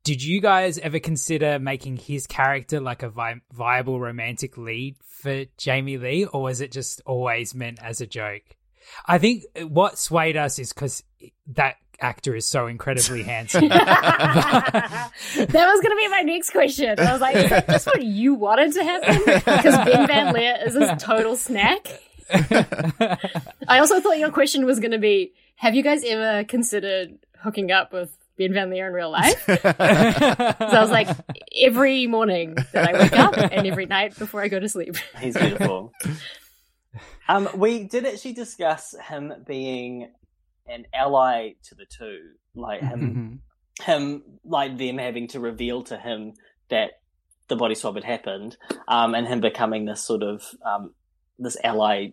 Did 0.04 0.23
you 0.23 0.39
guys 0.39 0.78
ever 0.78 1.00
consider 1.00 1.60
making 1.60 1.97
his 1.97 2.28
character 2.28 2.80
like 2.80 3.04
a 3.04 3.10
vi- 3.10 3.41
viable 3.52 4.00
romantic 4.00 4.58
lead 4.58 4.95
for 5.02 5.45
Jamie 5.58 5.97
Lee, 5.97 6.26
or 6.26 6.43
was 6.43 6.62
it 6.62 6.71
just 6.71 7.02
always 7.06 7.54
meant 7.54 7.80
as 7.82 8.00
a 8.00 8.08
joke? 8.08 8.43
I 9.06 9.17
think 9.17 9.43
what 9.63 9.97
swayed 9.97 10.38
us 10.38 10.60
is 10.60 10.71
because 10.71 11.04
that 11.47 11.76
actor 12.00 12.36
is 12.36 12.45
so 12.45 12.67
incredibly 12.67 13.23
handsome. 13.23 13.67
that 13.69 15.12
was 15.36 15.82
going 15.82 15.91
to 15.91 15.97
be 15.97 16.08
my 16.10 16.21
next 16.21 16.52
question. 16.52 17.00
I 17.00 17.12
was 17.12 17.21
like, 17.21 17.36
is 17.36 17.50
that 17.50 17.67
just 17.67 17.88
what 17.88 18.04
you 18.04 18.34
wanted 18.36 18.73
to 18.73 18.84
happen? 18.84 19.21
Because 19.26 19.76
Ben 19.86 20.08
Van 20.08 20.34
Leer 20.34 20.60
is 20.65 20.73
this 20.73 21.04
total 21.04 21.36
snack. 21.36 21.88
I 23.67 23.79
also 23.79 23.99
thought 23.99 24.17
your 24.17 24.31
question 24.31 24.65
was 24.65 24.79
going 24.79 24.91
to 24.91 24.97
be, 24.99 25.33
have 25.55 25.75
you 25.75 25.83
guys 25.83 26.03
ever 26.05 26.43
considered 26.43 27.17
hooking 27.41 27.71
up 27.71 27.93
with 27.93 28.15
Ben 28.37 28.53
Van 28.53 28.69
Leer 28.69 28.87
in 28.87 28.93
real 28.93 29.11
life? 29.11 29.43
So 29.47 30.73
I 30.77 30.81
was 30.81 30.91
like, 30.91 31.07
every 31.55 32.07
morning 32.07 32.55
that 32.73 32.93
I 32.93 32.99
wake 32.99 33.17
up 33.17 33.37
and 33.37 33.65
every 33.67 33.85
night 33.85 34.17
before 34.17 34.41
I 34.41 34.47
go 34.47 34.59
to 34.59 34.67
sleep. 34.69 34.95
He's 35.19 35.37
beautiful. 35.37 35.91
um, 37.27 37.49
we 37.55 37.83
did 37.83 38.05
actually 38.05 38.33
discuss 38.33 38.93
him 39.09 39.33
being 39.45 40.11
an 40.67 40.85
ally 40.93 41.51
to 41.63 41.75
the 41.75 41.85
two, 41.85 42.19
like 42.55 42.81
him, 42.81 43.41
Mhm. 43.79 43.85
him, 43.85 44.23
like 44.43 44.77
them 44.77 44.97
having 44.97 45.27
to 45.29 45.39
reveal 45.39 45.83
to 45.83 45.97
him 45.97 46.33
that 46.69 46.91
the 47.47 47.55
body 47.55 47.75
swap 47.75 47.95
had 47.95 48.03
happened, 48.03 48.57
um, 48.89 49.15
and 49.15 49.25
him 49.27 49.39
becoming 49.39 49.85
this 49.85 50.03
sort 50.05 50.21
of 50.23 50.43
um, 50.65 50.93
this 51.39 51.58
ally 51.63 52.08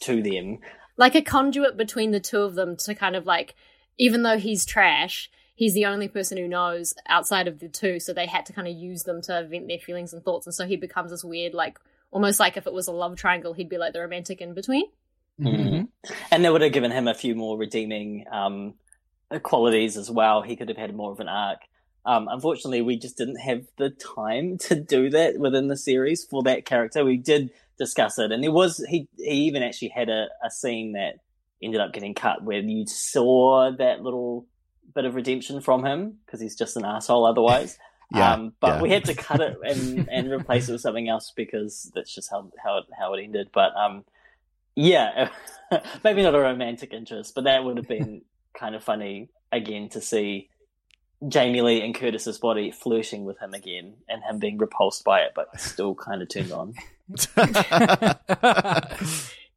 to 0.00 0.22
them. 0.22 0.58
like 0.96 1.14
a 1.14 1.22
conduit 1.22 1.76
between 1.76 2.10
the 2.10 2.20
two 2.20 2.40
of 2.42 2.54
them 2.54 2.76
to 2.76 2.94
kind 2.94 3.16
of 3.16 3.26
like 3.26 3.54
even 3.98 4.22
though 4.22 4.38
he's 4.38 4.64
trash 4.66 5.30
he's 5.54 5.74
the 5.74 5.86
only 5.86 6.06
person 6.08 6.38
who 6.38 6.46
knows 6.46 6.94
outside 7.08 7.48
of 7.48 7.58
the 7.58 7.68
two 7.68 7.98
so 7.98 8.12
they 8.12 8.26
had 8.26 8.46
to 8.46 8.52
kind 8.52 8.68
of 8.68 8.74
use 8.76 9.02
them 9.04 9.20
to 9.22 9.46
vent 9.48 9.66
their 9.66 9.78
feelings 9.78 10.12
and 10.12 10.22
thoughts 10.24 10.46
and 10.46 10.54
so 10.54 10.66
he 10.66 10.76
becomes 10.76 11.10
this 11.10 11.24
weird 11.24 11.54
like 11.54 11.78
almost 12.10 12.38
like 12.38 12.56
if 12.56 12.66
it 12.66 12.72
was 12.72 12.86
a 12.86 12.92
love 12.92 13.16
triangle 13.16 13.54
he'd 13.54 13.68
be 13.68 13.78
like 13.78 13.92
the 13.92 14.00
romantic 14.00 14.40
in 14.40 14.54
between 14.54 14.84
Mhm. 15.40 15.86
And 16.32 16.44
they 16.44 16.50
would 16.50 16.62
have 16.62 16.72
given 16.72 16.90
him 16.90 17.06
a 17.06 17.14
few 17.14 17.36
more 17.36 17.56
redeeming 17.56 18.24
um, 18.32 18.74
qualities 19.44 19.96
as 19.96 20.10
well. 20.10 20.42
He 20.42 20.56
could 20.56 20.68
have 20.68 20.76
had 20.78 20.96
more 20.96 21.12
of 21.12 21.20
an 21.20 21.28
arc. 21.28 21.60
Um, 22.04 22.26
unfortunately, 22.28 22.82
we 22.82 22.96
just 22.98 23.16
didn't 23.16 23.36
have 23.38 23.62
the 23.76 23.90
time 23.90 24.58
to 24.62 24.74
do 24.74 25.10
that 25.10 25.38
within 25.38 25.68
the 25.68 25.76
series 25.76 26.24
for 26.24 26.42
that 26.42 26.64
character. 26.64 27.04
We 27.04 27.18
did 27.18 27.50
discuss 27.78 28.18
it, 28.18 28.32
and 28.32 28.42
there 28.42 28.52
was 28.52 28.84
he 28.88 29.08
he 29.16 29.46
even 29.46 29.62
actually 29.62 29.88
had 29.88 30.08
a, 30.08 30.26
a 30.44 30.50
scene 30.50 30.92
that 30.92 31.14
ended 31.62 31.80
up 31.80 31.92
getting 31.92 32.14
cut 32.14 32.42
where 32.42 32.60
you 32.60 32.86
saw 32.86 33.70
that 33.76 34.02
little 34.02 34.46
bit 34.94 35.04
of 35.04 35.14
redemption 35.14 35.60
from 35.60 35.84
him 35.84 36.18
because 36.24 36.40
he's 36.40 36.56
just 36.56 36.76
an 36.76 36.84
asshole 36.84 37.26
otherwise. 37.26 37.78
Yeah, 38.10 38.32
um, 38.32 38.54
but 38.58 38.76
yeah. 38.76 38.80
we 38.80 38.90
had 38.90 39.04
to 39.04 39.14
cut 39.14 39.42
it 39.42 39.58
and, 39.62 40.08
and 40.08 40.32
replace 40.32 40.66
it 40.66 40.72
with 40.72 40.80
something 40.80 41.10
else 41.10 41.30
because 41.36 41.92
that's 41.94 42.14
just 42.14 42.30
how 42.30 42.50
how 42.64 42.78
it, 42.78 42.84
how 42.98 43.12
it 43.12 43.22
ended. 43.22 43.50
But 43.52 43.76
um, 43.76 44.02
yeah, 44.74 45.28
maybe 46.04 46.22
not 46.22 46.34
a 46.34 46.38
romantic 46.38 46.94
interest, 46.94 47.34
but 47.34 47.44
that 47.44 47.64
would 47.64 47.76
have 47.76 47.86
been 47.86 48.22
kind 48.58 48.74
of 48.74 48.82
funny 48.82 49.28
again 49.52 49.90
to 49.90 50.00
see 50.00 50.48
Jamie 51.28 51.60
Lee 51.60 51.82
and 51.82 51.94
Curtis's 51.94 52.38
body 52.38 52.70
flirting 52.70 53.24
with 53.24 53.38
him 53.40 53.52
again 53.52 53.94
and 54.08 54.22
him 54.22 54.38
being 54.38 54.56
repulsed 54.56 55.04
by 55.04 55.20
it, 55.20 55.32
but 55.34 55.60
still 55.60 55.94
kind 55.94 56.22
of 56.22 56.30
turned 56.30 56.52
on. 56.52 56.74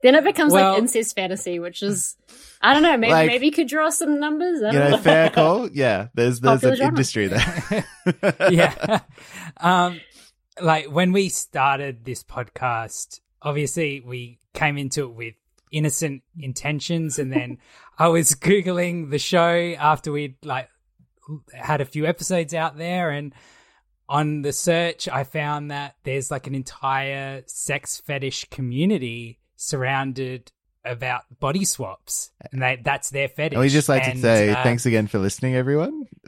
then 0.02 0.16
it 0.16 0.24
becomes 0.24 0.54
Well- 0.54 0.72
like 0.74 0.80
incest 0.82 1.16
fantasy 1.16 1.60
which 1.60 1.84
is 1.84 2.16
i 2.62 2.74
don't 2.74 2.84
know 2.84 2.98
maybe 2.98 3.12
Like- 3.14 3.28
maybe 3.28 3.46
you 3.48 3.52
could 3.52 3.68
draw 3.68 3.90
some 3.90 4.20
numbers 4.20 4.62
I 4.64 4.72
you 4.72 4.80
know, 4.80 4.90
know. 4.92 4.98
fair 4.98 5.30
call. 5.30 5.70
Yeah, 5.74 6.08
there's 6.14 6.40
there's 6.40 6.62
Popular 6.62 6.74
an 6.74 6.78
genre. 6.78 6.90
industry 6.92 7.28
there. 7.28 7.86
yeah. 8.52 9.00
Um, 9.58 10.00
like 10.62 10.86
when 10.92 11.12
we 11.12 11.30
started 11.30 12.06
this 12.06 12.24
podcast, 12.24 13.20
obviously 13.42 14.00
we 14.02 14.38
came 14.54 14.78
into 14.78 15.04
it 15.06 15.14
with 15.14 15.34
innocent 15.72 16.24
intentions, 16.38 17.18
and 17.20 17.32
then 17.32 17.58
I 17.98 18.10
was 18.10 18.32
googling 18.36 19.10
the 19.10 19.20
show 19.20 19.74
after 19.80 20.12
we'd 20.12 20.36
like 20.44 20.70
had 21.54 21.82
a 21.82 21.86
few 21.86 22.06
episodes 22.06 22.54
out 22.54 22.78
there, 22.78 23.10
and 23.10 23.34
on 24.12 24.42
the 24.42 24.52
search, 24.52 25.08
I 25.08 25.24
found 25.24 25.72
that 25.72 25.96
there's 26.04 26.30
like 26.30 26.46
an 26.46 26.54
entire 26.54 27.44
sex 27.48 27.98
fetish 28.06 28.50
community 28.50 29.40
surrounded 29.56 30.52
about 30.84 31.24
body 31.40 31.64
swaps, 31.64 32.32
and 32.52 32.62
they, 32.62 32.82
that's 32.84 33.10
their 33.10 33.30
fetish. 33.30 33.56
And 33.56 33.62
we 33.62 33.70
just 33.70 33.88
like 33.88 34.04
to 34.12 34.18
say 34.18 34.50
uh, 34.50 34.64
thanks 34.64 34.86
again 34.86 35.08
for 35.08 35.18
listening, 35.18 35.56
everyone. 35.56 36.08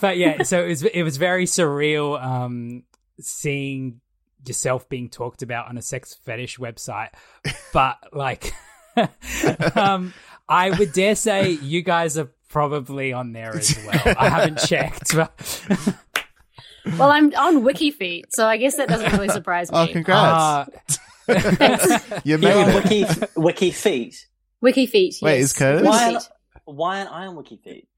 but 0.00 0.18
yeah, 0.18 0.42
so 0.42 0.62
it 0.62 0.68
was 0.68 0.82
it 0.82 1.02
was 1.02 1.16
very 1.16 1.46
surreal 1.46 2.22
um, 2.22 2.82
seeing 3.18 4.02
yourself 4.46 4.86
being 4.90 5.08
talked 5.08 5.40
about 5.42 5.68
on 5.68 5.78
a 5.78 5.82
sex 5.82 6.12
fetish 6.24 6.58
website. 6.58 7.08
But 7.72 7.96
like, 8.12 8.52
um, 9.74 10.12
I 10.46 10.70
would 10.78 10.92
dare 10.92 11.16
say 11.16 11.52
you 11.52 11.80
guys 11.80 12.18
are 12.18 12.30
probably 12.56 13.12
on 13.12 13.32
there 13.34 13.54
as 13.54 13.76
well. 13.84 14.14
I 14.18 14.28
haven't 14.30 14.58
checked, 14.60 15.14
but 15.14 15.30
well 16.98 17.10
i'm 17.10 17.34
on 17.34 17.62
wikifeet 17.64 18.22
so 18.30 18.46
i 18.46 18.56
guess 18.56 18.76
that 18.76 18.88
doesn't 18.88 19.10
really 19.12 19.28
surprise 19.28 19.70
me 19.72 19.76
Oh, 19.78 19.86
congrats! 19.88 20.98
uh, 21.28 22.20
you 22.24 22.38
You're 22.38 22.56
on 22.58 22.70
it. 22.70 22.74
Wiki, 22.84 23.04
Wiki 23.36 23.70
Feet. 23.72 24.26
Wiki 24.62 24.86
Feet. 24.86 25.16
Wait, 25.20 25.40
is 25.40 25.52
Curtis? 25.52 25.82
Wiki 25.82 25.88
Why, 25.90 26.12
Feet. 26.14 26.28
why 26.64 26.98
aren't 27.00 27.12
I 27.12 27.26
on 27.26 27.36
Wiki 27.36 27.56
Feet? 27.62 27.88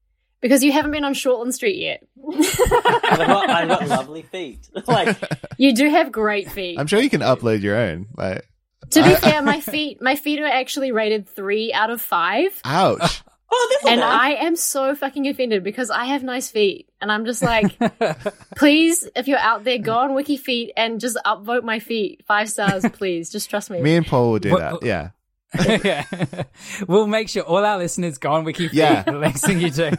Because 0.41 0.61
you 0.63 0.71
haven't 0.73 0.91
been 0.91 1.03
on 1.05 1.13
Shortland 1.13 1.53
Street 1.53 1.77
yet. 1.77 2.01
I've 2.27 3.17
got, 3.17 3.49
I've 3.49 3.67
got 3.69 3.87
lovely 3.87 4.23
feet. 4.23 4.67
like, 4.87 5.15
you 5.57 5.75
do 5.75 5.89
have 5.89 6.11
great 6.11 6.49
feet. 6.51 6.79
I'm 6.79 6.87
sure 6.87 6.99
you 6.99 7.09
can 7.09 7.21
upload 7.21 7.61
your 7.61 7.77
own. 7.77 8.07
Like, 8.17 8.45
to 8.91 9.03
be 9.03 9.09
I- 9.11 9.15
fair, 9.17 9.41
my 9.43 9.61
feet, 9.61 10.01
my 10.01 10.15
feet 10.15 10.39
are 10.39 10.45
actually 10.47 10.91
rated 10.91 11.29
three 11.29 11.71
out 11.71 11.91
of 11.91 12.01
five. 12.01 12.59
ouch. 12.65 13.21
Oh, 13.51 13.67
that's 13.71 13.83
not 13.85 13.91
And 13.93 14.01
bad. 14.01 14.21
I 14.21 14.29
am 14.45 14.55
so 14.55 14.95
fucking 14.95 15.27
offended 15.27 15.63
because 15.63 15.89
I 15.89 16.05
have 16.05 16.23
nice 16.23 16.49
feet. 16.51 16.89
And 17.01 17.11
I'm 17.11 17.25
just 17.25 17.41
like, 17.41 17.77
please, 18.57 19.07
if 19.15 19.27
you're 19.27 19.39
out 19.39 19.63
there, 19.63 19.77
go 19.77 19.93
on 19.95 20.13
Wiki 20.13 20.37
Feet 20.37 20.71
and 20.75 20.99
just 20.99 21.17
upvote 21.25 21.63
my 21.63 21.79
feet. 21.79 22.23
Five 22.27 22.49
stars, 22.49 22.85
please. 22.93 23.29
Just 23.31 23.49
trust 23.49 23.69
me. 23.69 23.81
Me 23.81 23.95
and 23.95 24.05
Paul 24.05 24.31
will 24.31 24.39
do 24.39 24.51
What- 24.51 24.81
that. 24.81 24.85
Yeah. 24.85 25.09
yeah. 25.83 26.43
We'll 26.87 27.07
make 27.07 27.27
sure 27.29 27.41
all 27.43 27.65
our 27.65 27.77
listeners 27.79 28.17
go 28.19 28.33
on 28.33 28.43
Wiki 28.43 28.69
Yeah. 28.71 29.01
the 29.03 29.13
next 29.13 29.43
thing 29.45 29.59
you 29.59 29.71
do. 29.71 29.91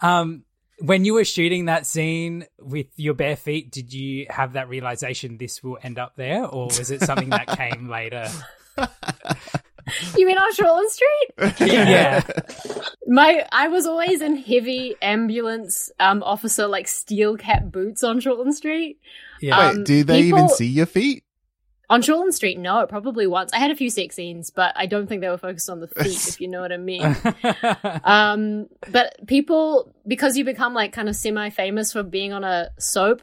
Um, 0.00 0.42
when 0.80 1.04
you 1.04 1.14
were 1.14 1.24
shooting 1.24 1.66
that 1.66 1.86
scene 1.86 2.46
with 2.58 2.86
your 2.96 3.14
bare 3.14 3.36
feet, 3.36 3.70
did 3.70 3.92
you 3.92 4.26
have 4.30 4.54
that 4.54 4.68
realization 4.68 5.36
this 5.38 5.62
will 5.62 5.78
end 5.82 5.98
up 5.98 6.14
there, 6.16 6.44
or 6.44 6.66
was 6.66 6.90
it 6.90 7.00
something 7.02 7.30
that 7.30 7.46
came 7.46 7.88
later? 7.88 8.28
You 10.16 10.26
mean 10.26 10.38
on 10.38 10.52
Shortland 10.54 10.88
Street? 10.88 11.68
Yeah. 11.70 12.22
My, 13.06 13.46
I 13.52 13.68
was 13.68 13.86
always 13.86 14.20
in 14.20 14.36
heavy 14.36 14.94
ambulance 15.00 15.90
um, 15.98 16.22
officer, 16.22 16.66
like 16.66 16.88
steel 16.88 17.36
cap 17.36 17.64
boots 17.64 18.02
on 18.04 18.20
Shortland 18.20 18.52
Street. 18.54 18.98
Yeah. 19.40 19.58
Wait, 19.58 19.76
Um, 19.78 19.84
do 19.84 20.04
they 20.04 20.20
even 20.22 20.48
see 20.48 20.66
your 20.66 20.86
feet? 20.86 21.24
On 21.90 22.02
Shortland 22.02 22.34
Street, 22.34 22.58
no, 22.58 22.86
probably 22.86 23.26
once. 23.26 23.50
I 23.54 23.58
had 23.58 23.70
a 23.70 23.74
few 23.74 23.88
sex 23.88 24.14
scenes, 24.14 24.50
but 24.50 24.74
I 24.76 24.84
don't 24.84 25.06
think 25.08 25.22
they 25.22 25.28
were 25.30 25.38
focused 25.38 25.70
on 25.70 25.80
the 25.80 25.88
feet, 26.02 26.28
if 26.28 26.38
you 26.38 26.46
know 26.48 26.60
what 26.60 26.72
I 26.72 26.76
mean. 26.76 27.16
Um, 28.04 28.66
but 28.90 29.26
people, 29.26 29.94
because 30.06 30.36
you 30.36 30.44
become 30.44 30.74
like 30.74 30.92
kind 30.92 31.08
of 31.08 31.16
semi-famous 31.16 31.92
for 31.94 32.02
being 32.02 32.32
on 32.34 32.44
a 32.44 32.68
soap, 32.78 33.22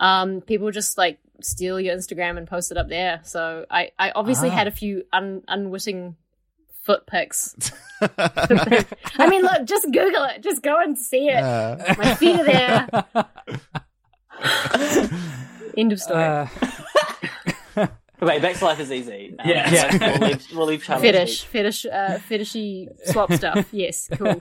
um, 0.00 0.42
people 0.42 0.70
just 0.70 0.98
like 0.98 1.18
steal 1.42 1.80
your 1.80 1.96
Instagram 1.96 2.38
and 2.38 2.46
post 2.46 2.70
it 2.70 2.78
up 2.78 2.88
there. 2.88 3.20
So 3.24 3.66
I, 3.70 3.90
I 3.98 4.10
obviously 4.12 4.48
Ah. 4.48 4.52
had 4.52 4.66
a 4.66 4.70
few 4.70 5.04
un, 5.12 5.42
unwitting 5.48 6.16
foot 6.82 7.06
pics. 7.06 7.54
I 8.18 9.26
mean, 9.28 9.42
look, 9.42 9.64
just 9.64 9.84
Google 9.86 10.24
it. 10.24 10.42
Just 10.42 10.62
go 10.62 10.80
and 10.80 10.98
see 10.98 11.28
it. 11.28 11.42
Uh, 11.42 11.94
My 11.98 12.14
feet 12.14 12.40
are 12.40 12.44
there. 12.44 12.88
End 15.76 15.92
of 15.92 16.00
story. 16.00 16.22
Uh, 16.22 16.46
Wait, 18.20 18.40
Beck's 18.40 18.62
life 18.62 18.78
is 18.80 18.92
easy. 18.92 19.34
Um, 19.38 19.48
Yeah. 19.48 19.70
Yeah. 19.70 20.18
We'll 20.18 20.28
leave, 20.28 20.46
we'll 20.54 20.66
leave 20.66 20.84
fetish, 20.84 21.44
fetish, 21.44 21.86
uh, 21.86 22.18
fetishy 22.28 22.88
swap 23.10 23.32
stuff. 23.32 23.66
Yes, 23.72 24.08
cool. 24.12 24.40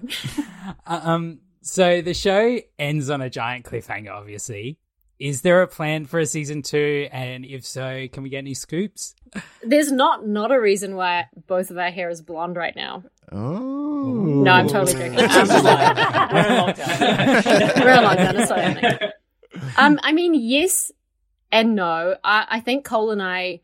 um. 0.86 1.40
So 1.66 2.02
the 2.02 2.14
show 2.14 2.60
ends 2.78 3.10
on 3.10 3.22
a 3.22 3.30
giant 3.30 3.64
cliffhanger. 3.66 4.12
Obviously, 4.12 4.78
is 5.24 5.42
there 5.42 5.62
a 5.62 5.68
plan 5.70 6.06
for 6.06 6.20
a 6.20 6.26
season 6.26 6.62
two? 6.62 7.08
And 7.10 7.46
if 7.46 7.66
so, 7.66 8.10
can 8.12 8.24
we 8.24 8.30
get 8.30 8.40
any 8.40 8.54
scoops? 8.54 9.16
There's 9.64 9.90
not 9.90 10.28
not 10.28 10.52
a 10.52 10.60
reason 10.60 10.98
why 10.98 11.28
both 11.48 11.72
of 11.72 11.78
our 11.78 11.92
hair 11.92 12.10
is 12.10 12.22
blonde 12.22 12.58
right 12.58 12.76
now. 12.76 13.04
oh. 13.32 14.04
No, 14.04 14.52
I'm 14.52 14.68
totally 14.68 14.92
joking. 14.92 15.14
We're 15.16 15.24
in 15.24 15.30
lockdown. 16.60 17.00
We're 17.86 17.94
in 17.94 18.04
lockdown, 18.04 18.36
it's 18.36 18.50
not 18.50 19.14
um, 19.78 19.98
I 20.04 20.12
mean, 20.12 20.34
yes 20.34 20.92
and 21.54 21.74
no. 21.74 22.18
I, 22.22 22.46
I 22.50 22.60
think 22.60 22.84
Cole 22.84 23.12
and 23.12 23.24
I, 23.24 23.62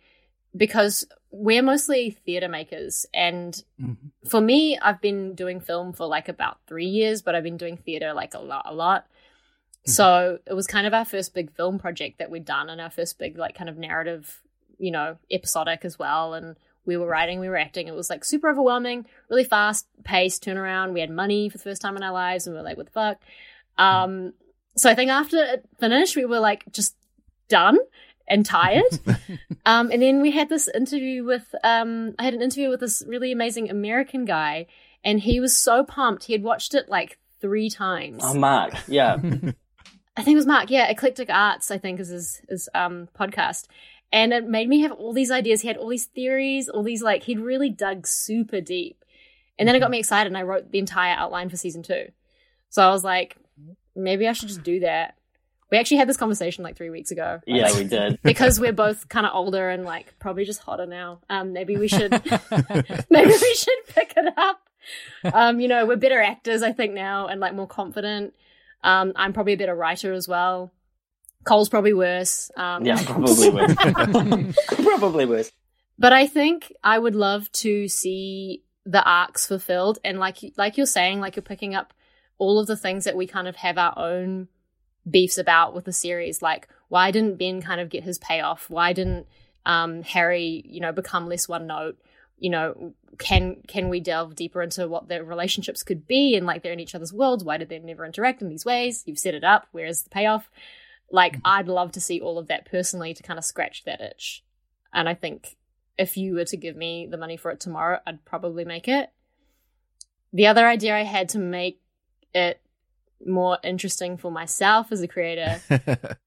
because 0.55 1.05
we're 1.29 1.61
mostly 1.61 2.11
theatre 2.11 2.47
makers, 2.47 3.05
and 3.13 3.61
for 4.29 4.39
me, 4.39 4.77
I've 4.79 5.01
been 5.01 5.35
doing 5.35 5.59
film 5.59 5.91
for 5.91 6.07
like 6.07 6.29
about 6.29 6.59
three 6.67 6.85
years, 6.85 7.21
but 7.21 7.35
I've 7.35 7.43
been 7.43 7.57
doing 7.57 7.75
theatre 7.75 8.13
like 8.13 8.33
a 8.33 8.39
lot, 8.39 8.63
a 8.65 8.73
lot. 8.73 9.07
So 9.85 10.39
it 10.45 10.53
was 10.53 10.67
kind 10.67 10.85
of 10.85 10.93
our 10.93 11.05
first 11.05 11.33
big 11.33 11.51
film 11.55 11.79
project 11.79 12.19
that 12.19 12.29
we'd 12.29 12.45
done, 12.45 12.69
and 12.69 12.79
our 12.79 12.89
first 12.89 13.17
big 13.17 13.37
like 13.37 13.55
kind 13.55 13.69
of 13.69 13.77
narrative, 13.77 14.41
you 14.77 14.91
know, 14.91 15.17
episodic 15.31 15.83
as 15.83 15.97
well. 15.97 16.33
And 16.33 16.55
we 16.85 16.97
were 16.97 17.07
writing, 17.07 17.39
we 17.39 17.49
were 17.49 17.57
acting. 17.57 17.87
It 17.87 17.95
was 17.95 18.09
like 18.09 18.23
super 18.23 18.49
overwhelming, 18.49 19.05
really 19.29 19.43
fast 19.43 19.87
paced 20.03 20.43
turnaround. 20.43 20.93
We 20.93 21.01
had 21.01 21.09
money 21.09 21.49
for 21.49 21.57
the 21.57 21.63
first 21.63 21.81
time 21.81 21.97
in 21.97 22.03
our 22.03 22.13
lives, 22.13 22.45
and 22.45 22.53
we 22.53 22.59
were 22.59 22.65
like, 22.65 22.77
"What 22.77 22.87
the 22.87 22.91
fuck?" 22.91 23.21
Um, 23.77 24.33
so 24.75 24.89
I 24.89 24.95
think 24.95 25.11
after 25.11 25.37
it 25.37 25.65
finished, 25.79 26.15
we 26.15 26.25
were 26.25 26.39
like 26.39 26.63
just 26.71 26.95
done 27.47 27.77
and 28.27 28.45
tired. 28.45 28.83
um, 29.65 29.91
and 29.91 30.01
then 30.01 30.21
we 30.21 30.31
had 30.31 30.49
this 30.49 30.67
interview 30.67 31.25
with, 31.25 31.53
um, 31.63 32.15
I 32.19 32.23
had 32.23 32.33
an 32.33 32.41
interview 32.41 32.69
with 32.69 32.79
this 32.79 33.03
really 33.07 33.31
amazing 33.31 33.69
American 33.69 34.25
guy, 34.25 34.67
and 35.03 35.19
he 35.19 35.39
was 35.39 35.57
so 35.57 35.83
pumped. 35.83 36.25
He 36.25 36.33
had 36.33 36.43
watched 36.43 36.75
it 36.75 36.87
like 36.89 37.17
three 37.41 37.69
times. 37.69 38.21
Oh, 38.23 38.33
Mark. 38.33 38.73
Yeah. 38.87 39.17
I 40.19 40.21
think 40.21 40.33
it 40.33 40.37
was 40.37 40.45
Mark. 40.45 40.69
Yeah, 40.69 40.89
Eclectic 40.89 41.29
Arts. 41.29 41.71
I 41.71 41.77
think 41.77 41.99
is 42.01 42.09
his 42.09 42.41
his 42.49 42.69
um 42.75 43.07
podcast, 43.17 43.67
and 44.11 44.33
it 44.33 44.45
made 44.45 44.67
me 44.67 44.81
have 44.81 44.91
all 44.91 45.13
these 45.13 45.31
ideas. 45.31 45.61
He 45.61 45.69
had 45.69 45.77
all 45.77 45.87
these 45.87 46.05
theories, 46.05 46.67
all 46.67 46.83
these 46.83 47.01
like 47.01 47.23
he'd 47.23 47.39
really 47.39 47.69
dug 47.69 48.05
super 48.05 48.59
deep, 48.59 49.05
and 49.57 49.65
then 49.65 49.75
it 49.77 49.79
got 49.79 49.89
me 49.89 49.97
excited, 49.99 50.27
and 50.27 50.37
I 50.37 50.43
wrote 50.43 50.71
the 50.71 50.79
entire 50.79 51.15
outline 51.15 51.47
for 51.47 51.55
season 51.55 51.83
two. 51.83 52.11
So 52.69 52.83
I 52.83 52.89
was 52.89 53.05
like, 53.05 53.37
maybe 53.95 54.27
I 54.27 54.33
should 54.33 54.49
just 54.49 54.61
do 54.61 54.81
that. 54.81 55.15
We 55.71 55.77
actually 55.77 55.97
had 55.97 56.09
this 56.09 56.17
conversation 56.17 56.65
like 56.65 56.75
three 56.75 56.89
weeks 56.89 57.11
ago. 57.11 57.39
Yeah, 57.47 57.73
we 57.73 57.85
did. 57.85 58.19
because 58.23 58.59
we're 58.59 58.73
both 58.73 59.07
kind 59.07 59.25
of 59.25 59.31
older 59.33 59.69
and 59.69 59.85
like 59.85 60.19
probably 60.19 60.43
just 60.43 60.59
hotter 60.59 60.85
now. 60.85 61.19
Um, 61.29 61.53
maybe 61.53 61.77
we 61.77 61.87
should 61.87 62.11
maybe 63.09 63.31
we 63.31 63.55
should 63.55 63.85
pick 63.87 64.13
it 64.17 64.33
up. 64.35 64.67
Um, 65.33 65.61
you 65.61 65.69
know, 65.69 65.85
we're 65.85 65.95
better 65.95 66.21
actors, 66.21 66.61
I 66.61 66.73
think 66.73 66.93
now, 66.93 67.27
and 67.27 67.39
like 67.39 67.53
more 67.53 67.67
confident. 67.67 68.33
Um, 68.83 69.13
I'm 69.15 69.33
probably 69.33 69.53
a 69.53 69.57
better 69.57 69.75
writer 69.75 70.13
as 70.13 70.27
well. 70.27 70.71
Cole's 71.43 71.69
probably 71.69 71.93
worse. 71.93 72.51
Um, 72.57 72.85
Yeah, 72.85 73.01
probably 73.05 73.49
worse. 73.49 73.75
probably 74.67 75.25
worse. 75.25 75.51
but 75.97 76.13
I 76.13 76.27
think 76.27 76.73
I 76.83 76.99
would 76.99 77.15
love 77.15 77.51
to 77.53 77.87
see 77.87 78.63
the 78.85 79.03
arcs 79.03 79.45
fulfilled, 79.45 79.99
and 80.03 80.19
like 80.19 80.37
like 80.57 80.77
you're 80.77 80.85
saying, 80.85 81.19
like 81.19 81.35
you're 81.35 81.43
picking 81.43 81.75
up 81.75 81.93
all 82.37 82.59
of 82.59 82.67
the 82.67 82.77
things 82.77 83.03
that 83.03 83.15
we 83.17 83.27
kind 83.27 83.47
of 83.47 83.55
have 83.57 83.77
our 83.77 83.93
own 83.97 84.47
beefs 85.09 85.37
about 85.37 85.73
with 85.75 85.85
the 85.85 85.93
series. 85.93 86.41
Like, 86.41 86.67
why 86.87 87.11
didn't 87.11 87.37
Ben 87.37 87.61
kind 87.61 87.81
of 87.81 87.89
get 87.89 88.03
his 88.03 88.17
payoff? 88.17 88.69
Why 88.69 88.93
didn't 88.93 89.27
um, 89.65 90.03
Harry, 90.03 90.63
you 90.65 90.79
know, 90.79 90.91
become 90.91 91.27
less 91.27 91.47
one 91.47 91.67
note? 91.67 91.97
You 92.39 92.49
know, 92.49 92.93
can 93.17 93.57
can 93.67 93.89
we 93.89 93.99
delve 93.99 94.35
deeper 94.35 94.61
into 94.61 94.87
what 94.87 95.07
their 95.07 95.23
relationships 95.23 95.83
could 95.83 96.07
be 96.07 96.35
and 96.35 96.45
like 96.45 96.63
they're 96.63 96.73
in 96.73 96.79
each 96.79 96.95
other's 96.95 97.13
worlds? 97.13 97.43
Why 97.43 97.57
did 97.57 97.69
they 97.69 97.79
never 97.79 98.05
interact 98.05 98.41
in 98.41 98.49
these 98.49 98.65
ways? 98.65 99.03
You've 99.05 99.19
set 99.19 99.35
it 99.35 99.43
up. 99.43 99.67
Where 99.71 99.85
is 99.85 100.03
the 100.03 100.09
payoff? 100.09 100.49
Like, 101.11 101.37
I'd 101.43 101.67
love 101.67 101.91
to 101.93 102.01
see 102.01 102.21
all 102.21 102.37
of 102.37 102.47
that 102.47 102.69
personally 102.69 103.13
to 103.13 103.23
kind 103.23 103.39
of 103.39 103.45
scratch 103.45 103.83
that 103.85 104.01
itch. 104.01 104.43
And 104.93 105.09
I 105.09 105.15
think 105.15 105.57
if 105.97 106.17
you 106.17 106.35
were 106.35 106.45
to 106.45 106.57
give 106.57 106.75
me 106.75 107.07
the 107.09 107.17
money 107.17 107.35
for 107.35 107.51
it 107.51 107.59
tomorrow, 107.59 107.99
I'd 108.05 108.23
probably 108.25 108.63
make 108.63 108.87
it. 108.87 109.09
The 110.31 110.47
other 110.47 110.67
idea 110.67 110.95
I 110.95 111.03
had 111.03 111.29
to 111.29 111.39
make 111.39 111.81
it 112.33 112.61
more 113.25 113.57
interesting 113.63 114.17
for 114.17 114.31
myself 114.31 114.91
as 114.91 115.01
a 115.01 115.07
creator, 115.07 115.59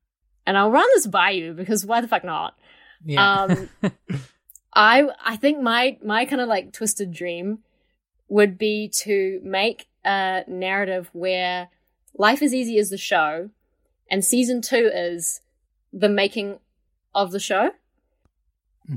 and 0.47 0.59
I'll 0.59 0.71
run 0.71 0.87
this 0.95 1.07
by 1.07 1.31
you 1.31 1.53
because 1.53 1.87
why 1.87 2.01
the 2.01 2.09
fuck 2.09 2.25
not? 2.25 2.59
Yeah. 3.05 3.45
Um, 3.45 3.69
I 4.75 5.09
I 5.25 5.37
think 5.37 5.61
my 5.61 5.99
my 6.03 6.25
kind 6.25 6.41
of 6.41 6.49
like 6.49 6.73
twisted 6.73 7.13
dream 7.13 7.59
would 8.29 8.57
be 8.57 8.89
to 8.89 9.41
make 9.43 9.89
a 10.05 10.45
narrative 10.47 11.11
where 11.13 11.69
life 12.17 12.43
is 12.43 12.55
easy 12.55 12.79
as 12.79 12.91
the 12.91 12.99
show, 12.99 13.51
and 14.11 14.25
season 14.25 14.63
two 14.63 14.91
is 14.93 15.41
the 15.93 16.09
making 16.09 16.59
of 17.15 17.31
the 17.31 17.41
show. 17.41 17.73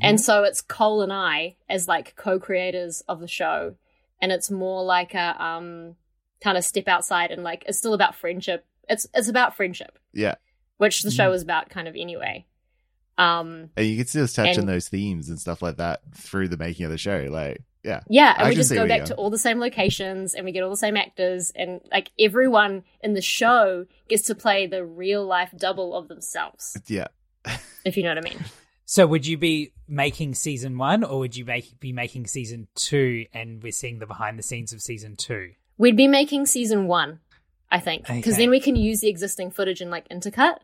And 0.01 0.19
so 0.19 0.43
it's 0.43 0.61
Cole 0.61 1.01
and 1.01 1.13
I 1.13 1.55
as 1.69 1.87
like 1.87 2.15
co-creators 2.15 3.01
of 3.07 3.19
the 3.19 3.27
show, 3.27 3.75
and 4.21 4.31
it's 4.31 4.49
more 4.49 4.83
like 4.83 5.13
a 5.13 5.41
um 5.43 5.95
kind 6.41 6.57
of 6.57 6.63
step 6.63 6.87
outside 6.87 7.31
and 7.31 7.43
like 7.43 7.63
it's 7.67 7.77
still 7.77 7.93
about 7.93 8.15
friendship. 8.15 8.65
It's 8.89 9.07
it's 9.13 9.27
about 9.27 9.55
friendship, 9.55 9.97
yeah. 10.13 10.35
which 10.77 11.03
the 11.03 11.11
show 11.11 11.31
is 11.31 11.41
about 11.41 11.69
kind 11.69 11.87
of 11.87 11.95
anyway. 11.95 12.45
Um 13.17 13.69
And 13.77 13.85
you 13.85 13.97
can 13.97 14.07
still 14.07 14.27
touch 14.27 14.57
on 14.57 14.65
those 14.65 14.89
themes 14.89 15.29
and 15.29 15.39
stuff 15.39 15.61
like 15.61 15.77
that 15.77 16.01
through 16.13 16.49
the 16.49 16.57
making 16.57 16.85
of 16.85 16.91
the 16.91 16.97
show. 16.97 17.27
Like, 17.29 17.61
yeah. 17.83 18.01
yeah, 18.09 18.33
I 18.37 18.41
and 18.41 18.49
we 18.49 18.55
just 18.55 18.73
go 18.73 18.87
back 18.87 19.05
to 19.05 19.15
all 19.15 19.29
the 19.29 19.37
same 19.37 19.59
locations 19.59 20.33
and 20.33 20.43
we 20.45 20.51
get 20.51 20.63
all 20.63 20.69
the 20.71 20.75
same 20.77 20.97
actors 20.97 21.51
and 21.55 21.81
like 21.91 22.11
everyone 22.19 22.83
in 23.01 23.13
the 23.13 23.21
show 23.21 23.85
gets 24.09 24.23
to 24.23 24.35
play 24.35 24.65
the 24.67 24.83
real 24.85 25.25
life 25.25 25.51
double 25.55 25.95
of 25.95 26.07
themselves, 26.07 26.77
Yeah. 26.87 27.07
if 27.85 27.95
you 27.95 28.03
know 28.03 28.09
what 28.09 28.17
I 28.17 28.21
mean. 28.21 28.39
So 28.87 29.07
would 29.07 29.25
you 29.25 29.35
be 29.35 29.71
making 29.87 30.35
season 30.35 30.77
one, 30.77 31.03
or 31.03 31.17
would 31.17 31.35
you 31.35 31.43
make 31.43 31.79
be 31.79 31.91
making 31.91 32.27
season 32.27 32.67
two, 32.75 33.25
and 33.33 33.63
we're 33.63 33.71
seeing 33.71 33.97
the 33.97 34.05
behind 34.05 34.37
the 34.37 34.43
scenes 34.43 34.73
of 34.73 34.79
season 34.79 35.15
two? 35.15 35.53
We'd 35.79 35.97
be 35.97 36.07
making 36.07 36.45
season 36.45 36.85
1, 36.85 37.19
I 37.71 37.79
think, 37.79 38.03
because 38.05 38.35
Okay. 38.35 38.43
then 38.43 38.51
we 38.51 38.59
can 38.59 38.75
use 38.75 38.99
the 39.01 39.07
existing 39.09 39.49
footage 39.49 39.81
and 39.81 39.89
like 39.89 40.07
intercut. 40.09 40.57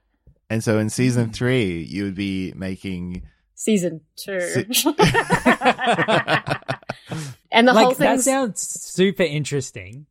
And 0.51 0.61
so 0.61 0.79
in 0.79 0.89
season 0.89 1.29
mm. 1.29 1.33
three, 1.33 1.81
you 1.83 2.03
would 2.03 2.15
be 2.15 2.51
making 2.57 3.23
season 3.55 4.01
two. 4.17 4.37
And 7.51 7.67
the 7.67 7.73
whole 7.73 7.89
like 7.89 7.97
that 7.97 8.15
thing. 8.15 8.19
sounds 8.19 8.61
super 8.61 9.23
interesting. 9.23 10.05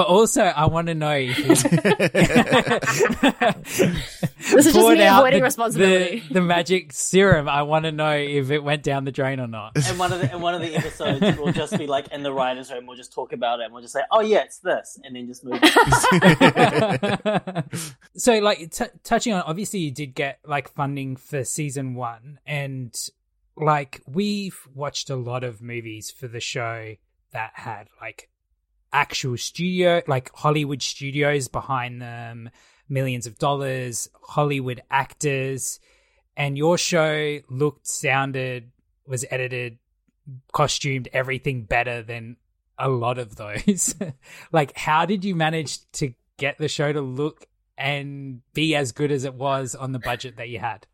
But 0.00 0.08
also, 0.08 0.44
I 0.44 0.64
want 0.64 0.86
to 0.86 0.94
know 0.94 1.14
if 1.14 1.36
This 4.50 4.64
is 4.64 4.72
just 4.72 4.88
me 4.88 5.04
avoiding 5.04 5.40
the, 5.40 5.44
responsibility. 5.44 6.20
The, 6.20 6.34
the 6.34 6.40
magic 6.40 6.94
serum. 6.94 7.50
I 7.50 7.64
want 7.64 7.84
to 7.84 7.92
know 7.92 8.12
if 8.12 8.50
it 8.50 8.60
went 8.60 8.82
down 8.82 9.04
the 9.04 9.12
drain 9.12 9.40
or 9.40 9.46
not. 9.46 9.72
And 9.76 9.98
one 9.98 10.10
of 10.10 10.22
the 10.22 10.32
and 10.32 10.40
one 10.40 10.54
of 10.54 10.62
the 10.62 10.74
episodes 10.74 11.20
will 11.38 11.52
just 11.52 11.76
be 11.76 11.86
like 11.86 12.08
in 12.12 12.22
the 12.22 12.32
writers' 12.32 12.72
room. 12.72 12.86
We'll 12.86 12.96
just 12.96 13.12
talk 13.12 13.34
about 13.34 13.60
it, 13.60 13.64
and 13.64 13.74
we'll 13.74 13.82
just 13.82 13.92
say, 13.92 14.00
"Oh 14.10 14.22
yeah, 14.22 14.38
it's 14.38 14.60
this," 14.60 14.98
and 15.04 15.14
then 15.14 15.26
just 15.26 15.44
move. 15.44 15.62
on. 15.62 17.64
so, 18.16 18.38
like, 18.38 18.70
t- 18.70 18.86
touching 19.04 19.34
on, 19.34 19.42
obviously, 19.42 19.80
you 19.80 19.90
did 19.90 20.14
get 20.14 20.38
like 20.46 20.72
funding 20.72 21.16
for 21.16 21.44
season 21.44 21.94
one, 21.94 22.40
and 22.46 22.98
like 23.54 24.00
we've 24.06 24.66
watched 24.74 25.10
a 25.10 25.16
lot 25.16 25.44
of 25.44 25.60
movies 25.60 26.10
for 26.10 26.26
the 26.26 26.40
show 26.40 26.94
that 27.32 27.50
had 27.56 27.88
like 28.00 28.30
actual 28.92 29.36
studio, 29.36 30.02
like 30.06 30.30
Hollywood 30.34 30.82
studios 30.82 31.48
behind 31.48 32.00
them, 32.00 32.50
millions 32.88 33.26
of 33.26 33.38
dollars, 33.38 34.08
Hollywood 34.22 34.82
actors, 34.90 35.80
and 36.36 36.56
your 36.56 36.78
show 36.78 37.40
looked, 37.48 37.86
sounded, 37.86 38.70
was 39.06 39.24
edited, 39.30 39.78
costumed, 40.52 41.08
everything 41.12 41.64
better 41.64 42.02
than 42.02 42.36
a 42.78 42.88
lot 42.88 43.18
of 43.18 43.36
those. 43.36 43.94
like, 44.52 44.76
how 44.76 45.04
did 45.04 45.24
you 45.24 45.34
manage 45.34 45.78
to 45.92 46.14
get 46.36 46.58
the 46.58 46.68
show 46.68 46.92
to 46.92 47.00
look 47.00 47.46
and 47.76 48.40
be 48.54 48.74
as 48.74 48.92
good 48.92 49.12
as 49.12 49.24
it 49.24 49.34
was 49.34 49.74
on 49.74 49.92
the 49.92 49.98
budget 49.98 50.36
that 50.36 50.48
you 50.48 50.58
had? 50.58 50.86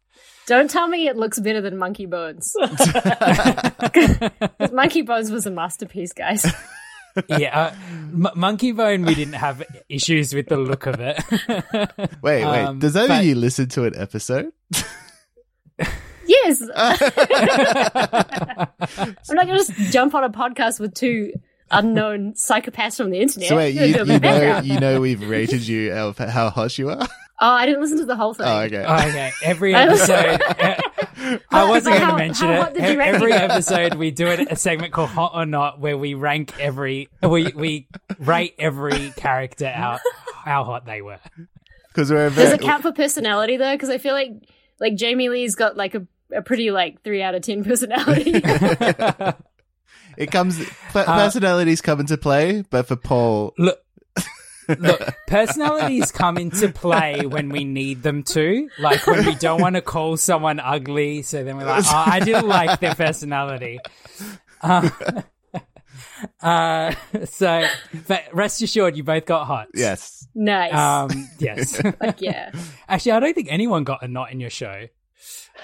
Don't 0.46 0.70
tell 0.70 0.88
me 0.88 1.08
it 1.08 1.16
looks 1.16 1.38
better 1.38 1.60
than 1.60 1.76
Monkey 1.76 2.06
Bones. 2.06 2.54
Monkey 4.72 5.02
Bones 5.02 5.30
was 5.30 5.46
a 5.46 5.50
masterpiece, 5.50 6.12
guys. 6.12 6.46
Yeah, 7.28 7.58
uh, 7.58 7.74
M- 8.12 8.28
Monkey 8.34 8.72
Bone, 8.72 9.02
we 9.02 9.14
didn't 9.14 9.34
have 9.34 9.62
issues 9.88 10.34
with 10.34 10.48
the 10.48 10.56
look 10.56 10.86
of 10.86 10.96
it. 11.00 11.16
Wait, 12.22 12.44
wait. 12.44 12.44
Um, 12.44 12.78
Does 12.78 12.94
that 12.94 13.08
but- 13.08 13.18
mean 13.20 13.28
you 13.28 13.34
listened 13.34 13.70
to 13.72 13.84
an 13.84 13.94
episode? 13.96 14.52
Yes. 16.28 16.60
I'm 16.74 16.98
not 19.36 19.46
going 19.46 19.58
to 19.58 19.64
just 19.64 19.72
jump 19.92 20.14
on 20.14 20.24
a 20.24 20.30
podcast 20.30 20.80
with 20.80 20.92
two 20.94 21.32
unknown 21.70 22.32
psychopaths 22.34 22.96
from 22.96 23.10
the 23.10 23.20
internet. 23.20 23.48
So 23.48 23.56
wait, 23.56 23.74
you, 23.74 23.94
do 23.94 24.02
a 24.02 24.04
bit 24.06 24.14
you 24.14 24.30
know 24.30 24.60
you 24.60 24.80
know 24.80 25.00
we've 25.00 25.22
rated 25.28 25.66
you 25.66 25.92
of 25.92 26.18
how 26.18 26.50
hot 26.50 26.76
you 26.78 26.90
are. 26.90 27.06
Oh, 27.38 27.50
I 27.50 27.66
didn't 27.66 27.82
listen 27.82 27.98
to 27.98 28.06
the 28.06 28.16
whole 28.16 28.32
thing. 28.32 28.46
Oh, 28.46 28.60
okay. 28.60 28.84
Oh, 28.86 28.94
okay, 28.94 29.30
every 29.44 29.74
episode. 29.76 30.40
uh, 30.42 30.76
I 31.50 31.68
wasn't 31.68 31.96
going 31.98 32.10
to 32.10 32.16
mention 32.16 32.46
how 32.48 32.62
it. 32.64 32.74
did 32.74 32.90
you 32.92 32.98
rank 32.98 33.14
Every 33.16 33.32
it? 33.32 33.40
episode, 33.40 33.94
we 33.94 34.10
do 34.10 34.26
it, 34.28 34.50
a 34.52 34.56
segment 34.56 34.92
called 34.92 35.10
"Hot 35.10 35.32
or 35.34 35.44
Not," 35.46 35.80
where 35.80 35.96
we 35.98 36.14
rank 36.14 36.58
every, 36.60 37.08
we 37.22 37.52
we 37.54 37.88
rate 38.18 38.54
every 38.58 39.10
character 39.16 39.66
out 39.66 40.00
how 40.44 40.64
hot 40.64 40.84
they 40.86 41.02
were. 41.02 41.18
Because 41.88 42.10
we're 42.10 42.26
a 42.26 42.30
Does 42.30 42.36
very, 42.36 42.54
it 42.54 42.60
count 42.60 42.82
for 42.82 42.92
personality 42.92 43.56
though? 43.56 43.72
Because 43.74 43.88
I 43.88 43.98
feel 43.98 44.12
like 44.14 44.30
like 44.78 44.94
Jamie 44.96 45.28
Lee's 45.30 45.54
got 45.56 45.76
like 45.76 45.94
a, 45.94 46.06
a 46.34 46.42
pretty 46.42 46.70
like 46.70 47.02
three 47.02 47.22
out 47.22 47.34
of 47.34 47.42
ten 47.42 47.64
personality. 47.64 48.32
it 50.16 50.30
comes 50.30 50.58
per- 50.90 51.04
personalities 51.04 51.80
come 51.80 52.00
into 52.00 52.16
play, 52.18 52.62
but 52.70 52.86
for 52.86 52.96
Paul, 52.96 53.54
Look, 53.58 53.78
look, 54.68 55.14
personalities 55.26 56.10
come 56.12 56.38
into 56.38 56.68
play 56.70 57.26
when 57.26 57.48
we 57.50 57.64
need 57.64 58.02
them 58.02 58.22
to. 58.24 58.68
Like 58.78 59.06
when 59.06 59.24
we 59.26 59.34
don't 59.34 59.60
want 59.60 59.76
to 59.76 59.82
call 59.82 60.16
someone 60.16 60.60
ugly, 60.60 61.22
so 61.22 61.44
then 61.44 61.56
we're 61.56 61.64
like, 61.66 61.84
oh, 61.86 62.04
I 62.06 62.20
didn't 62.20 62.48
like 62.48 62.80
their 62.80 62.94
personality. 62.94 63.78
Uh, 64.62 64.88
uh, 66.42 66.94
so, 67.26 67.66
but 68.06 68.24
rest 68.32 68.62
assured, 68.62 68.96
you 68.96 69.04
both 69.04 69.26
got 69.26 69.46
hot. 69.46 69.68
yes, 69.74 70.26
nice. 70.34 70.72
Um, 70.74 71.28
yes. 71.38 71.82
like 72.00 72.20
yeah. 72.20 72.52
Actually, 72.88 73.12
I 73.12 73.20
don't 73.20 73.34
think 73.34 73.48
anyone 73.50 73.84
got 73.84 74.02
a 74.02 74.08
knot 74.08 74.32
in 74.32 74.40
your 74.40 74.50
show. 74.50 74.86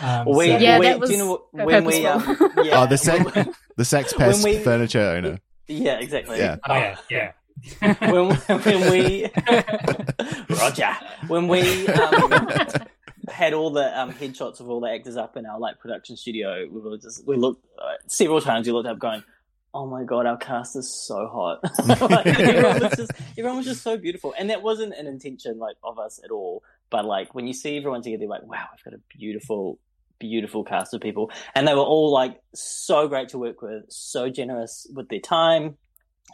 Um, 0.01 0.27
We, 0.27 0.47
so- 0.49 0.59
Yeah, 0.59 0.79
we, 0.79 0.87
that 0.87 1.01
was 1.01 1.11
you 1.11 1.19
know 1.19 1.45
when 1.53 1.85
we, 1.85 2.07
um, 2.07 2.23
yeah, 2.63 2.83
oh 2.83 2.87
the 2.87 2.97
sex 2.97 3.31
the 3.77 3.85
sex 3.85 4.13
pest 4.15 4.43
we- 4.43 4.59
furniture 4.59 5.01
owner. 5.01 5.39
yeah, 5.69 5.99
exactly. 5.99 6.39
Yeah. 6.39 6.57
oh 6.69 6.75
yeah, 6.75 6.97
yeah. 7.11 7.33
When 7.81 8.35
when 8.35 8.91
we 8.91 9.31
Roger 10.49 10.97
when 11.29 11.49
we 11.49 11.87
um, 11.89 12.33
had 13.29 13.53
all 13.53 13.71
the 13.71 13.99
um, 13.99 14.13
headshots 14.13 14.61
of 14.61 14.69
all 14.69 14.81
the 14.81 14.91
actors 14.91 15.17
up 15.17 15.37
in 15.37 15.47
our 15.47 15.59
like 15.59 15.79
production 15.79 16.17
studio, 16.17 16.67
we 16.71 16.81
were 16.81 16.97
just 16.99 17.27
we 17.27 17.37
looked 17.37 17.65
uh, 17.79 17.95
several 18.07 18.41
times. 18.41 18.67
We 18.67 18.73
looked 18.73 18.89
up, 18.89 18.99
going, 18.99 19.23
"Oh 19.73 19.87
my 19.87 20.05
god, 20.05 20.27
our 20.27 20.37
cast 20.37 20.77
is 20.77 20.93
so 21.07 21.29
hot!" 21.29 21.61
like, 22.11 22.27
everyone 22.27 22.81
was 22.81 22.97
just 22.97 23.13
everyone 23.39 23.57
was 23.59 23.67
just 23.67 23.83
so 23.83 23.97
beautiful, 23.97 24.35
and 24.39 24.51
that 24.51 24.63
wasn't 24.63 24.95
an 24.95 25.07
intention 25.07 25.59
like 25.59 25.77
of 25.83 25.99
us 25.99 26.21
at 26.25 26.31
all. 26.31 26.63
But 26.91 27.05
like 27.05 27.35
when 27.35 27.47
you 27.47 27.53
see 27.53 27.77
everyone 27.77 28.03
together, 28.03 28.23
you're 28.23 28.31
like, 28.31 28.45
"Wow, 28.45 28.67
we've 28.73 28.85
got 28.85 28.95
a 28.95 29.17
beautiful." 29.17 29.79
Beautiful 30.19 30.63
cast 30.63 30.95
of 30.95 31.01
people, 31.01 31.33
and 31.57 31.67
they 31.67 31.75
were 31.75 31.81
all 31.81 32.13
like 32.13 32.41
so 32.55 33.09
great 33.09 33.31
to 33.31 33.39
work 33.39 33.61
with, 33.61 33.83
so 33.89 34.31
generous 34.31 34.87
with 34.95 35.09
their 35.09 35.19
time, 35.19 35.77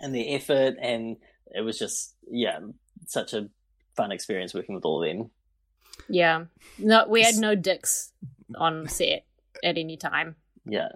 and 0.01 0.15
their 0.15 0.25
effort 0.29 0.75
and 0.81 1.17
it 1.55 1.61
was 1.63 1.79
just 1.79 2.15
yeah 2.31 2.59
such 3.07 3.33
a 3.33 3.49
fun 3.97 4.13
experience 4.13 4.55
working 4.55 4.75
with 4.75 4.85
all 4.85 5.03
of 5.03 5.09
them 5.09 5.31
Yeah. 6.09 6.45
No, 6.79 7.07
we 7.09 7.23
had 7.23 7.37
no 7.37 7.55
dicks 7.55 8.13
on 8.57 8.89
set 8.89 9.25
at 9.65 9.77
any 9.77 9.97
time. 9.97 10.37
yeah 10.65 10.89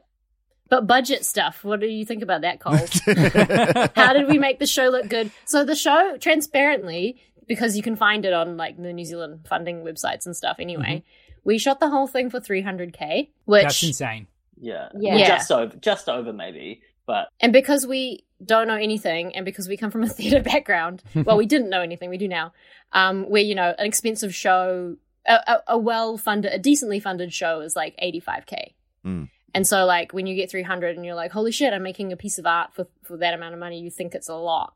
But 0.68 0.86
budget 0.86 1.24
stuff, 1.24 1.64
what 1.64 1.80
do 1.80 1.86
you 1.86 2.04
think 2.04 2.22
about 2.22 2.42
that, 2.42 2.60
Cole? 2.60 2.76
How 3.96 4.12
did 4.12 4.28
we 4.28 4.38
make 4.38 4.58
the 4.58 4.66
show 4.66 4.88
look 4.88 5.08
good? 5.08 5.30
So 5.44 5.64
the 5.64 5.74
show, 5.74 6.16
transparently, 6.18 7.20
because 7.46 7.76
you 7.76 7.82
can 7.82 7.96
find 7.96 8.24
it 8.24 8.32
on 8.32 8.56
like 8.56 8.76
the 8.76 8.92
New 8.92 9.04
Zealand 9.04 9.46
funding 9.48 9.82
websites 9.82 10.26
and 10.26 10.36
stuff. 10.36 10.56
Anyway, 10.60 11.02
mm-hmm. 11.02 11.40
we 11.44 11.58
shot 11.58 11.80
the 11.80 11.90
whole 11.90 12.06
thing 12.06 12.30
for 12.30 12.40
300k, 12.40 13.30
which 13.44 13.62
That's 13.64 13.82
insane. 13.82 14.28
yeah 14.60 14.88
Yeah. 14.98 15.14
Well, 15.16 15.26
just 15.26 15.50
over 15.50 15.76
just 15.76 16.08
over 16.08 16.32
maybe 16.32 16.82
but 17.06 17.28
And 17.40 17.52
because 17.52 17.86
we 17.86 18.24
don't 18.44 18.66
know 18.68 18.76
anything, 18.76 19.34
and 19.34 19.44
because 19.44 19.68
we 19.68 19.76
come 19.76 19.90
from 19.90 20.02
a 20.02 20.08
theatre 20.18 20.42
background, 20.42 21.02
well, 21.14 21.36
we 21.36 21.46
didn't 21.46 21.70
know 21.70 21.82
anything, 21.82 22.10
we 22.10 22.18
do 22.18 22.28
now. 22.28 22.52
Um, 22.92 23.24
where 23.24 23.42
you 23.42 23.54
know 23.54 23.74
an 23.78 23.86
expensive 23.86 24.34
show, 24.34 24.96
a, 25.26 25.34
a, 25.46 25.62
a 25.68 25.78
well-funded, 25.78 26.52
a 26.52 26.58
decently 26.58 27.00
funded 27.00 27.32
show 27.32 27.60
is 27.60 27.74
like 27.74 27.96
85k. 28.02 28.74
Mm. 29.06 29.28
And 29.54 29.66
so, 29.66 29.84
like 29.84 30.12
when 30.12 30.26
you 30.26 30.34
get 30.34 30.50
300, 30.50 30.96
and 30.96 31.04
you're 31.04 31.14
like, 31.14 31.32
"Holy 31.32 31.52
shit, 31.52 31.72
I'm 31.72 31.82
making 31.82 32.12
a 32.12 32.16
piece 32.16 32.38
of 32.38 32.46
art 32.46 32.74
for 32.74 32.86
for 33.02 33.16
that 33.18 33.34
amount 33.34 33.54
of 33.54 33.60
money," 33.60 33.80
you 33.80 33.90
think 33.90 34.14
it's 34.14 34.28
a 34.28 34.34
lot. 34.34 34.74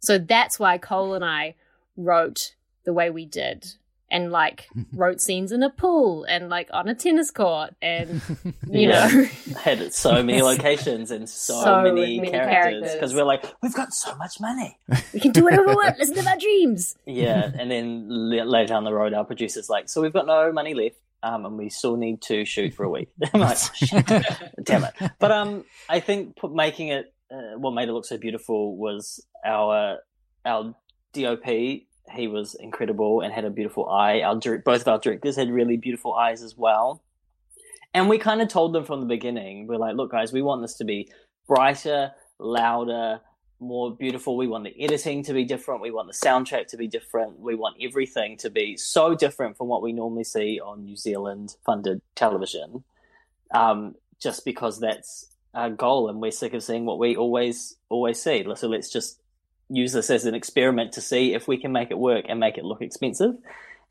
So 0.00 0.18
that's 0.18 0.58
why 0.58 0.78
Cole 0.78 1.14
and 1.14 1.24
I 1.24 1.54
wrote 1.96 2.54
the 2.84 2.92
way 2.92 3.10
we 3.10 3.24
did, 3.24 3.74
and 4.14 4.30
like 4.30 4.68
wrote 4.94 5.20
scenes 5.20 5.50
in 5.52 5.62
a 5.64 5.70
pool 5.70 6.24
and 6.24 6.48
like 6.48 6.68
on 6.72 6.88
a 6.88 6.94
tennis 6.94 7.30
court, 7.32 7.74
and 7.82 8.22
you 8.70 8.88
Yeah. 8.88 9.08
know. 9.08 9.24
had 9.60 9.92
so 9.92 10.22
many 10.22 10.40
locations 10.52 11.10
and 11.10 11.28
so, 11.28 11.60
So 11.62 11.82
many, 11.82 12.18
many 12.20 12.30
characters 12.30 12.54
characters. 12.54 12.92
because 12.94 13.14
we're 13.14 13.24
like 13.24 13.44
we've 13.62 13.74
got 13.74 13.92
so 13.92 14.14
much 14.16 14.40
money 14.40 14.78
We 15.12 15.20
can 15.20 15.32
do 15.32 15.42
whatever 15.44 15.66
we 15.66 15.74
want. 15.74 15.98
Listen 15.98 16.14
to 16.14 16.30
our 16.30 16.38
dreams. 16.38 16.96
yeah 17.06 17.50
and 17.58 17.70
then 17.70 18.08
later 18.08 18.68
down 18.68 18.84
the 18.84 18.92
road 18.94 19.12
our 19.14 19.24
producer's 19.24 19.68
like 19.68 19.88
so 19.88 20.00
we've 20.00 20.12
got 20.12 20.26
no 20.26 20.52
money 20.52 20.74
left 20.74 20.96
um, 21.24 21.44
and 21.46 21.56
we 21.58 21.68
still 21.70 21.96
need 21.96 22.20
to 22.22 22.44
shoot 22.44 22.74
for 22.74 22.84
a 22.84 22.90
week 22.90 23.08
i'm 23.32 23.40
like 23.40 23.56
shit. 23.74 24.06
damn 24.62 24.84
it 24.84 24.92
but 25.18 25.32
um 25.32 25.64
i 25.88 25.98
think 25.98 26.36
put, 26.36 26.54
making 26.54 26.88
it 26.88 27.12
uh, 27.32 27.56
what 27.58 27.72
made 27.72 27.88
it 27.88 27.92
look 27.92 28.04
so 28.04 28.18
beautiful 28.18 28.76
was 28.76 29.24
our 29.44 29.98
our 30.44 30.74
dop 31.14 31.46
he 32.12 32.28
was 32.28 32.54
incredible 32.54 33.20
and 33.20 33.32
had 33.32 33.44
a 33.44 33.50
beautiful 33.50 33.88
eye. 33.88 34.22
Our 34.22 34.36
both 34.58 34.82
of 34.82 34.88
our 34.88 34.98
directors 34.98 35.36
had 35.36 35.50
really 35.50 35.76
beautiful 35.76 36.14
eyes 36.14 36.42
as 36.42 36.56
well. 36.56 37.02
And 37.92 38.08
we 38.08 38.18
kind 38.18 38.42
of 38.42 38.48
told 38.48 38.72
them 38.72 38.84
from 38.84 39.00
the 39.00 39.06
beginning. 39.06 39.66
We're 39.66 39.78
like 39.78 39.96
look 39.96 40.10
guys 40.10 40.32
we 40.32 40.42
want 40.42 40.62
this 40.62 40.74
to 40.74 40.84
be 40.84 41.08
brighter 41.46 42.12
louder 42.38 43.20
more 43.60 43.94
beautiful. 43.94 44.36
We 44.36 44.46
want 44.46 44.64
the 44.64 44.82
editing 44.82 45.22
to 45.24 45.32
be 45.32 45.44
different. 45.44 45.80
We 45.80 45.90
want 45.90 46.08
the 46.08 46.26
soundtrack 46.26 46.66
to 46.68 46.76
be 46.76 46.88
different. 46.88 47.38
We 47.38 47.54
want 47.54 47.76
everything 47.80 48.36
to 48.38 48.50
be 48.50 48.76
so 48.76 49.14
different 49.14 49.56
from 49.56 49.68
what 49.68 49.82
we 49.82 49.92
normally 49.92 50.24
see 50.24 50.60
on 50.60 50.84
new 50.84 50.96
zealand 50.96 51.56
funded 51.64 52.02
television. 52.14 52.84
Um, 53.52 53.94
just 54.20 54.44
because 54.44 54.80
that's 54.80 55.28
our 55.54 55.70
goal 55.70 56.08
and 56.08 56.20
we're 56.20 56.32
sick 56.32 56.54
of 56.54 56.62
seeing 56.62 56.84
what 56.84 56.98
we 56.98 57.16
always 57.16 57.76
always 57.88 58.20
see. 58.20 58.44
So 58.56 58.68
let's 58.68 58.90
just 58.90 59.20
use 59.68 59.92
this 59.92 60.10
as 60.10 60.24
an 60.26 60.34
experiment 60.34 60.92
to 60.92 61.00
see 61.00 61.34
if 61.34 61.48
we 61.48 61.56
can 61.58 61.72
make 61.72 61.90
it 61.90 61.98
work 61.98 62.26
and 62.28 62.38
make 62.40 62.58
it 62.58 62.64
look 62.64 62.82
expensive. 62.82 63.34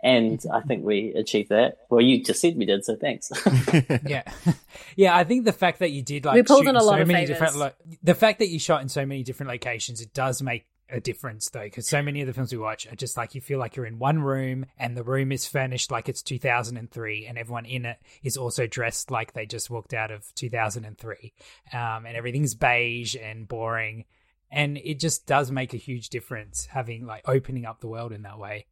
And 0.06 0.44
i 0.54 0.60
think 0.60 0.84
we 0.84 1.14
achieved 1.14 1.50
that. 1.50 1.78
Well 1.90 2.02
you 2.02 2.22
just 2.24 2.42
said 2.42 2.58
we 2.58 2.66
did 2.66 2.84
so 2.84 2.96
thanks. 2.98 3.32
Yeah, 4.06 4.24
yeah. 4.98 5.16
I 5.16 5.24
think 5.24 5.46
the 5.46 5.54
fact 5.54 5.80
that 5.80 5.92
you 5.92 6.02
did 6.02 6.26
like 6.26 6.36
We 6.36 6.44
pulled 6.44 6.68
in 6.68 6.76
a 6.76 6.84
lot 6.84 6.98
so 6.98 7.02
of 7.02 7.08
many 7.08 7.26
favours. 7.26 7.30
different, 7.30 7.56
lo- 7.58 7.98
the 8.04 8.14
fact 8.16 8.40
that 8.40 8.50
you 8.50 8.60
shot 8.60 8.82
in 8.82 8.90
so 8.90 9.06
many 9.06 9.24
different 9.24 9.50
locations, 9.52 10.02
it 10.02 10.14
does 10.14 10.42
make 10.42 10.66
a 10.90 11.00
difference 11.00 11.50
though, 11.50 11.64
because 11.64 11.88
so 11.88 12.04
many 12.04 12.20
of 12.20 12.28
the 12.28 12.34
films 12.34 12.52
we 12.52 12.58
watch 12.58 12.86
are 12.86 12.96
just 12.98 13.16
like 13.16 13.34
you 13.34 13.40
feel 13.42 13.58
like 13.58 13.78
you're 13.78 13.86
in 13.86 13.98
one 13.98 14.20
room 14.20 14.66
and 14.78 14.96
the 14.98 15.04
room 15.04 15.32
is 15.32 15.48
furnished 15.48 15.90
like 15.90 16.10
it's 16.10 16.22
2003, 16.22 17.26
and 17.26 17.38
everyone 17.38 17.66
in 17.66 17.86
it 17.86 17.98
is 18.24 18.36
also 18.36 18.68
dressed 18.68 19.10
like 19.10 19.32
they 19.34 19.46
just 19.46 19.70
walked 19.70 19.94
out 19.94 20.12
of 20.12 20.36
2003, 20.36 21.34
um, 21.72 22.06
and 22.06 22.18
everything's 22.18 22.54
beige 22.56 23.16
and 23.16 23.48
boring, 23.48 24.04
and 24.54 24.78
it 24.78 25.00
just 25.00 25.26
does 25.26 25.52
make 25.52 25.74
a 25.74 25.78
huge 25.78 26.10
difference 26.10 26.68
having 26.68 27.06
like 27.06 27.28
opening 27.28 27.66
up 27.66 27.82
the 27.82 27.88
world 27.88 28.14
in 28.14 28.22
that 28.22 28.38
way. 28.40 28.68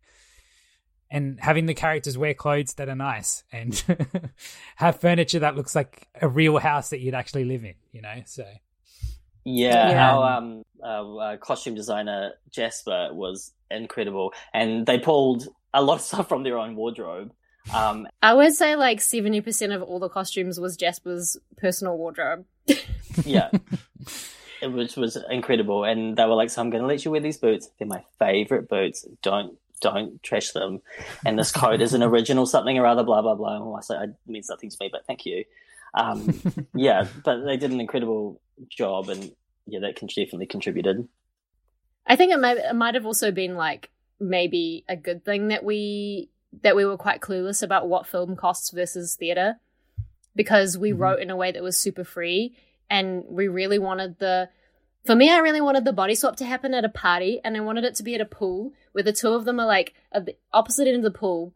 And 1.10 1.38
having 1.42 1.66
the 1.66 1.74
characters 1.74 2.18
wear 2.18 2.34
clothes 2.34 2.76
that 2.76 2.88
are 2.88 2.96
nice 2.96 3.44
and 3.52 3.84
have 4.78 5.02
furniture 5.02 5.40
that 5.40 5.58
looks 5.58 5.76
like 5.76 6.08
a 6.22 6.30
real 6.30 6.58
house 6.58 6.92
that 6.92 7.00
you'd 7.00 7.16
actually 7.16 7.44
live 7.44 7.66
in, 7.66 7.74
you 7.92 8.02
know? 8.02 8.22
So 8.26 8.46
Yeah, 9.44 9.90
Yeah. 9.90 10.14
our 10.14 10.38
um, 10.38 10.64
uh, 10.82 11.16
uh, 11.18 11.38
costume 11.38 11.76
designer 11.76 12.34
Jasper 12.50 13.10
was 13.12 13.52
incredible, 13.70 14.34
and 14.54 14.86
they 14.86 15.00
pulled 15.00 15.48
a 15.74 15.82
lot 15.82 15.96
of 15.96 16.02
stuff 16.02 16.30
from 16.30 16.44
their 16.44 16.58
own 16.58 16.76
wardrobe. 16.76 17.34
Um, 17.74 18.08
I 18.22 18.34
would 18.34 18.54
say 18.54 18.76
like 18.76 19.00
70% 19.00 19.76
of 19.76 19.82
all 19.84 20.00
the 20.00 20.10
costumes 20.10 20.60
was 20.60 20.78
Jasper's 20.78 21.38
personal 21.58 21.98
wardrobe. 21.98 22.46
yeah, 23.26 23.50
it 24.62 24.72
was 24.72 24.96
was 24.96 25.18
incredible, 25.30 25.84
and 25.84 26.18
they 26.18 26.26
were 26.26 26.36
like, 26.36 26.50
"So 26.50 26.62
I'm 26.62 26.70
going 26.70 26.82
to 26.82 26.88
let 26.88 27.04
you 27.04 27.12
wear 27.12 27.20
these 27.20 27.38
boots. 27.38 27.70
They're 27.78 27.88
my 27.88 28.04
favorite 28.20 28.70
boots. 28.70 29.06
Don't 29.22 29.58
don't 29.82 30.22
trash 30.24 30.52
them." 30.52 30.82
And 31.26 31.38
this 31.38 31.52
coat 31.52 31.82
is 31.82 31.94
an 31.94 32.04
original 32.04 32.46
something 32.46 32.78
or 32.78 32.86
other. 32.86 33.04
Blah 33.04 33.22
blah 33.22 33.36
blah. 33.36 33.56
And 33.56 33.64
I 33.64 33.68
was 33.68 33.90
like, 33.90 34.10
"It 34.10 34.16
means 34.28 34.50
nothing 34.50 34.70
to 34.70 34.78
me, 34.80 34.90
but 34.92 35.06
thank 35.06 35.26
you." 35.26 35.46
Um, 35.94 36.42
yeah, 36.76 37.08
but 37.24 37.44
they 37.44 37.58
did 37.58 37.72
an 37.72 37.82
incredible 37.82 38.40
job, 38.70 39.10
and 39.10 39.32
yeah, 39.66 39.80
that 39.80 40.00
con- 40.00 40.08
definitely 40.08 40.48
contributed. 40.48 41.08
I 42.06 42.16
think 42.16 42.32
it 42.32 42.40
might 42.40 42.58
it 42.58 42.76
might 42.76 42.96
have 42.96 43.06
also 43.06 43.32
been 43.32 43.56
like 43.56 43.90
maybe 44.20 44.86
a 44.88 44.96
good 44.96 45.26
thing 45.26 45.48
that 45.50 45.64
we 45.64 46.30
that 46.62 46.76
we 46.76 46.86
were 46.86 46.98
quite 46.98 47.22
clueless 47.22 47.64
about 47.64 47.88
what 47.88 48.06
film 48.06 48.36
costs 48.36 48.72
versus 48.72 49.16
theater 49.16 49.56
because 50.36 50.78
we 50.78 50.92
wrote 50.92 51.20
in 51.20 51.30
a 51.30 51.36
way 51.36 51.52
that 51.52 51.64
was 51.64 51.78
super 51.78 52.04
free 52.04 52.56
and 52.92 53.24
we 53.28 53.48
really 53.48 53.80
wanted 53.80 54.20
the 54.20 54.50
for 55.06 55.16
me 55.16 55.32
I 55.32 55.40
really 55.40 55.62
wanted 55.62 55.84
the 55.86 55.94
body 55.94 56.14
swap 56.16 56.36
to 56.38 56.46
happen 56.46 56.74
at 56.76 56.86
a 56.86 56.90
party 56.90 57.40
and 57.44 57.58
I 57.58 57.62
wanted 57.62 57.86
it 57.86 57.96
to 57.96 58.04
be 58.04 58.14
at 58.14 58.22
a 58.22 58.26
pool 58.26 58.74
where 58.92 59.04
the 59.04 59.14
two 59.14 59.34
of 59.34 59.46
them 59.46 59.60
are 59.60 59.66
like 59.66 59.94
at 60.12 60.26
the 60.28 60.36
opposite 60.54 60.88
end 60.88 60.98
of 60.98 61.04
the 61.04 61.18
pool 61.18 61.54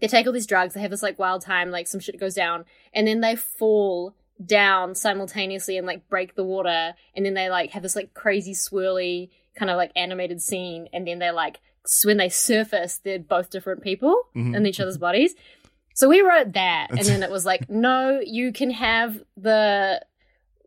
they 0.00 0.08
take 0.08 0.26
all 0.26 0.32
these 0.32 0.46
drugs 0.46 0.74
they 0.74 0.80
have 0.80 0.90
this 0.90 1.02
like 1.02 1.18
wild 1.18 1.42
time 1.42 1.70
like 1.70 1.86
some 1.86 2.00
shit 2.00 2.18
goes 2.18 2.34
down 2.34 2.64
and 2.92 3.06
then 3.06 3.20
they 3.20 3.36
fall 3.36 4.14
down 4.44 4.94
simultaneously 4.94 5.76
and 5.76 5.86
like 5.86 6.08
break 6.08 6.34
the 6.34 6.42
water 6.44 6.94
and 7.14 7.24
then 7.26 7.34
they 7.34 7.48
like 7.50 7.70
have 7.72 7.82
this 7.82 7.94
like 7.94 8.14
crazy 8.14 8.54
swirly 8.54 9.28
kind 9.54 9.70
of 9.70 9.76
like 9.76 9.92
animated 9.94 10.40
scene 10.40 10.88
and 10.92 11.06
then 11.06 11.18
they 11.18 11.30
like 11.30 11.60
when 12.04 12.16
they 12.16 12.28
surface 12.30 12.98
they're 13.04 13.18
both 13.18 13.50
different 13.50 13.82
people 13.82 14.14
Mhm. 14.34 14.56
in 14.56 14.66
each 14.66 14.80
other's 14.80 14.98
bodies 14.98 15.34
so 15.94 16.08
we 16.08 16.20
wrote 16.22 16.52
that 16.54 16.86
and 16.90 17.00
then 17.06 17.22
it 17.22 17.30
was 17.30 17.44
like 17.44 17.68
no 17.68 18.20
you 18.24 18.52
can 18.52 18.70
have 18.70 19.20
the 19.36 20.00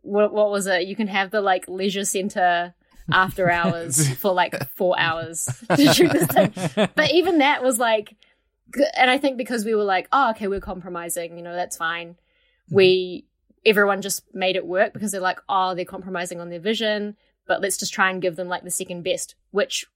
what, 0.04 0.32
what 0.32 0.50
was 0.50 0.66
it? 0.66 0.86
You 0.86 0.94
can 0.94 1.08
have 1.08 1.30
the 1.30 1.40
like 1.40 1.66
leisure 1.66 2.04
center 2.04 2.74
after 3.12 3.50
hours 3.58 4.08
for 4.16 4.32
like 4.32 4.68
four 4.70 4.98
hours 4.98 5.48
to 5.74 5.92
shoot 5.92 6.12
this 6.12 6.26
thing. 6.28 6.52
But 6.94 7.10
even 7.12 7.38
that 7.38 7.62
was 7.62 7.78
like 7.78 8.16
g- 8.74 8.84
and 8.96 9.10
i 9.10 9.18
think 9.18 9.36
because 9.36 9.64
we 9.64 9.74
were 9.74 9.84
like 9.84 10.08
oh 10.12 10.30
okay 10.30 10.48
we're 10.48 10.60
compromising 10.60 11.36
you 11.36 11.42
know 11.42 11.54
that's 11.54 11.76
fine. 11.76 12.16
Hmm. 12.68 12.74
We 12.76 13.26
everyone 13.66 14.02
just 14.02 14.22
made 14.34 14.56
it 14.56 14.66
work 14.66 14.92
because 14.92 15.12
they're 15.12 15.20
like 15.20 15.40
oh 15.48 15.74
they're 15.74 15.84
compromising 15.84 16.40
on 16.40 16.50
their 16.50 16.60
vision 16.60 17.16
but 17.46 17.60
let's 17.60 17.76
just 17.76 17.92
try 17.92 18.10
and 18.10 18.22
give 18.22 18.36
them 18.36 18.48
like 18.48 18.62
the 18.62 18.70
second 18.70 19.02
best 19.02 19.34
which 19.50 19.86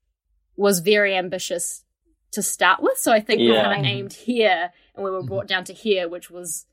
was 0.56 0.80
very 0.80 1.14
ambitious 1.14 1.84
to 2.32 2.42
start 2.42 2.82
with. 2.82 2.98
So 2.98 3.12
i 3.12 3.20
think 3.20 3.40
we 3.40 3.52
Yeah. 3.52 3.62
kind 3.62 3.72
of 3.72 3.78
mm-hmm. 3.78 3.86
aimed 3.86 4.12
here 4.12 4.70
and 4.94 5.04
we 5.04 5.10
were 5.10 5.20
mm-hmm. 5.20 5.28
brought 5.28 5.46
down 5.46 5.64
to 5.64 5.72
here 5.72 6.08
which 6.08 6.30
was 6.30 6.66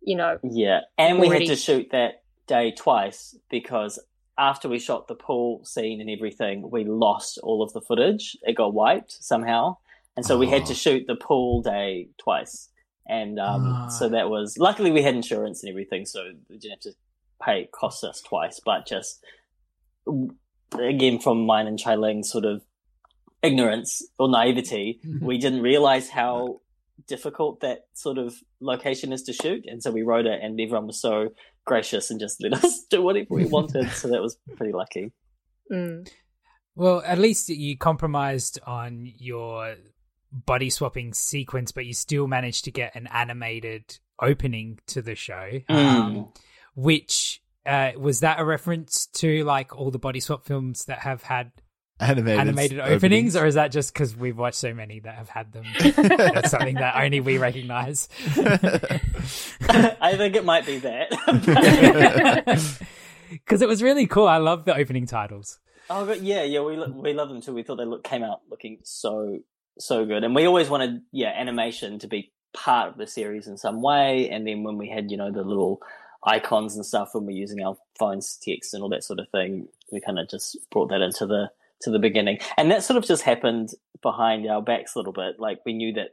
you 0.00 0.16
know 0.16 0.38
Yeah, 0.42 0.80
and 0.96 1.18
we 1.18 1.28
had 1.28 1.46
to 1.46 1.56
shoot 1.56 1.88
that 1.92 2.22
day 2.46 2.70
twice 2.72 3.34
because 3.50 3.98
after 4.38 4.68
we 4.68 4.78
shot 4.78 5.08
the 5.08 5.14
pool 5.14 5.64
scene 5.64 6.00
and 6.00 6.10
everything, 6.10 6.70
we 6.70 6.84
lost 6.84 7.38
all 7.42 7.62
of 7.62 7.72
the 7.72 7.80
footage. 7.80 8.36
It 8.42 8.54
got 8.54 8.74
wiped 8.74 9.12
somehow, 9.12 9.78
and 10.16 10.24
so 10.26 10.36
we 10.38 10.48
had 10.48 10.62
Oh. 10.62 10.66
to 10.66 10.74
shoot 10.74 11.06
the 11.06 11.16
pool 11.16 11.62
day 11.62 12.08
twice. 12.18 12.68
And 13.08 13.38
um, 13.38 13.62
Ah. 13.74 13.88
so 13.88 14.08
that 14.08 14.28
was 14.30 14.58
luckily 14.58 14.90
we 14.90 15.02
had 15.02 15.14
insurance 15.14 15.62
and 15.62 15.70
everything, 15.70 16.04
so 16.06 16.32
we 16.50 16.58
didn't 16.58 16.72
have 16.72 16.80
to 16.80 16.94
pay 17.42 17.62
it 17.62 17.70
cost 17.72 18.02
us 18.04 18.20
twice. 18.20 18.60
But 18.64 18.86
just 18.86 19.22
again, 20.78 21.18
from 21.18 21.46
mine 21.46 21.66
and 21.66 21.78
Chye-Ling's 21.78 22.30
sort 22.30 22.44
of 22.44 22.62
ignorance 23.42 24.02
or 24.18 24.28
naivety, 24.28 25.00
we 25.20 25.38
didn't 25.38 25.62
realize 25.62 26.10
how 26.10 26.60
difficult 27.06 27.60
that 27.60 27.86
sort 27.92 28.18
of 28.18 28.34
location 28.60 29.12
is 29.12 29.22
to 29.24 29.32
shoot, 29.32 29.64
and 29.66 29.82
so 29.82 29.90
we 29.90 30.02
wrote 30.02 30.26
it, 30.26 30.40
and 30.42 30.60
everyone 30.60 30.86
was 30.86 31.00
so 31.00 31.30
gracious 31.66 32.10
and 32.10 32.18
just 32.18 32.42
let 32.42 32.54
us 32.54 32.84
do 32.90 33.02
whatever 33.02 33.26
we 33.30 33.44
wanted. 33.56 33.90
so 33.90 34.08
that 34.08 34.22
was 34.22 34.38
pretty 34.56 34.72
lucky. 34.72 35.12
mm. 35.70 36.08
Well, 36.74 37.02
at 37.06 37.18
least 37.18 37.48
you 37.48 37.78
compromised 37.78 38.58
on 38.66 39.10
your 39.18 39.76
body 40.30 40.68
swapping 40.68 41.14
sequence, 41.14 41.72
but 41.72 41.86
you 41.86 41.94
still 41.94 42.26
managed 42.26 42.64
to 42.66 42.70
get 42.70 42.94
an 42.94 43.06
animated 43.06 43.98
opening 44.20 44.78
to 44.88 45.00
the 45.00 45.14
show. 45.14 45.60
Um, 45.70 46.28
which 46.74 47.40
uh, 47.64 47.92
was 47.96 48.20
that 48.20 48.38
a 48.38 48.44
reference 48.44 49.06
to 49.06 49.42
like 49.44 49.74
all 49.74 49.90
the 49.90 49.98
body 49.98 50.20
swap 50.20 50.46
films 50.46 50.84
that 50.84 51.00
have 51.00 51.22
had 51.22 51.50
Animated, 51.98 52.38
animated 52.40 52.80
openings, 52.80 53.36
or 53.36 53.46
is 53.46 53.54
that 53.54 53.72
just 53.72 53.92
because 53.94 54.14
we've 54.14 54.36
watched 54.36 54.58
so 54.58 54.74
many 54.74 55.00
that 55.00 55.14
have 55.14 55.30
had 55.30 55.52
them? 55.52 55.64
That's 55.96 56.50
something 56.50 56.74
that 56.74 56.94
only 56.96 57.20
we 57.20 57.38
recognize. 57.38 58.10
I 58.36 60.14
think 60.16 60.36
it 60.36 60.44
might 60.44 60.66
be 60.66 60.78
that. 60.78 61.10
Because 63.28 63.60
it 63.60 63.66
was 63.66 63.82
really 63.82 64.06
cool. 64.06 64.28
I 64.28 64.36
love 64.36 64.66
the 64.66 64.76
opening 64.76 65.04
titles. 65.06 65.58
oh, 65.90 66.06
but 66.06 66.22
yeah, 66.22 66.44
yeah, 66.44 66.60
we 66.60 66.76
lo- 66.76 66.92
we 66.94 67.12
love 67.12 67.28
them 67.28 67.40
too. 67.40 67.52
We 67.52 67.64
thought 67.64 67.74
they 67.74 67.84
look 67.84 68.04
came 68.04 68.22
out 68.22 68.42
looking 68.48 68.78
so 68.84 69.40
so 69.80 70.06
good, 70.06 70.22
and 70.22 70.32
we 70.32 70.46
always 70.46 70.68
wanted 70.68 71.02
yeah 71.10 71.32
animation 71.36 71.98
to 72.00 72.06
be 72.06 72.30
part 72.52 72.90
of 72.90 72.98
the 72.98 73.06
series 73.08 73.48
in 73.48 73.56
some 73.56 73.82
way. 73.82 74.30
And 74.30 74.46
then 74.46 74.62
when 74.62 74.78
we 74.78 74.88
had 74.88 75.10
you 75.10 75.16
know 75.16 75.32
the 75.32 75.42
little 75.42 75.80
icons 76.24 76.76
and 76.76 76.86
stuff 76.86 77.10
when 77.14 77.26
we're 77.26 77.32
using 77.36 77.64
our 77.64 77.76
phones 77.98 78.38
text 78.40 78.74
and 78.74 78.82
all 78.82 78.90
that 78.90 79.02
sort 79.02 79.18
of 79.18 79.28
thing, 79.30 79.66
we 79.90 80.00
kind 80.00 80.20
of 80.20 80.28
just 80.28 80.56
brought 80.70 80.90
that 80.90 81.00
into 81.02 81.26
the 81.26 81.50
to 81.82 81.90
the 81.90 81.98
beginning, 81.98 82.38
and 82.56 82.70
that 82.70 82.82
sort 82.82 82.96
of 82.96 83.04
just 83.04 83.22
happened 83.22 83.70
behind 84.02 84.46
our 84.48 84.62
backs 84.62 84.94
a 84.94 84.98
little 84.98 85.12
bit. 85.12 85.38
Like 85.38 85.60
we 85.64 85.72
knew 85.72 85.92
that 85.94 86.08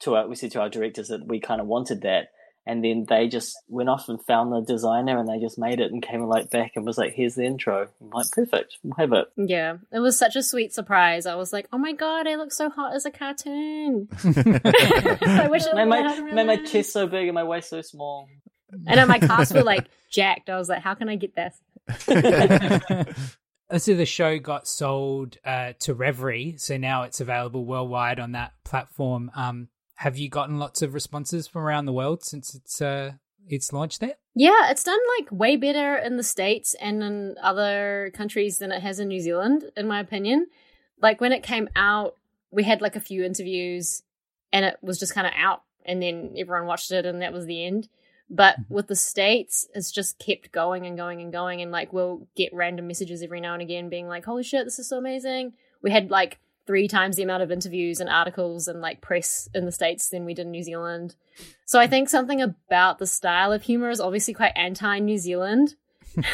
to 0.00 0.16
our 0.16 0.28
we 0.28 0.34
said 0.36 0.52
to 0.52 0.60
our 0.60 0.68
directors 0.68 1.08
that 1.08 1.26
we 1.26 1.40
kind 1.40 1.60
of 1.60 1.66
wanted 1.66 2.02
that. 2.02 2.28
And 2.68 2.82
then 2.84 3.06
they 3.08 3.28
just 3.28 3.56
went 3.68 3.88
off 3.88 4.08
and 4.08 4.20
found 4.24 4.52
the 4.52 4.60
designer, 4.60 5.16
and 5.20 5.28
they 5.28 5.38
just 5.38 5.56
made 5.56 5.78
it 5.78 5.92
and 5.92 6.02
came 6.02 6.22
like 6.24 6.50
back 6.50 6.72
and 6.74 6.84
was 6.84 6.98
like, 6.98 7.12
"Here's 7.14 7.36
the 7.36 7.44
intro." 7.44 7.86
I'm 8.00 8.10
like, 8.10 8.26
"Perfect, 8.32 8.78
we'll 8.82 8.96
have 8.96 9.12
it." 9.12 9.26
yeah 9.36 9.76
it 9.92 10.00
was 10.00 10.18
such 10.18 10.34
a 10.36 10.42
sweet 10.42 10.72
surprise 10.72 11.26
i 11.26 11.34
was 11.34 11.52
like 11.52 11.68
oh 11.72 11.78
my 11.78 11.92
god 11.92 12.26
i 12.26 12.34
look 12.34 12.52
so 12.52 12.68
hot 12.68 12.94
as 12.94 13.06
a 13.06 13.10
cartoon 13.10 14.08
i 14.24 15.48
wish 15.50 15.64
it 15.66 15.74
made 15.74 15.84
my, 15.86 16.20
made 16.20 16.46
my 16.46 16.56
chest 16.56 16.92
so 16.92 17.06
big 17.06 17.28
and 17.28 17.34
my 17.34 17.44
waist 17.44 17.70
so 17.70 17.80
small. 17.82 18.28
and 18.70 18.98
then 18.98 19.08
my 19.08 19.18
cast 19.18 19.54
were 19.54 19.62
like 19.62 19.86
jacked 20.10 20.50
i 20.50 20.56
was 20.56 20.68
like 20.68 20.82
how 20.82 20.94
can 20.94 21.08
i 21.08 21.16
get 21.16 21.34
this 21.36 21.54
so 23.76 23.94
the 23.94 24.06
show 24.06 24.38
got 24.38 24.66
sold 24.66 25.38
uh, 25.44 25.72
to 25.80 25.94
Reverie, 25.94 26.56
so 26.58 26.76
now 26.76 27.02
it's 27.02 27.20
available 27.20 27.64
worldwide 27.64 28.20
on 28.20 28.32
that 28.32 28.52
platform. 28.64 29.30
Um, 29.34 29.68
have 29.96 30.18
you 30.18 30.28
gotten 30.28 30.58
lots 30.58 30.82
of 30.82 30.94
responses 30.94 31.48
from 31.48 31.62
around 31.62 31.86
the 31.86 31.92
world 31.92 32.22
since 32.24 32.54
it's 32.54 32.80
uh, 32.80 33.12
it's 33.48 33.72
launched 33.72 34.00
there? 34.00 34.14
Yeah, 34.34 34.70
it's 34.70 34.84
done 34.84 34.98
like 35.18 35.32
way 35.32 35.56
better 35.56 35.96
in 35.96 36.16
the 36.16 36.22
States 36.22 36.74
and 36.80 37.02
in 37.02 37.36
other 37.42 38.10
countries 38.14 38.58
than 38.58 38.70
it 38.70 38.82
has 38.82 39.00
in 39.00 39.08
New 39.08 39.20
Zealand, 39.20 39.64
in 39.76 39.88
my 39.88 40.00
opinion. 40.00 40.46
Like 41.00 41.20
when 41.20 41.32
it 41.32 41.42
came 41.42 41.68
out, 41.74 42.16
we 42.50 42.62
had 42.62 42.80
like 42.82 42.96
a 42.96 43.00
few 43.00 43.24
interviews 43.24 44.02
and 44.52 44.64
it 44.64 44.76
was 44.82 44.98
just 44.98 45.14
kind 45.14 45.26
of 45.26 45.32
out 45.36 45.62
and 45.84 46.02
then 46.02 46.34
everyone 46.36 46.66
watched 46.66 46.90
it 46.90 47.06
and 47.06 47.22
that 47.22 47.32
was 47.32 47.46
the 47.46 47.64
end. 47.64 47.88
But 48.28 48.60
mm-hmm. 48.60 48.74
with 48.74 48.88
the 48.88 48.96
States, 48.96 49.68
it's 49.74 49.92
just 49.92 50.18
kept 50.18 50.52
going 50.52 50.86
and 50.86 50.96
going 50.96 51.20
and 51.20 51.32
going. 51.32 51.62
And 51.62 51.70
like 51.70 51.92
we'll 51.92 52.26
get 52.36 52.54
random 52.54 52.86
messages 52.86 53.22
every 53.22 53.40
now 53.40 53.52
and 53.52 53.62
again 53.62 53.88
being 53.88 54.08
like, 54.08 54.24
holy 54.24 54.42
shit, 54.42 54.64
this 54.64 54.78
is 54.78 54.88
so 54.88 54.98
amazing. 54.98 55.52
We 55.82 55.90
had 55.90 56.10
like 56.10 56.38
three 56.66 56.88
times 56.88 57.16
the 57.16 57.22
amount 57.22 57.42
of 57.42 57.52
interviews 57.52 58.00
and 58.00 58.10
articles 58.10 58.66
and 58.66 58.80
like 58.80 59.00
press 59.00 59.48
in 59.54 59.64
the 59.64 59.72
States 59.72 60.08
than 60.08 60.24
we 60.24 60.34
did 60.34 60.46
in 60.46 60.50
New 60.50 60.62
Zealand. 60.62 61.14
So 61.64 61.78
I 61.78 61.86
think 61.86 62.08
something 62.08 62.42
about 62.42 62.98
the 62.98 63.06
style 63.06 63.52
of 63.52 63.62
humor 63.62 63.90
is 63.90 64.00
obviously 64.00 64.34
quite 64.34 64.52
anti 64.56 64.98
New 64.98 65.18
Zealand, 65.18 65.76
which 66.16 66.24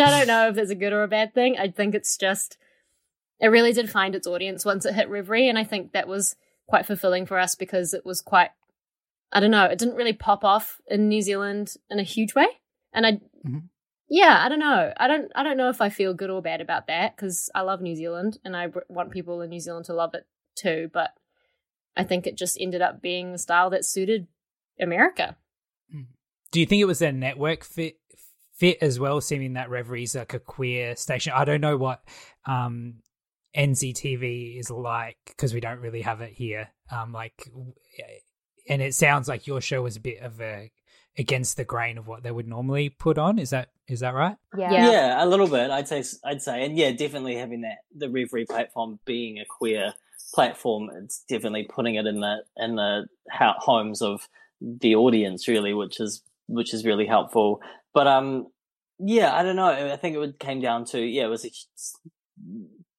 I 0.00 0.10
don't 0.10 0.26
know 0.26 0.48
if 0.48 0.58
it's 0.58 0.70
a 0.70 0.76
good 0.76 0.92
or 0.92 1.04
a 1.04 1.08
bad 1.08 1.32
thing. 1.34 1.56
I 1.58 1.68
think 1.68 1.94
it's 1.94 2.16
just, 2.16 2.58
it 3.40 3.48
really 3.48 3.72
did 3.72 3.90
find 3.90 4.14
its 4.14 4.26
audience 4.26 4.64
once 4.64 4.84
it 4.84 4.94
hit 4.94 5.08
Reverie. 5.08 5.48
And 5.48 5.58
I 5.58 5.64
think 5.64 5.92
that 5.92 6.08
was 6.08 6.34
quite 6.66 6.86
fulfilling 6.86 7.26
for 7.26 7.38
us 7.38 7.54
because 7.54 7.94
it 7.94 8.04
was 8.04 8.20
quite, 8.20 8.50
I 9.32 9.40
don't 9.40 9.50
know, 9.50 9.64
it 9.64 9.78
didn't 9.78 9.94
really 9.96 10.12
pop 10.12 10.44
off 10.44 10.80
in 10.88 11.08
New 11.08 11.22
Zealand 11.22 11.74
in 11.90 11.98
a 11.98 12.02
huge 12.04 12.34
way. 12.34 12.46
And 12.92 13.06
I, 13.06 13.12
Mhm. 13.46 13.68
yeah, 14.08 14.42
I 14.44 14.48
don't 14.48 14.58
know. 14.58 14.92
I 14.96 15.08
don't. 15.08 15.32
I 15.34 15.42
don't 15.42 15.56
know 15.56 15.70
if 15.70 15.80
I 15.80 15.88
feel 15.88 16.12
good 16.12 16.28
or 16.30 16.42
bad 16.42 16.60
about 16.60 16.86
that 16.88 17.16
because 17.16 17.50
I 17.54 17.62
love 17.62 17.80
New 17.80 17.96
Zealand 17.96 18.38
and 18.44 18.54
I 18.56 18.68
want 18.88 19.10
people 19.10 19.40
in 19.40 19.50
New 19.50 19.60
Zealand 19.60 19.86
to 19.86 19.94
love 19.94 20.14
it 20.14 20.26
too. 20.54 20.90
But 20.92 21.10
I 21.96 22.04
think 22.04 22.26
it 22.26 22.36
just 22.36 22.58
ended 22.60 22.82
up 22.82 23.00
being 23.00 23.32
the 23.32 23.38
style 23.38 23.70
that 23.70 23.84
suited 23.86 24.26
America. 24.78 25.36
Do 26.50 26.60
you 26.60 26.66
think 26.66 26.82
it 26.82 26.86
was 26.86 26.98
their 26.98 27.12
network 27.12 27.64
fit 27.64 27.96
fit 28.52 28.76
as 28.82 29.00
well, 29.00 29.22
seeming 29.22 29.54
that 29.54 29.70
Reveries 29.70 30.14
like 30.14 30.34
a 30.34 30.38
queer 30.38 30.94
station? 30.96 31.32
I 31.34 31.46
don't 31.46 31.62
know 31.62 31.78
what 31.78 32.02
um, 32.44 32.96
NZTV 33.56 34.58
is 34.58 34.70
like 34.70 35.16
because 35.26 35.54
we 35.54 35.60
don't 35.60 35.80
really 35.80 36.02
have 36.02 36.20
it 36.20 36.32
here. 36.32 36.68
Um, 36.90 37.12
like, 37.12 37.48
and 38.68 38.82
it 38.82 38.94
sounds 38.94 39.28
like 39.28 39.46
your 39.46 39.60
show 39.60 39.82
was 39.82 39.96
a 39.96 40.00
bit 40.00 40.20
of 40.20 40.40
a 40.40 40.70
against 41.18 41.56
the 41.56 41.64
grain 41.64 41.98
of 41.98 42.06
what 42.06 42.22
they 42.22 42.30
would 42.30 42.48
normally 42.48 42.88
put 42.88 43.18
on. 43.18 43.38
Is 43.38 43.50
that 43.50 43.68
is 43.88 44.00
that 44.00 44.14
right? 44.14 44.36
Yeah. 44.56 44.72
Yeah. 44.72 44.90
Yeah, 44.90 45.24
a 45.24 45.26
little 45.26 45.48
bit. 45.48 45.70
I'd 45.70 45.88
say. 45.88 46.04
I'd 46.24 46.42
say, 46.42 46.64
and 46.64 46.76
yeah, 46.76 46.92
definitely 46.92 47.36
having 47.36 47.62
that 47.62 47.78
the 47.94 48.08
Reverie 48.08 48.46
platform 48.46 48.98
being 49.04 49.38
a 49.38 49.44
queer 49.44 49.94
platform, 50.34 50.90
it's 51.02 51.24
definitely 51.28 51.64
putting 51.64 51.96
it 51.96 52.06
in 52.06 52.20
the 52.20 52.44
in 52.56 52.76
the 52.76 53.06
homes 53.30 54.02
of 54.02 54.28
the 54.60 54.94
audience, 54.94 55.48
really, 55.48 55.74
which 55.74 56.00
is 56.00 56.22
which 56.46 56.72
is 56.72 56.84
really 56.84 57.06
helpful. 57.06 57.60
But 57.92 58.06
um, 58.06 58.46
yeah, 58.98 59.34
I 59.34 59.42
don't 59.42 59.56
know. 59.56 59.92
I 59.92 59.96
think 59.96 60.14
it 60.14 60.18
would 60.18 60.38
came 60.38 60.60
down 60.60 60.84
to 60.86 61.00
yeah, 61.00 61.24
it 61.24 61.30
was 61.30 61.44
it's 61.44 61.96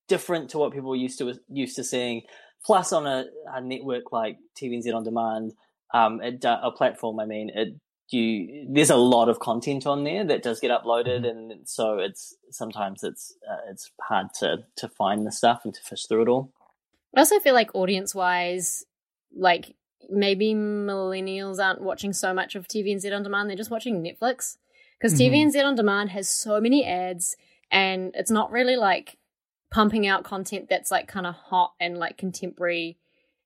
different 0.07 0.49
to 0.51 0.57
what 0.57 0.73
people 0.73 0.89
were 0.89 0.95
used 0.95 1.17
to 1.19 1.33
used 1.49 1.75
to 1.77 1.83
seeing. 1.83 2.23
Plus, 2.65 2.93
on 2.93 3.05
a, 3.05 3.25
a 3.51 3.61
network 3.61 4.11
like 4.11 4.37
TVNZ 4.55 4.93
on 4.93 5.03
demand, 5.03 5.53
um, 5.93 6.21
a, 6.21 6.31
a 6.63 6.71
platform. 6.71 7.19
I 7.19 7.25
mean, 7.25 7.49
it 7.53 7.75
you 8.09 8.67
there's 8.69 8.89
a 8.89 8.95
lot 8.95 9.27
of 9.29 9.39
content 9.39 9.87
on 9.87 10.03
there 10.03 10.23
that 10.25 10.43
does 10.43 10.59
get 10.59 10.71
uploaded, 10.71 11.27
and 11.27 11.67
so 11.67 11.97
it's 11.97 12.35
sometimes 12.51 13.03
it's 13.03 13.35
uh, 13.49 13.69
it's 13.69 13.91
hard 14.01 14.27
to 14.39 14.57
to 14.77 14.87
find 14.87 15.25
the 15.25 15.31
stuff 15.31 15.61
and 15.63 15.73
to 15.73 15.81
fish 15.81 16.05
through 16.05 16.23
it 16.23 16.27
all. 16.27 16.51
I 17.15 17.19
also 17.19 17.39
feel 17.39 17.53
like 17.53 17.75
audience 17.75 18.13
wise, 18.15 18.85
like 19.35 19.75
maybe 20.09 20.53
millennials 20.53 21.63
aren't 21.63 21.81
watching 21.81 22.13
so 22.13 22.33
much 22.33 22.55
of 22.55 22.67
TVNZ 22.67 23.13
on 23.15 23.23
demand; 23.23 23.49
they're 23.49 23.57
just 23.57 23.71
watching 23.71 24.01
Netflix 24.03 24.57
because 24.99 25.13
Mhm. 25.19 25.31
TVNZ 25.51 25.63
on 25.63 25.75
demand 25.75 26.11
has 26.11 26.29
so 26.29 26.59
many 26.61 26.85
ads, 26.85 27.35
and 27.71 28.11
it's 28.15 28.31
not 28.31 28.51
really 28.51 28.75
like 28.75 29.17
pumping 29.73 30.07
out 30.07 30.23
content 30.23 30.67
that's 30.69 30.91
like 30.91 31.07
kind 31.07 31.25
of 31.27 31.35
hot 31.35 31.73
and 31.79 31.97
like 31.97 32.17
contemporary 32.17 32.97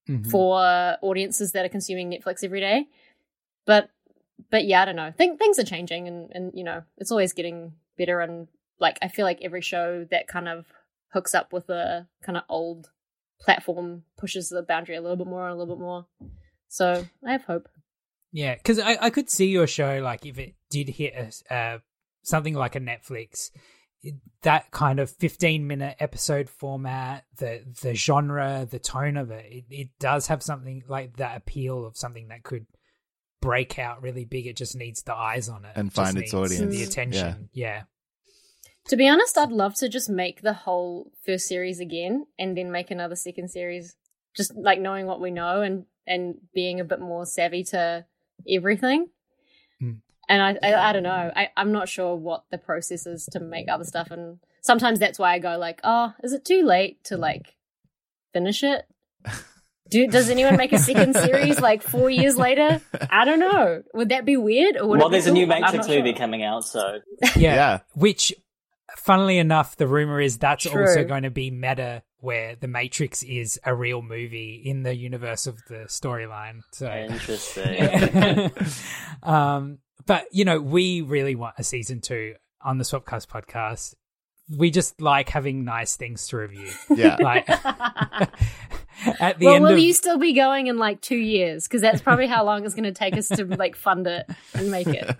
Mhm. 0.09 0.29
for 0.31 0.57
audiences 1.01 1.51
that 1.51 1.65
are 1.65 1.69
consuming 1.69 2.09
Netflix 2.09 2.41
every 2.43 2.61
day. 2.61 2.85
But 3.65 3.89
but 4.51 4.65
yeah, 4.65 4.81
I 4.83 4.85
don't 4.85 4.95
know. 4.95 5.11
Think 5.11 5.37
things 5.39 5.59
are 5.59 5.63
changing, 5.65 6.07
and 6.07 6.31
and 6.33 6.51
you 6.53 6.63
know 6.63 6.83
it's 6.97 7.11
always 7.11 7.33
getting 7.33 7.73
better. 7.97 8.21
And 8.21 8.47
like 8.79 8.97
I 9.01 9.07
feel 9.09 9.25
like 9.25 9.39
every 9.41 9.61
show 9.61 10.05
that 10.11 10.27
kind 10.27 10.47
of 10.47 10.65
hooks 11.13 11.33
up 11.35 11.51
with 11.51 11.69
a 11.69 12.07
kind 12.23 12.37
of 12.37 12.43
old 12.47 12.89
platform 13.41 14.03
pushes 14.17 14.49
the 14.49 14.61
boundary 14.63 14.95
a 14.95 15.01
little 15.01 15.17
bit 15.17 15.27
more 15.27 15.47
and 15.47 15.53
a 15.55 15.57
little 15.57 15.75
bit 15.75 15.81
more. 15.81 16.05
So 16.69 17.05
I 17.25 17.31
have 17.33 17.43
hope. 17.43 17.67
Yeah, 18.31 18.55
because 18.55 18.79
I, 18.79 18.97
I 19.01 19.09
could 19.09 19.29
see 19.29 19.47
your 19.47 19.67
show 19.67 19.99
like 20.01 20.25
if 20.25 20.37
it 20.39 20.55
did 20.69 20.89
hit 20.89 21.13
a, 21.49 21.53
uh, 21.53 21.79
something 22.23 22.53
like 22.53 22.75
a 22.75 22.79
Netflix, 22.79 23.49
that 24.43 24.71
kind 24.71 24.99
of 24.99 25.09
fifteen 25.09 25.67
minute 25.67 25.97
episode 25.99 26.49
format, 26.49 27.25
the 27.37 27.61
the 27.81 27.93
genre, 27.95 28.67
the 28.69 28.79
tone 28.79 29.17
of 29.17 29.31
it, 29.31 29.45
it, 29.51 29.65
it 29.69 29.89
does 29.99 30.27
have 30.27 30.41
something 30.43 30.83
like 30.87 31.17
that 31.17 31.37
appeal 31.37 31.85
of 31.85 31.97
something 31.97 32.27
that 32.29 32.43
could 32.43 32.65
break 33.41 33.77
out 33.79 34.01
really 34.01 34.25
big. 34.25 34.47
It 34.47 34.55
just 34.57 34.75
needs 34.75 35.03
the 35.03 35.13
eyes 35.15 35.47
on 35.49 35.63
it 35.65 35.71
And 35.75 35.89
It 35.89 35.93
find 35.93 36.17
its 36.17 36.33
audience. 36.33 36.75
the 36.75 36.83
attention. 36.83 37.49
Yeah. 37.53 37.83
To 38.89 38.95
be 38.95 39.07
honest, 39.07 39.37
I'd 39.37 39.51
love 39.51 39.75
to 39.75 39.89
just 39.89 40.09
make 40.09 40.41
the 40.41 40.53
whole 40.53 41.11
first 41.25 41.47
series 41.47 41.79
again 41.79 42.25
and 42.39 42.57
then 42.57 42.71
make 42.71 42.89
another 42.89 43.15
second 43.15 43.49
series. 43.49 43.95
Just 44.35 44.55
like 44.55 44.79
knowing 44.79 45.05
what 45.07 45.19
we 45.21 45.29
know 45.31 45.61
and 45.61 45.85
and 46.05 46.35
being 46.53 46.79
a 46.79 46.85
bit 46.85 46.99
more 47.01 47.25
savvy 47.25 47.63
to 47.65 48.05
everything. 48.49 49.07
And 50.29 50.41
I, 50.41 50.67
I 50.67 50.89
I 50.89 50.93
don't 50.93 51.03
know. 51.03 51.31
I 51.35 51.49
I'm 51.55 51.71
not 51.71 51.89
sure 51.89 52.15
what 52.15 52.43
the 52.51 52.57
process 52.57 53.05
is 53.05 53.25
to 53.31 53.39
make 53.39 53.67
other 53.69 53.85
stuff 53.85 54.11
and 54.11 54.39
sometimes 54.61 54.99
that's 54.99 55.17
why 55.17 55.33
I 55.33 55.39
go 55.39 55.57
like, 55.57 55.79
"Oh, 55.83 56.13
is 56.23 56.33
it 56.33 56.45
too 56.45 56.63
late 56.63 57.03
to 57.05 57.17
like 57.17 57.55
finish 58.33 58.63
it?" 58.63 58.85
Do, 59.89 60.05
does 60.07 60.29
anyone 60.29 60.57
make 60.57 60.73
a 60.73 60.77
second 60.77 61.15
series 61.15 61.61
like 61.61 61.81
four 61.81 62.09
years 62.09 62.37
later? 62.37 62.81
I 63.09 63.23
don't 63.23 63.39
know. 63.39 63.83
Would 63.93 64.09
that 64.09 64.25
be 64.25 64.35
weird? 64.35 64.75
Or 64.75 64.85
would 64.87 64.99
well, 64.99 65.07
be 65.07 65.13
there's 65.13 65.27
a 65.27 65.31
new 65.31 65.47
Matrix 65.47 65.87
movie 65.87 66.09
sure. 66.09 66.17
coming 66.17 66.43
out, 66.43 66.65
so 66.65 66.99
yeah, 67.37 67.55
Yeah. 67.55 67.79
Which, 67.93 68.33
funnily 68.97 69.37
enough, 69.37 69.77
the 69.77 69.87
rumor 69.87 70.19
is 70.19 70.37
that's 70.39 70.63
True. 70.63 70.81
also 70.81 71.05
going 71.05 71.23
to 71.23 71.31
be 71.31 71.51
meta, 71.51 72.03
where 72.19 72.57
the 72.57 72.67
Matrix 72.67 73.23
is 73.23 73.59
a 73.63 73.73
real 73.73 74.01
movie 74.01 74.61
in 74.65 74.83
the 74.83 74.93
universe 74.93 75.47
of 75.47 75.57
the 75.69 75.85
storyline. 75.87 76.63
So 76.73 76.91
interesting. 76.91 78.51
um, 79.23 79.79
but 80.07 80.25
you 80.31 80.43
know, 80.45 80.59
we 80.59 81.01
really 81.01 81.35
want 81.35 81.53
a 81.59 81.63
season 81.63 82.01
two 82.01 82.33
on 82.61 82.79
the 82.79 82.83
Swapcast 82.83 83.27
podcast. 83.27 83.93
We 84.49 84.71
just 84.71 84.99
like 85.01 85.29
having 85.29 85.63
nice 85.65 85.95
things 85.95 86.27
to 86.29 86.37
review. 86.37 86.71
Yeah. 86.95 87.17
Like 87.19 87.47
at 87.49 88.31
the 89.05 89.25
end. 89.29 89.35
well, 89.41 89.55
end 89.55 89.63
will 89.65 89.73
of 89.73 89.79
you 89.79 89.93
still 89.93 90.17
be 90.17 90.33
going 90.33 90.67
in 90.67 90.77
like 90.77 91.01
two 91.01 91.17
years? 91.17 91.67
Because 91.67 91.81
that's 91.81 92.01
probably 92.01 92.27
how 92.27 92.43
long 92.45 92.65
it's 92.65 92.73
going 92.73 92.85
to 92.85 92.91
take 92.93 93.15
us 93.17 93.27
to 93.29 93.45
like 93.45 93.75
fund 93.75 94.07
it 94.07 94.25
and 94.53 94.71
make 94.71 94.87
it 94.87 95.19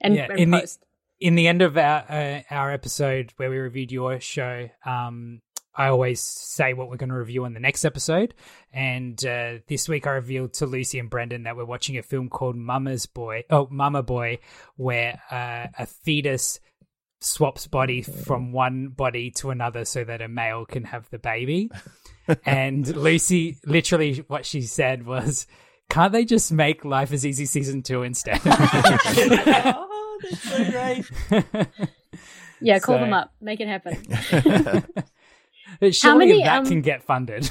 and, 0.00 0.14
Yeah, 0.14 0.28
and 0.30 0.38
in 0.38 0.50
the- 0.50 0.76
in 1.20 1.36
the 1.36 1.46
end 1.46 1.62
of 1.62 1.76
our 1.78 2.04
uh, 2.08 2.42
our 2.50 2.70
episode 2.72 3.32
where 3.36 3.48
we 3.48 3.56
reviewed 3.56 3.92
your 3.92 4.18
show, 4.20 4.68
um, 4.84 5.40
I 5.76 5.88
always 5.88 6.20
say 6.20 6.72
what 6.72 6.88
we're 6.88 6.96
going 6.96 7.08
to 7.10 7.16
review 7.16 7.44
on 7.44 7.54
the 7.54 7.60
next 7.60 7.84
episode. 7.84 8.34
And 8.72 9.24
uh, 9.24 9.54
this 9.68 9.88
week, 9.88 10.06
I 10.06 10.10
revealed 10.12 10.52
to 10.54 10.66
Lucy 10.66 10.98
and 10.98 11.10
Brendan 11.10 11.44
that 11.44 11.56
we're 11.56 11.64
watching 11.64 11.98
a 11.98 12.02
film 12.02 12.28
called 12.28 12.56
Mama's 12.56 13.06
Boy. 13.06 13.44
Oh, 13.50 13.66
Mama 13.70 14.02
Boy, 14.02 14.38
where 14.76 15.20
uh, 15.30 15.66
a 15.78 15.86
fetus 15.86 16.60
swaps 17.20 17.66
body 17.66 18.02
from 18.02 18.52
one 18.52 18.88
body 18.88 19.30
to 19.30 19.50
another 19.50 19.84
so 19.84 20.04
that 20.04 20.20
a 20.22 20.28
male 20.28 20.64
can 20.64 20.84
have 20.84 21.08
the 21.10 21.18
baby. 21.18 21.70
and 22.46 22.86
Lucy, 22.96 23.58
literally, 23.66 24.24
what 24.28 24.46
she 24.46 24.62
said 24.62 25.04
was. 25.06 25.46
Can't 25.90 26.12
they 26.12 26.24
just 26.24 26.50
make 26.50 26.82
Life 26.84 27.12
is 27.12 27.26
Easy 27.26 27.44
season 27.44 27.82
two 27.82 28.04
instead? 28.04 28.40
oh, 28.46 30.18
that's 30.22 30.40
so 30.42 30.70
great. 30.70 31.04
Yeah, 32.60 32.78
call 32.78 32.96
So- 32.96 33.00
them 33.00 33.12
up, 33.12 33.32
make 33.42 33.60
it 33.60 33.68
happen. 33.68 34.84
Surely 35.90 36.26
many, 36.26 36.42
that 36.42 36.58
um, 36.58 36.66
can 36.66 36.80
get 36.82 37.02
funded. 37.02 37.50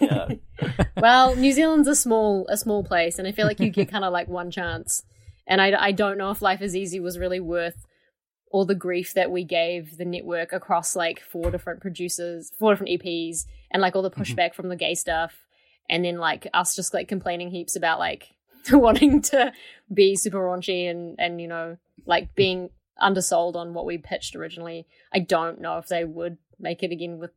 Yeah. 0.00 0.28
well, 0.96 1.34
New 1.36 1.52
Zealand's 1.52 1.88
a 1.88 1.94
small 1.94 2.46
a 2.48 2.56
small 2.56 2.84
place, 2.84 3.18
and 3.18 3.26
I 3.26 3.32
feel 3.32 3.46
like 3.46 3.60
you 3.60 3.70
get 3.70 3.90
kind 3.90 4.04
of 4.04 4.12
like 4.12 4.28
one 4.28 4.50
chance. 4.50 5.02
And 5.46 5.60
I, 5.62 5.72
I 5.78 5.92
don't 5.92 6.18
know 6.18 6.30
if 6.30 6.42
Life 6.42 6.60
is 6.60 6.76
Easy 6.76 7.00
was 7.00 7.18
really 7.18 7.40
worth 7.40 7.86
all 8.50 8.64
the 8.64 8.74
grief 8.74 9.14
that 9.14 9.30
we 9.30 9.44
gave 9.44 9.96
the 9.96 10.04
network 10.04 10.52
across 10.52 10.96
like 10.96 11.20
four 11.20 11.50
different 11.50 11.80
producers, 11.80 12.52
four 12.58 12.72
different 12.72 13.00
EPs, 13.00 13.44
and 13.70 13.80
like 13.80 13.96
all 13.96 14.02
the 14.02 14.10
pushback 14.10 14.54
from 14.54 14.68
the 14.68 14.76
gay 14.76 14.94
stuff, 14.94 15.46
and 15.88 16.04
then 16.04 16.18
like 16.18 16.46
us 16.54 16.76
just 16.76 16.94
like 16.94 17.08
complaining 17.08 17.50
heaps 17.50 17.76
about 17.76 17.98
like 17.98 18.34
wanting 18.72 19.22
to 19.22 19.52
be 19.92 20.16
super 20.16 20.38
raunchy 20.38 20.90
and 20.90 21.16
and 21.18 21.40
you 21.40 21.48
know 21.48 21.76
like 22.06 22.34
being 22.34 22.70
undersold 23.00 23.56
on 23.56 23.74
what 23.74 23.86
we 23.86 23.98
pitched 23.98 24.34
originally. 24.34 24.86
I 25.12 25.20
don't 25.20 25.60
know 25.60 25.78
if 25.78 25.88
they 25.88 26.04
would 26.04 26.38
make 26.58 26.82
it 26.82 26.92
again 26.92 27.18
with 27.18 27.30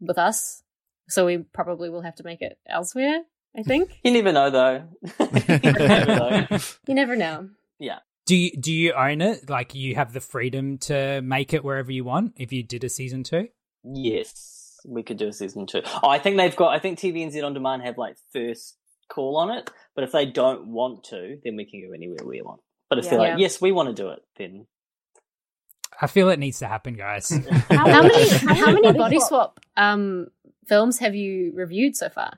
with 0.00 0.18
us, 0.18 0.62
so 1.08 1.26
we 1.26 1.38
probably 1.38 1.90
will 1.90 2.02
have 2.02 2.16
to 2.16 2.24
make 2.24 2.42
it 2.42 2.58
elsewhere. 2.68 3.22
I 3.56 3.62
think 3.62 3.98
You 4.04 4.10
never 4.12 4.32
know, 4.32 4.50
though. 4.50 4.84
you 5.20 5.48
never 5.48 6.06
know. 6.06 6.46
you 6.86 6.94
never 6.94 7.16
know. 7.16 7.48
do 8.26 8.36
you 8.36 8.50
do 8.58 8.72
you 8.72 8.92
own 8.92 9.20
it? 9.20 9.48
Like 9.48 9.74
you 9.74 9.94
have 9.94 10.12
the 10.12 10.20
freedom 10.20 10.78
to 10.78 11.22
make 11.22 11.54
it 11.54 11.64
wherever 11.64 11.90
you 11.90 12.04
want 12.04 12.34
if 12.36 12.52
you 12.52 12.62
did 12.62 12.84
a 12.84 12.88
season 12.88 13.22
two? 13.22 13.48
Yes, 13.84 14.78
we 14.84 15.02
could 15.02 15.16
do 15.16 15.28
a 15.28 15.32
season 15.32 15.66
two. 15.66 15.82
Oh, 16.02 16.08
I 16.08 16.18
think 16.18 16.36
they've 16.36 16.54
got. 16.54 16.74
I 16.74 16.78
think 16.78 16.98
TVNZ 16.98 17.42
on 17.44 17.54
demand 17.54 17.82
have 17.82 17.96
like 17.98 18.16
first 18.32 18.76
call 19.08 19.36
on 19.36 19.50
it. 19.50 19.70
But 19.94 20.04
if 20.04 20.12
they 20.12 20.26
don't 20.26 20.66
want 20.68 21.04
to, 21.04 21.38
then 21.44 21.56
we 21.56 21.64
can 21.64 21.80
go 21.86 21.94
anywhere 21.94 22.18
we 22.24 22.42
want. 22.42 22.60
But 22.88 22.98
if 22.98 23.08
they're 23.10 23.18
like, 23.18 23.38
yes, 23.38 23.60
we 23.60 23.72
want 23.72 23.88
to 23.88 23.94
do 23.94 24.10
it, 24.10 24.20
then 24.36 24.66
I 26.00 26.06
feel 26.06 26.28
it 26.28 26.38
needs 26.38 26.58
to 26.60 26.66
happen, 26.66 26.94
guys. 26.94 27.30
How 27.70 28.02
many 28.02 28.28
how 28.28 28.70
many 28.72 28.92
body 28.92 29.18
swap 29.20 29.60
um 29.76 30.26
films 30.66 30.98
have 30.98 31.14
you 31.14 31.52
reviewed 31.54 31.96
so 31.96 32.08
far? 32.08 32.32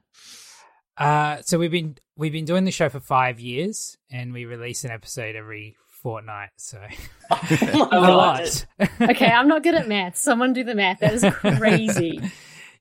uh, 0.96 1.38
so 1.42 1.58
we've 1.58 1.70
been 1.70 1.96
we've 2.16 2.32
been 2.32 2.44
doing 2.44 2.64
the 2.64 2.70
show 2.70 2.88
for 2.88 3.00
five 3.00 3.40
years, 3.40 3.96
and 4.10 4.32
we 4.32 4.44
release 4.44 4.84
an 4.84 4.90
episode 4.90 5.34
every 5.36 5.76
fortnight. 6.02 6.50
So 6.56 6.78
a 7.30 7.88
a 7.92 8.00
lot. 8.00 8.66
Okay, 9.00 9.26
I'm 9.26 9.48
not 9.48 9.62
good 9.62 9.74
at 9.74 9.88
math. 9.88 10.16
Someone 10.16 10.52
do 10.52 10.64
the 10.64 10.74
math. 10.74 11.00
That 11.00 11.14
is 11.14 11.24
crazy. 11.58 12.20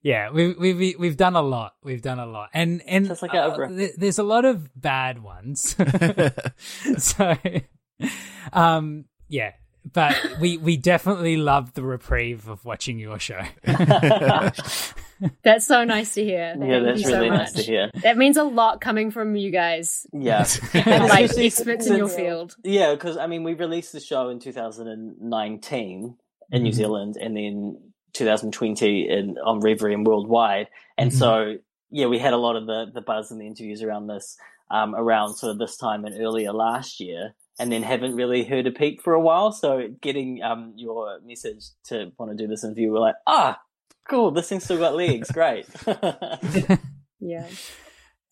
Yeah, 0.03 0.30
we've 0.32 0.57
we've 0.57 0.99
we've 0.99 1.18
done 1.18 1.36
a 1.36 1.41
lot. 1.41 1.74
We've 1.84 2.01
done 2.01 2.20
a 2.20 2.26
lot, 2.26 2.49
and 2.53 2.82
and 2.88 3.09
like 3.09 3.34
uh, 3.34 3.51
Oprah. 3.55 3.76
th- 3.76 3.95
there's 3.97 4.20
a 4.20 4.24
lot 4.24 4.45
of 4.45 4.70
bad 4.80 5.22
ones. 5.22 5.76
so, 6.97 7.36
um, 8.53 9.05
yeah, 9.28 9.53
but 9.93 10.15
we 10.39 10.57
we 10.57 10.77
definitely 10.77 11.38
loved 11.38 11.75
the 11.75 11.83
reprieve 11.83 12.47
of 12.47 12.63
watching 12.65 12.99
your 12.99 13.19
show. 13.19 13.41
That's 15.43 15.65
so 15.65 15.83
nice 15.83 16.13
to 16.13 16.23
hear. 16.23 16.55
Thank 16.57 16.69
yeah, 16.71 16.79
that's 16.79 16.99
you 17.01 17.07
so 17.07 17.13
really 17.13 17.29
much. 17.31 17.39
nice 17.39 17.53
to 17.53 17.63
hear. 17.63 17.89
That 18.03 18.17
means 18.17 18.38
a 18.38 18.43
lot 18.43 18.81
coming 18.81 19.09
from 19.09 19.35
you 19.35 19.49
guys, 19.51 20.05
Yeah. 20.13 20.45
and 20.73 21.05
like 21.09 21.35
experts 21.38 21.88
in 21.88 21.97
your 21.97 22.07
field. 22.07 22.55
Yeah, 22.63 22.93
because 22.93 23.17
I 23.17 23.25
mean, 23.25 23.43
we 23.43 23.53
released 23.55 23.93
the 23.93 23.99
show 23.99 24.29
in 24.29 24.39
2019 24.39 26.15
in 26.51 26.63
New 26.63 26.69
Mhm. 26.69 26.73
Zealand, 26.73 27.17
and 27.19 27.35
then 27.35 27.77
2020 28.13 29.09
in 29.09 29.38
on 29.43 29.59
Reverie 29.59 29.93
and 29.93 30.05
worldwide. 30.05 30.67
And 30.97 31.13
so, 31.13 31.55
yeah, 31.89 32.05
we 32.07 32.19
had 32.19 32.33
a 32.33 32.38
lot 32.38 32.55
of 32.55 32.67
the 32.67 32.85
the 32.93 33.01
buzz 33.01 33.31
and 33.31 33.41
the 33.41 33.47
interviews 33.47 33.81
around 33.81 34.07
this 34.07 34.38
um, 34.69 34.93
around 34.95 35.35
sort 35.35 35.51
of 35.51 35.57
this 35.59 35.77
time 35.77 36.05
and 36.05 36.19
earlier 36.21 36.51
last 36.51 36.99
year, 36.99 37.33
and 37.59 37.71
then 37.71 37.83
haven't 37.83 38.15
really 38.15 38.43
heard 38.43 38.67
a 38.67 38.71
peep 38.71 39.01
for 39.01 39.13
a 39.13 39.21
while. 39.21 39.51
So, 39.51 39.87
getting 40.01 40.41
um, 40.43 40.73
your 40.75 41.19
message 41.25 41.65
to 41.85 42.11
want 42.17 42.31
to 42.31 42.37
do 42.37 42.47
this 42.47 42.63
interview, 42.63 42.91
we're 42.91 42.99
like, 42.99 43.15
ah, 43.25 43.59
cool, 44.09 44.31
this 44.31 44.49
thing's 44.49 44.63
still 44.63 44.77
got 44.77 44.95
legs, 44.95 45.31
great. 45.31 45.65
Yeah. 47.19 47.47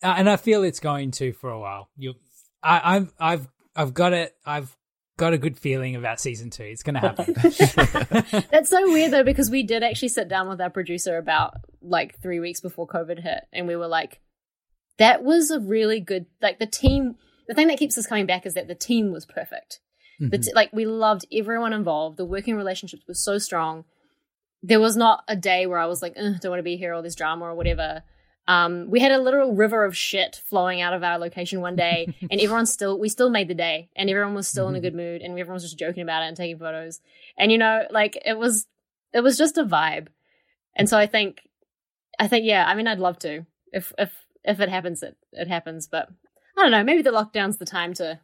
Uh, 0.02 0.14
and 0.18 0.28
I 0.28 0.36
feel 0.36 0.62
it's 0.62 0.80
going 0.80 1.10
to 1.12 1.32
for 1.32 1.50
a 1.50 1.58
while. 1.58 1.88
You, 1.96 2.14
I, 2.62 2.96
I've, 2.96 3.12
I've, 3.18 3.48
I've 3.74 3.94
got 3.94 4.12
it. 4.12 4.34
I've 4.44 4.76
got 5.16 5.32
a 5.32 5.38
good 5.38 5.58
feeling 5.58 5.96
about 5.96 6.20
season 6.20 6.50
two. 6.50 6.64
It's 6.64 6.82
going 6.82 6.94
to 6.94 7.00
happen. 7.00 7.34
That's 8.50 8.70
so 8.70 8.90
weird 8.90 9.12
though, 9.12 9.24
because 9.24 9.50
we 9.50 9.62
did 9.62 9.82
actually 9.82 10.08
sit 10.08 10.28
down 10.28 10.48
with 10.48 10.60
our 10.60 10.70
producer 10.70 11.16
about 11.16 11.54
like 11.80 12.20
three 12.20 12.40
weeks 12.40 12.60
before 12.60 12.86
COVID 12.86 13.22
hit, 13.22 13.44
and 13.52 13.66
we 13.66 13.76
were 13.76 13.88
like, 13.88 14.20
that 14.98 15.22
was 15.22 15.50
a 15.50 15.60
really 15.60 16.00
good, 16.00 16.26
like 16.40 16.58
the 16.58 16.66
team, 16.66 17.16
the 17.48 17.54
thing 17.54 17.68
that 17.68 17.78
keeps 17.78 17.96
us 17.98 18.06
coming 18.06 18.26
back 18.26 18.46
is 18.46 18.54
that 18.54 18.68
the 18.68 18.74
team 18.74 19.12
was 19.12 19.26
perfect. 19.26 19.80
The 20.18 20.38
t- 20.38 20.52
like, 20.54 20.72
we 20.72 20.86
loved 20.86 21.26
everyone 21.30 21.74
involved. 21.74 22.16
The 22.16 22.24
working 22.24 22.56
relationships 22.56 23.02
were 23.06 23.12
so 23.12 23.36
strong. 23.36 23.84
There 24.62 24.80
was 24.80 24.96
not 24.96 25.22
a 25.28 25.36
day 25.36 25.66
where 25.66 25.78
I 25.78 25.84
was 25.84 26.00
like, 26.00 26.14
don't 26.14 26.44
want 26.44 26.58
to 26.58 26.62
be 26.62 26.78
here, 26.78 26.94
or 26.94 27.02
this 27.02 27.14
drama, 27.14 27.44
or 27.44 27.54
whatever. 27.54 28.02
Um, 28.48 28.88
we 28.88 29.00
had 29.00 29.12
a 29.12 29.18
literal 29.18 29.54
river 29.54 29.84
of 29.84 29.94
shit 29.94 30.40
flowing 30.48 30.80
out 30.80 30.94
of 30.94 31.02
our 31.02 31.18
location 31.18 31.60
one 31.60 31.76
day, 31.76 32.14
and 32.30 32.40
everyone 32.40 32.64
still, 32.64 32.98
we 32.98 33.10
still 33.10 33.28
made 33.28 33.48
the 33.48 33.54
day, 33.54 33.90
and 33.94 34.08
everyone 34.08 34.34
was 34.34 34.48
still 34.48 34.68
in 34.68 34.74
a 34.74 34.80
good 34.80 34.94
mood, 34.94 35.20
and 35.20 35.32
everyone 35.32 35.54
was 35.54 35.64
just 35.64 35.78
joking 35.78 36.02
about 36.02 36.22
it 36.22 36.28
and 36.28 36.36
taking 36.36 36.58
photos. 36.58 37.00
And 37.36 37.52
you 37.52 37.58
know, 37.58 37.82
like 37.90 38.18
it 38.24 38.38
was, 38.38 38.66
it 39.12 39.20
was 39.20 39.36
just 39.36 39.58
a 39.58 39.64
vibe. 39.64 40.08
And 40.74 40.88
so 40.88 40.96
I 40.96 41.06
think, 41.06 41.42
I 42.18 42.26
think, 42.26 42.46
yeah, 42.46 42.64
I 42.66 42.74
mean, 42.74 42.86
I'd 42.86 42.98
love 42.98 43.18
to 43.20 43.44
if 43.72 43.92
if 43.98 44.12
if 44.44 44.60
it 44.60 44.68
happens, 44.68 45.02
it 45.02 45.16
it 45.32 45.48
happens. 45.48 45.86
But 45.86 46.08
I 46.56 46.62
don't 46.62 46.70
know, 46.70 46.84
maybe 46.84 47.02
the 47.02 47.10
lockdown's 47.10 47.58
the 47.58 47.66
time 47.66 47.92
to 47.94 48.18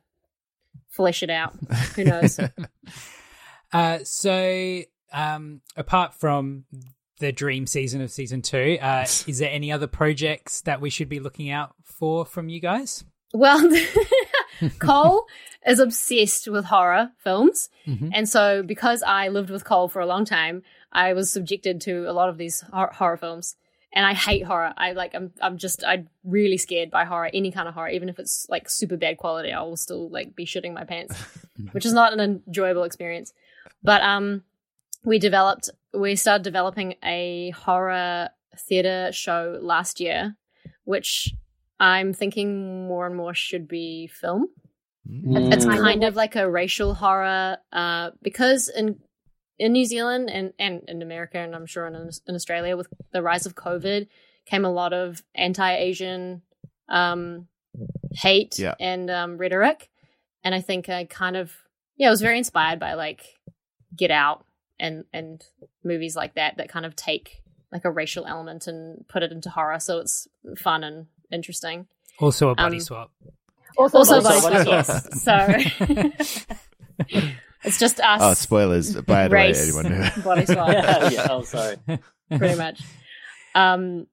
flesh 0.89 1.23
it 1.23 1.31
out. 1.31 1.55
Who 1.97 2.05
knows? 2.05 2.39
Uh, 3.73 4.01
so, 4.05 4.83
um, 5.15 5.63
apart 5.79 6.13
from 6.13 6.65
the 7.21 7.33
dream 7.33 7.67
season 7.67 8.03
of 8.03 8.11
season 8.11 8.43
two, 8.43 8.77
uh, 8.83 9.03
is 9.27 9.39
there 9.39 9.51
any 9.51 9.73
other 9.73 9.87
projects 9.87 10.61
that 10.63 10.81
we 10.83 10.91
should 10.91 11.09
be 11.09 11.21
looking 11.21 11.49
out 11.51 11.75
for 11.83 12.27
from 12.27 12.51
you 12.51 12.61
guys? 12.61 13.03
Well, 13.33 13.67
Cole 14.79 15.25
is 15.67 15.79
obsessed 15.79 16.49
with 16.49 16.67
horror 16.67 17.13
films. 17.25 17.71
Mhm. 17.87 18.11
And 18.13 18.29
so, 18.29 18.63
because 18.63 19.03
I 19.03 19.29
lived 19.29 19.49
with 19.49 19.65
Cole 19.65 19.89
for 19.89 20.01
a 20.01 20.07
long 20.07 20.27
time, 20.27 20.63
I 20.93 21.15
was 21.15 21.33
subjected 21.33 21.81
to 21.83 22.05
a 22.11 22.13
lot 22.13 22.29
of 22.29 22.37
these 22.37 22.61
hor- 22.73 22.93
horror 22.93 23.17
films. 23.17 23.57
And 23.95 24.07
I 24.07 24.15
hate 24.15 24.45
horror. 24.45 24.73
I 24.77 24.93
like, 24.93 25.15
I'm, 25.15 25.33
I'm 25.41 25.59
just, 25.59 25.85
I'm 25.85 26.09
really 26.25 26.57
scared 26.57 26.91
by 26.91 27.05
horror, 27.05 27.29
any 27.35 27.51
kind 27.53 27.69
of 27.69 27.75
horror, 27.75 27.91
even 27.91 28.09
if 28.09 28.19
it's 28.19 28.47
like 28.49 28.71
super 28.71 28.97
bad 28.97 29.19
quality, 29.19 29.53
I 29.53 29.61
will 29.63 29.77
still 29.77 30.09
like 30.09 30.35
be 30.35 30.47
shitting 30.47 30.73
my 30.73 30.85
pants, 30.85 31.15
which 31.73 31.85
is 31.85 31.93
not 31.93 32.13
an 32.15 32.21
enjoyable 32.47 32.85
experience. 32.85 33.33
But, 33.83 34.01
um, 34.03 34.45
we 35.05 35.19
developed, 35.19 35.69
we 35.93 36.17
started 36.17 36.43
developing 36.45 36.95
a 37.05 37.51
horror 37.51 38.31
theater 38.57 39.11
show 39.13 39.59
last 39.61 40.01
year, 40.01 40.37
which 40.85 41.35
I'm 41.81 42.13
thinking 42.15 42.87
more 42.87 43.07
and 43.07 43.17
more 43.17 43.35
should 43.35 43.67
be 43.69 44.07
film. 44.07 44.49
It's 45.05 45.67
Mm. 45.67 45.81
kind 45.83 46.05
of 46.05 46.15
like 46.15 46.37
a 46.37 46.49
racial 46.49 46.95
horror, 46.95 47.59
uh, 47.73 48.13
because 48.23 48.69
in 48.69 49.01
in 49.59 49.73
New 49.73 49.85
Zealand 49.85 50.31
and, 50.31 50.53
and 50.59 50.83
in 50.89 51.03
America, 51.03 51.39
and 51.39 51.55
I'm 51.55 51.67
sure 51.67 51.87
in, 51.87 51.95
in 51.95 52.35
Australia, 52.35 52.77
with 52.77 52.89
the 53.13 53.23
rise 53.23 53.47
of 53.47 53.55
COVID, 53.55 54.09
came 54.47 54.65
a 54.65 54.73
lot 54.73 54.93
of 54.93 55.23
anti-Asian 55.35 56.43
um, 56.89 57.47
hate 58.13 58.59
Yeah. 58.59 58.75
and 58.81 59.11
um, 59.11 59.39
rhetoric, 59.39 59.89
and 60.45 60.55
I 60.55 60.61
think 60.61 60.89
I 60.89 61.05
kind 61.05 61.37
of 61.37 61.53
yeah, 61.97 62.09
I 62.09 62.11
was 62.11 62.21
very 62.23 62.39
inspired 62.39 62.81
by 62.81 62.95
like 62.95 63.39
Get 63.97 64.11
Out 64.11 64.45
and 64.81 65.05
and 65.13 65.45
movies 65.85 66.17
like 66.17 66.35
that 66.35 66.57
that 66.57 66.69
kind 66.69 66.85
of 66.87 66.97
take 66.97 67.43
like 67.71 67.85
a 67.85 67.91
racial 67.91 68.27
element 68.27 68.67
and 68.67 69.07
put 69.09 69.23
it 69.23 69.31
into 69.33 69.49
horror, 69.51 69.79
so 69.81 69.99
it's 69.99 70.27
fun 70.59 70.83
and 70.85 71.07
interesting. 71.31 71.87
Also, 72.19 72.51
a 72.51 72.55
body 72.55 72.77
Um, 72.77 72.81
swap. 72.81 73.11
Also, 73.79 73.99
Also 73.99 74.21
body 74.21 74.41
body 74.41 74.63
swap, 74.65 74.85
swap. 75.15 75.49
yes. 76.19 77.09
So 77.09 77.29
it's 77.65 77.79
just 77.79 78.01
us. 78.01 78.21
Oh, 78.23 78.35
spoilers! 78.35 78.95
By 79.03 79.29
the 79.29 79.35
way, 79.35 79.53
anyone 79.57 79.87
who 79.87 80.23
body 80.23 80.47
swap, 80.47 80.69
yeah, 80.73 81.09
yeah, 81.11 81.27
oh, 81.31 81.43
sorry. 81.43 81.77
pretty 82.37 82.57
much. 82.57 82.83
Um, 83.55 84.07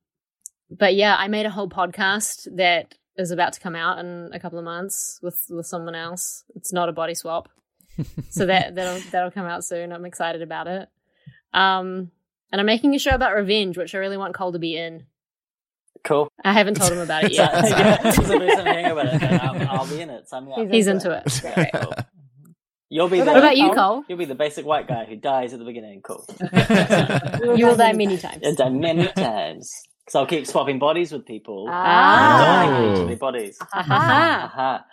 but 0.70 0.96
yeah, 0.96 1.16
I 1.18 1.28
made 1.28 1.46
a 1.46 1.50
whole 1.50 1.70
podcast 1.70 2.48
that 2.58 2.96
is 3.18 3.32
about 3.32 3.54
to 3.54 3.60
come 3.60 3.76
out 3.76 4.00
in 4.00 4.30
a 4.34 4.40
couple 4.40 4.60
of 4.60 4.66
months 4.66 5.20
with 5.22 5.40
with 5.50 5.66
someone 5.66 5.96
else. 5.96 6.44
It's 6.56 6.72
not 6.74 6.90
a 6.90 6.94
body 6.94 7.16
swap, 7.16 7.50
so 8.30 8.46
that 8.46 8.76
that'll 8.76 9.02
that'll 9.12 9.32
come 9.32 9.46
out 9.46 9.64
soon. 9.64 9.92
I'm 9.92 10.06
excited 10.06 10.42
about 10.42 10.68
it. 10.68 10.88
Um, 11.54 12.12
and 12.52 12.60
I'm 12.60 12.66
making 12.66 12.94
a 12.96 13.00
show 13.00 13.12
about 13.12 13.36
revenge, 13.36 13.78
which 13.78 13.94
I 13.96 14.00
really 14.00 14.18
want 14.18 14.34
Cole 14.36 14.52
to 14.54 14.60
be 14.60 14.76
in. 14.78 15.06
Cool. 16.04 16.32
I 16.44 16.54
haven't 16.54 16.76
told 16.76 16.92
him 16.94 17.00
about 17.00 17.26
it 17.26 17.34
Yeah, 17.34 17.52
yet. 17.68 17.70
yeah. 17.70 18.12
So 18.12 18.22
there's 18.40 18.54
something 18.56 18.86
about 18.86 19.06
it. 19.14 19.20
then 19.20 19.42
I'll, 19.42 19.80
I'll 19.82 19.88
be 19.88 20.00
in 20.02 20.10
it. 20.10 20.30
Sign 20.30 20.46
me 20.46 20.54
up. 20.54 20.68
He's 20.72 20.88
into 20.88 21.12
it. 21.12 21.42
Great, 21.54 21.72
cool. 21.74 21.94
You'll 22.90 23.08
be 23.08 23.20
What 23.20 23.26
the, 23.26 23.38
about 23.38 23.58
you, 23.58 23.72
Cole? 23.74 24.04
You'll 24.08 24.18
be 24.18 24.26
the 24.26 24.34
basic 24.36 24.66
white 24.66 24.88
guy 24.88 25.06
who 25.06 25.16
dies 25.16 25.54
at 25.54 25.60
the 25.60 25.66
beginning. 25.66 26.02
Cool. 26.02 26.26
You 27.56 27.68
will 27.68 27.76
die 27.76 27.94
many 27.94 28.18
times. 28.18 28.40
And 28.42 28.58
die 28.58 28.70
many 28.70 29.08
times. 29.10 29.72
Because 30.06 30.16
I'll 30.16 30.26
keep 30.26 30.48
swapping 30.48 30.80
bodies 30.80 31.12
with 31.12 31.26
people. 31.26 31.68
Ah. 31.70 32.64
and 32.64 32.72
dying 32.72 32.92
each 32.92 32.98
Oh. 32.98 33.02
of 33.04 33.08
their 33.10 33.18
bodies. 33.18 33.60
Aha. 33.74 34.52
Aha. 34.52 34.86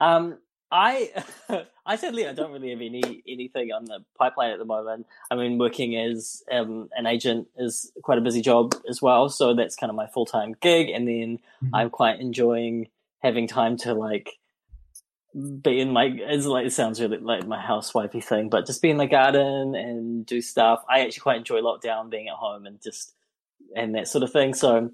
Um, 0.00 0.38
I 0.72 1.12
I 1.86 1.94
sadly 1.94 2.26
I 2.26 2.32
don't 2.32 2.50
really 2.50 2.70
have 2.70 2.80
any 2.80 3.22
anything 3.28 3.70
on 3.70 3.84
the 3.84 4.00
pipeline 4.18 4.50
at 4.50 4.58
the 4.58 4.64
moment. 4.64 5.06
I 5.30 5.36
mean, 5.36 5.58
working 5.58 5.94
as 5.96 6.42
um, 6.50 6.88
an 6.96 7.06
agent 7.06 7.46
is 7.56 7.92
quite 8.02 8.18
a 8.18 8.20
busy 8.20 8.42
job 8.42 8.74
as 8.88 9.00
well, 9.00 9.28
so 9.28 9.54
that's 9.54 9.76
kind 9.76 9.90
of 9.90 9.94
my 9.96 10.08
full 10.08 10.26
time 10.26 10.56
gig. 10.60 10.88
And 10.90 11.06
then 11.06 11.38
I'm 11.72 11.90
quite 11.90 12.18
enjoying 12.18 12.88
having 13.22 13.46
time 13.46 13.76
to 13.78 13.94
like 13.94 14.32
be 15.36 15.80
in 15.80 15.92
my 15.92 16.04
it's 16.04 16.46
like 16.46 16.66
it 16.66 16.72
sounds 16.72 17.00
really 17.00 17.18
like 17.18 17.46
my 17.46 17.62
housewifey 17.62 18.24
thing, 18.24 18.48
but 18.48 18.66
just 18.66 18.80
be 18.80 18.90
in 18.90 18.96
the 18.96 19.06
garden 19.06 19.74
and 19.74 20.24
do 20.24 20.40
stuff. 20.40 20.82
I 20.88 21.00
actually 21.00 21.20
quite 21.20 21.38
enjoy 21.38 21.60
lockdown, 21.60 22.10
being 22.10 22.28
at 22.28 22.34
home 22.34 22.64
and 22.64 22.80
just 22.82 23.14
and 23.74 23.94
that 23.94 24.08
sort 24.08 24.24
of 24.24 24.32
thing. 24.32 24.54
So 24.54 24.90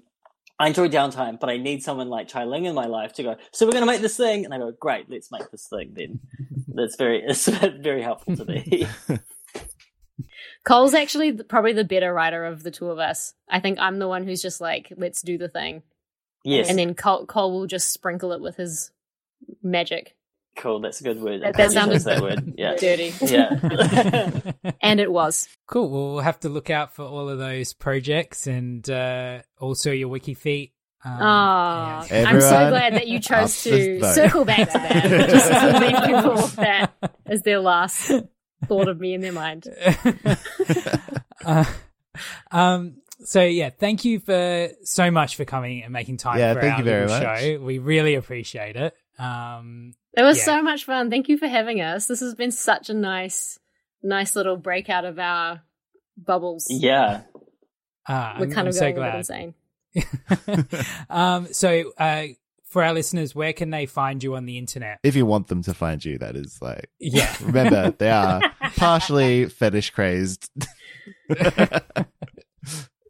I 0.59 0.67
enjoy 0.67 0.89
downtime, 0.89 1.39
but 1.39 1.49
I 1.49 1.57
need 1.57 1.81
someone 1.81 2.09
like 2.09 2.27
Chye-Ling 2.27 2.65
in 2.65 2.75
my 2.75 2.85
life 2.85 3.13
to 3.13 3.23
go. 3.23 3.35
So 3.51 3.65
we're 3.65 3.71
going 3.71 3.83
to 3.83 3.91
make 3.91 4.01
this 4.01 4.17
thing, 4.17 4.45
and 4.45 4.53
I 4.53 4.57
go, 4.57 4.71
great, 4.71 5.09
let's 5.09 5.31
make 5.31 5.49
this 5.49 5.67
thing. 5.67 5.93
Then 5.93 6.19
that's 6.67 6.95
very 6.95 7.23
it's 7.23 7.47
very 7.81 8.01
helpful 8.01 8.35
to 8.35 8.45
me. 8.45 8.87
Cole's 10.65 10.93
actually 10.93 11.33
probably 11.33 11.73
the 11.73 11.83
better 11.83 12.13
writer 12.13 12.45
of 12.45 12.63
the 12.63 12.71
two 12.71 12.87
of 12.87 12.99
us. 12.99 13.33
I 13.49 13.59
think 13.59 13.79
I'm 13.79 13.99
the 13.99 14.07
one 14.07 14.23
who's 14.23 14.41
just 14.41 14.61
like, 14.61 14.91
let's 14.95 15.21
do 15.21 15.37
the 15.37 15.49
thing. 15.49 15.83
yes, 16.45 16.69
And 16.69 16.79
then 16.79 16.95
Cole, 16.95 17.25
Cole 17.25 17.51
will 17.51 17.67
just 17.67 17.91
sprinkle 17.91 18.31
it 18.31 18.39
with 18.39 18.55
his 18.55 18.91
magic. 19.61 20.15
Cool. 20.57 20.79
That's 20.81 21.01
a 21.01 21.03
good 21.03 21.21
word. 21.21 21.41
That- 21.41 21.47
I 21.47 21.51
that 21.63 21.71
sounded 21.71 22.01
that 22.01 22.21
word. 22.21 22.53
Yeah, 22.57 22.75
Dirty. 22.75 23.13
yeah. 23.21 24.71
And 24.81 24.99
it 24.99 25.11
was. 25.11 25.47
Cool. 25.67 25.89
Well, 25.89 26.13
we'll 26.13 26.19
have 26.23 26.39
to 26.41 26.49
look 26.49 26.69
out 26.69 26.93
for 26.93 27.03
all 27.05 27.29
of 27.29 27.37
those 27.39 27.73
projects 27.73 28.47
and 28.47 28.87
uh, 28.89 29.39
also 29.59 29.91
your 29.91 30.07
wiki 30.09 30.33
feet. 30.33 30.73
Um, 31.05 31.17
Ah, 31.21 32.05
yeah. 32.09 32.25
I'm 32.27 32.39
so 32.41 32.69
glad 32.69 32.93
that 32.95 33.07
you 33.07 33.19
chose 33.19 33.63
to 33.63 34.01
circle 34.13 34.45
back 34.45 34.69
to 34.71 34.77
that. 34.77 35.03
Just 35.29 35.49
to 35.49 35.79
leave 35.79 36.03
people 36.05 36.33
with 36.35 36.55
that 36.57 36.91
as 37.25 37.41
their 37.41 37.59
last 37.59 38.11
thought 38.67 38.87
of 38.87 38.99
me 38.99 39.13
in 39.13 39.21
their 39.21 39.33
mind. 39.33 39.67
Uh, 41.43 41.65
um. 42.51 42.95
So 43.25 43.41
yeah, 43.43 43.69
thank 43.69 44.03
you 44.05 44.19
for 44.19 44.69
so 44.83 45.09
much 45.11 45.35
for 45.37 45.45
coming 45.45 45.83
and 45.83 45.91
making 45.93 46.17
time 46.17 46.39
Yeah, 46.39 46.53
for 46.53 46.61
thank 46.61 46.73
our 46.73 46.79
you 46.79 46.85
very 46.85 47.07
much. 47.07 47.39
show. 47.41 47.59
We 47.59 47.79
really 47.79 48.15
appreciate 48.15 48.75
it. 48.75 48.93
Um. 49.17 49.93
It 50.15 50.21
was 50.23 50.37
Yeah. 50.37 50.43
so 50.45 50.61
much 50.61 50.85
fun. 50.85 51.09
Thank 51.09 51.27
you 51.29 51.37
for 51.37 51.47
having 51.47 51.81
us. 51.81 52.05
This 52.05 52.19
has 52.19 52.35
been 52.35 52.51
such 52.51 52.89
a 52.89 52.93
nice, 52.93 53.57
nice 54.03 54.35
little 54.35 54.57
breakout 54.57 55.05
of 55.05 55.17
our 55.19 55.61
bubbles. 56.17 56.67
yeah. 56.69 57.21
Uh, 58.07 58.35
We're 58.37 58.45
I'm, 58.45 58.51
kind 58.51 58.59
I'm 58.59 58.67
of 58.67 58.73
so 58.75 58.91
going 58.91 58.97
a 58.97 58.99
bit 58.99 59.27
glad. 59.27 60.65
insane. 60.65 60.99
um, 61.09 61.47
so, 61.53 61.93
uh, 61.97 62.25
for 62.65 62.83
our 62.83 62.93
listeners, 62.93 63.33
where 63.35 63.53
can 63.53 63.69
they 63.69 63.85
find 63.85 64.21
you 64.23 64.35
on 64.35 64.45
the 64.45 64.57
internet? 64.57 64.99
If 65.03 65.15
you 65.15 65.25
want 65.25 65.47
them 65.47 65.61
to 65.63 65.73
find 65.73 66.03
you, 66.03 66.17
that 66.17 66.35
is 66.35 66.57
like. 66.61 66.89
Yeah. 66.99 67.33
Remember, 67.43 67.91
they 67.97 68.09
are 68.09 68.41
partially 68.75 69.45
fetish 69.45 69.91
crazed. 69.91 70.49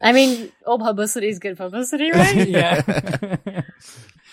I 0.02 0.12
mean, 0.12 0.52
all 0.66 0.80
publicity 0.80 1.30
is 1.30 1.40
good 1.40 1.58
publicity, 1.58 2.12
right? 2.12 2.48
yeah. 2.48 3.62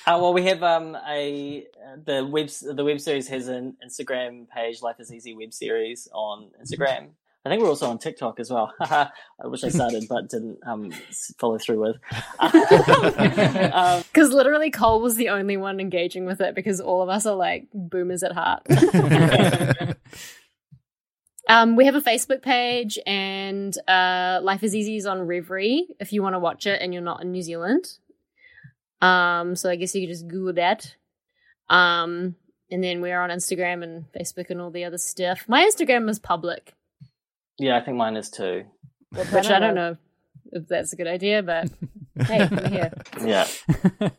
Uh, 0.07 0.19
well, 0.21 0.33
we 0.33 0.47
have 0.47 0.63
um 0.63 0.97
a 1.09 1.67
the 2.05 2.25
web 2.25 2.49
the 2.49 2.85
web 2.85 3.01
series 3.01 3.29
has 3.29 3.49
an 3.49 3.77
Instagram 3.85 4.49
page, 4.49 4.83
Life 4.83 4.97
is 4.99 5.13
Easy 5.13 5.35
web 5.35 5.53
series 5.53 6.09
on 6.13 6.51
Instagram. 6.63 7.11
I 7.45 7.49
think 7.49 7.63
we're 7.63 7.71
also 7.71 7.89
on 7.89 7.99
TikTok 7.99 8.39
as 8.39 8.51
well. 8.51 8.73
I 8.81 9.09
wish 9.45 9.65
I 9.65 9.71
started, 9.71 10.07
but 10.09 10.29
didn't 10.29 10.59
um, 10.67 10.93
follow 11.39 11.57
through 11.57 11.81
with. 11.81 11.97
um, 12.39 14.03
Because 14.13 14.31
literally, 14.31 14.71
Cole 14.71 15.01
was 15.01 15.17
the 15.17 15.31
only 15.31 15.57
one 15.57 15.81
engaging 15.81 16.27
with 16.27 16.43
it 16.43 16.55
because 16.55 16.83
all 16.83 17.01
of 17.01 17.09
us 17.09 17.25
are 17.25 17.35
like 17.35 17.69
boomers 17.73 18.23
at 18.23 18.33
heart. 18.33 18.67
um, 21.49 21.77
we 21.77 21.87
have 21.87 21.95
a 21.95 22.03
Facebook 22.03 22.43
page, 22.43 22.99
and 23.07 23.75
uh, 23.89 24.41
Life 24.43 24.63
is 24.63 24.75
Easy 24.75 24.97
is 24.97 25.07
on 25.07 25.27
Reverie 25.27 25.87
if 25.99 26.13
you 26.13 26.23
want 26.23 26.35
to 26.35 26.39
watch 26.39 26.67
it 26.67 26.83
and 26.83 26.93
you're 26.93 27.03
not 27.03 27.23
in 27.23 27.33
New 27.33 27.43
Zealand. 27.43 27.97
Um, 29.01 29.57
so 29.57 29.71
I 29.71 29.77
guess 29.77 29.95
you 29.95 30.03
could 30.03 30.13
just 30.13 30.29
Google 30.29 30.55
that. 30.55 30.95
Um, 31.69 32.37
and 32.71 32.85
then 32.85 33.01
we're 33.01 33.21
on 33.21 33.31
Instagram 33.31 33.83
and 33.83 34.05
Facebook 34.13 34.51
and 34.51 34.61
all 34.61 34.71
the 34.71 34.85
other 34.85 34.99
stuff. 34.99 35.45
My 35.49 35.69
Instagram 35.69 36.09
is 36.09 36.19
public, 36.19 36.75
yeah, 37.61 37.77
I 37.77 37.83
think 37.83 37.99
mine 37.99 38.17
is 38.17 38.31
too. 38.31 38.65
which 39.15 39.51
I 39.51 39.59
don't 39.59 39.75
know 39.75 39.99
if 40.51 40.67
that's 40.67 40.95
a 40.95 40.97
good 40.97 41.07
idea, 41.07 41.43
but 41.43 41.69
hey, 42.27 42.41
I'm 42.41 42.73
here. 42.73 42.93
Yeah. 43.23 43.47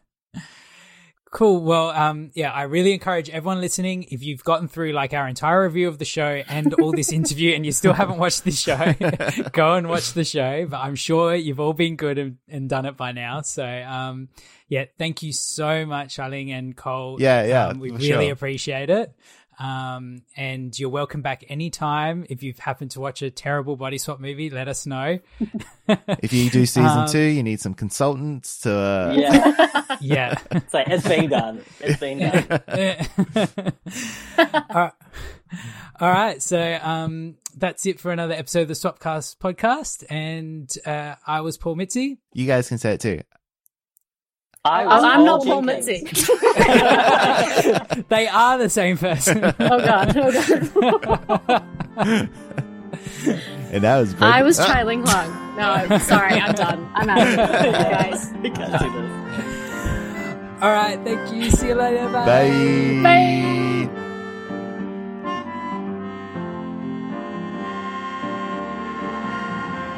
Cool. 1.31 1.61
Well, 1.61 1.91
um, 1.91 2.31
yeah, 2.33 2.51
I 2.51 2.63
really 2.63 2.91
encourage 2.91 3.29
everyone 3.29 3.61
listening. 3.61 4.03
If 4.11 4.21
you've 4.21 4.43
gotten 4.43 4.67
through 4.67 4.91
like 4.91 5.13
our 5.13 5.29
entire 5.29 5.63
review 5.63 5.87
of 5.87 5.97
the 5.97 6.03
show 6.03 6.43
and 6.45 6.73
all 6.73 6.91
this 6.91 7.09
interview, 7.13 7.55
and 7.55 7.65
you 7.65 7.71
still 7.71 7.93
haven't 7.93 8.17
watched 8.17 8.43
this 8.43 8.59
show, 8.59 8.93
go 9.53 9.75
and 9.75 9.87
watch 9.87 10.11
the 10.11 10.25
show. 10.25 10.67
But 10.67 10.81
I'm 10.81 10.95
sure 10.95 11.33
you've 11.33 11.61
all 11.61 11.71
been 11.71 11.95
good 11.95 12.17
and, 12.17 12.37
and 12.49 12.67
done 12.67 12.85
it 12.85 12.97
by 12.97 13.13
now. 13.13 13.41
So, 13.43 13.65
um, 13.65 14.27
yeah, 14.67 14.85
thank 14.97 15.23
you 15.23 15.31
so 15.31 15.85
much, 15.85 16.15
Chye-Ling 16.15 16.51
and 16.51 16.75
Cole. 16.75 17.15
Yeah, 17.21 17.45
yeah, 17.45 17.67
Um, 17.67 17.79
we 17.79 17.91
really 17.91 18.07
sure. 18.25 18.31
appreciate 18.33 18.89
it. 18.89 19.13
Um, 19.61 20.23
and 20.35 20.77
you're 20.79 20.89
welcome 20.89 21.21
back 21.21 21.43
anytime. 21.47 22.25
If 22.29 22.41
you've 22.41 22.57
happened 22.57 22.91
to 22.91 22.99
watch 22.99 23.21
a 23.21 23.29
terrible 23.29 23.75
body 23.75 23.99
swap 23.99 24.19
movie, 24.19 24.49
let 24.49 24.67
us 24.67 24.85
know. 24.85 25.19
If 25.87 26.31
you 26.31 26.49
do 26.49 26.65
season 26.65 26.85
Um, 26.85 27.07
two, 27.07 27.19
you 27.19 27.43
need 27.43 27.59
some 27.59 27.73
consultants 27.73 28.61
to. 28.61 28.73
Uh, 28.73 29.13
Yeah. 29.17 29.67
Yeah. 30.01 30.35
It's 30.51 30.73
like, 30.73 30.87
it's 30.87 31.07
been 31.07 31.29
done. 31.29 31.61
It's 31.81 31.99
been 31.99 32.19
done. 32.19 32.45
all, 34.69 34.75
right. 34.81 34.93
all 35.99 36.09
right. 36.11 36.41
So 36.41 36.79
um, 36.81 37.35
that's 37.57 37.85
it 37.85 37.99
for 37.99 38.11
another 38.11 38.33
episode 38.33 38.61
of 38.61 38.67
the 38.69 38.73
Swapcast 38.73 39.37
podcast. 39.37 40.05
And 40.09 40.73
uh, 40.85 41.15
I 41.27 41.41
was 41.41 41.57
Paul 41.57 41.75
Mitzi. 41.75 42.19
You 42.33 42.47
guys 42.47 42.69
can 42.69 42.77
say 42.77 42.93
it 42.93 43.01
too. 43.01 43.21
I 44.63 44.83
Oh, 44.83 44.87
was 44.87 45.03
I'm 45.03 45.25
not 45.25 45.39
Paul 45.43 45.53
Paul 45.53 45.61
Mitzi. 45.63 46.01
they 48.09 48.27
are 48.27 48.57
the 48.59 48.69
same 48.69 48.95
person. 48.97 49.43
oh 49.43 49.53
god, 49.59 50.15
oh 50.17 50.99
god. 50.99 51.63
And 53.71 53.83
that 53.83 53.99
was. 53.99 54.13
I 54.21 54.43
was 54.43 54.59
Ah, 54.59 54.65
Chye-Ling 54.67 55.01
Huang. 55.03 55.55
No, 55.57 55.71
I'm 55.71 55.99
sorry, 56.01 56.33
I'm 56.33 56.53
done. 56.53 56.87
I'm 56.93 57.09
out 57.09 57.37
guys. 57.37 58.31
We 58.43 58.49
can't 58.51 58.79
do 58.79 58.91
this. 58.91 59.11
all 60.61 60.71
right. 60.71 60.99
Thank 61.03 61.31
you. 61.33 61.49
See 61.49 61.67
you 61.69 61.75
later. 61.75 62.05
Bye. 62.09 62.25
Bye. 62.25 62.99
Bye. 63.03 63.47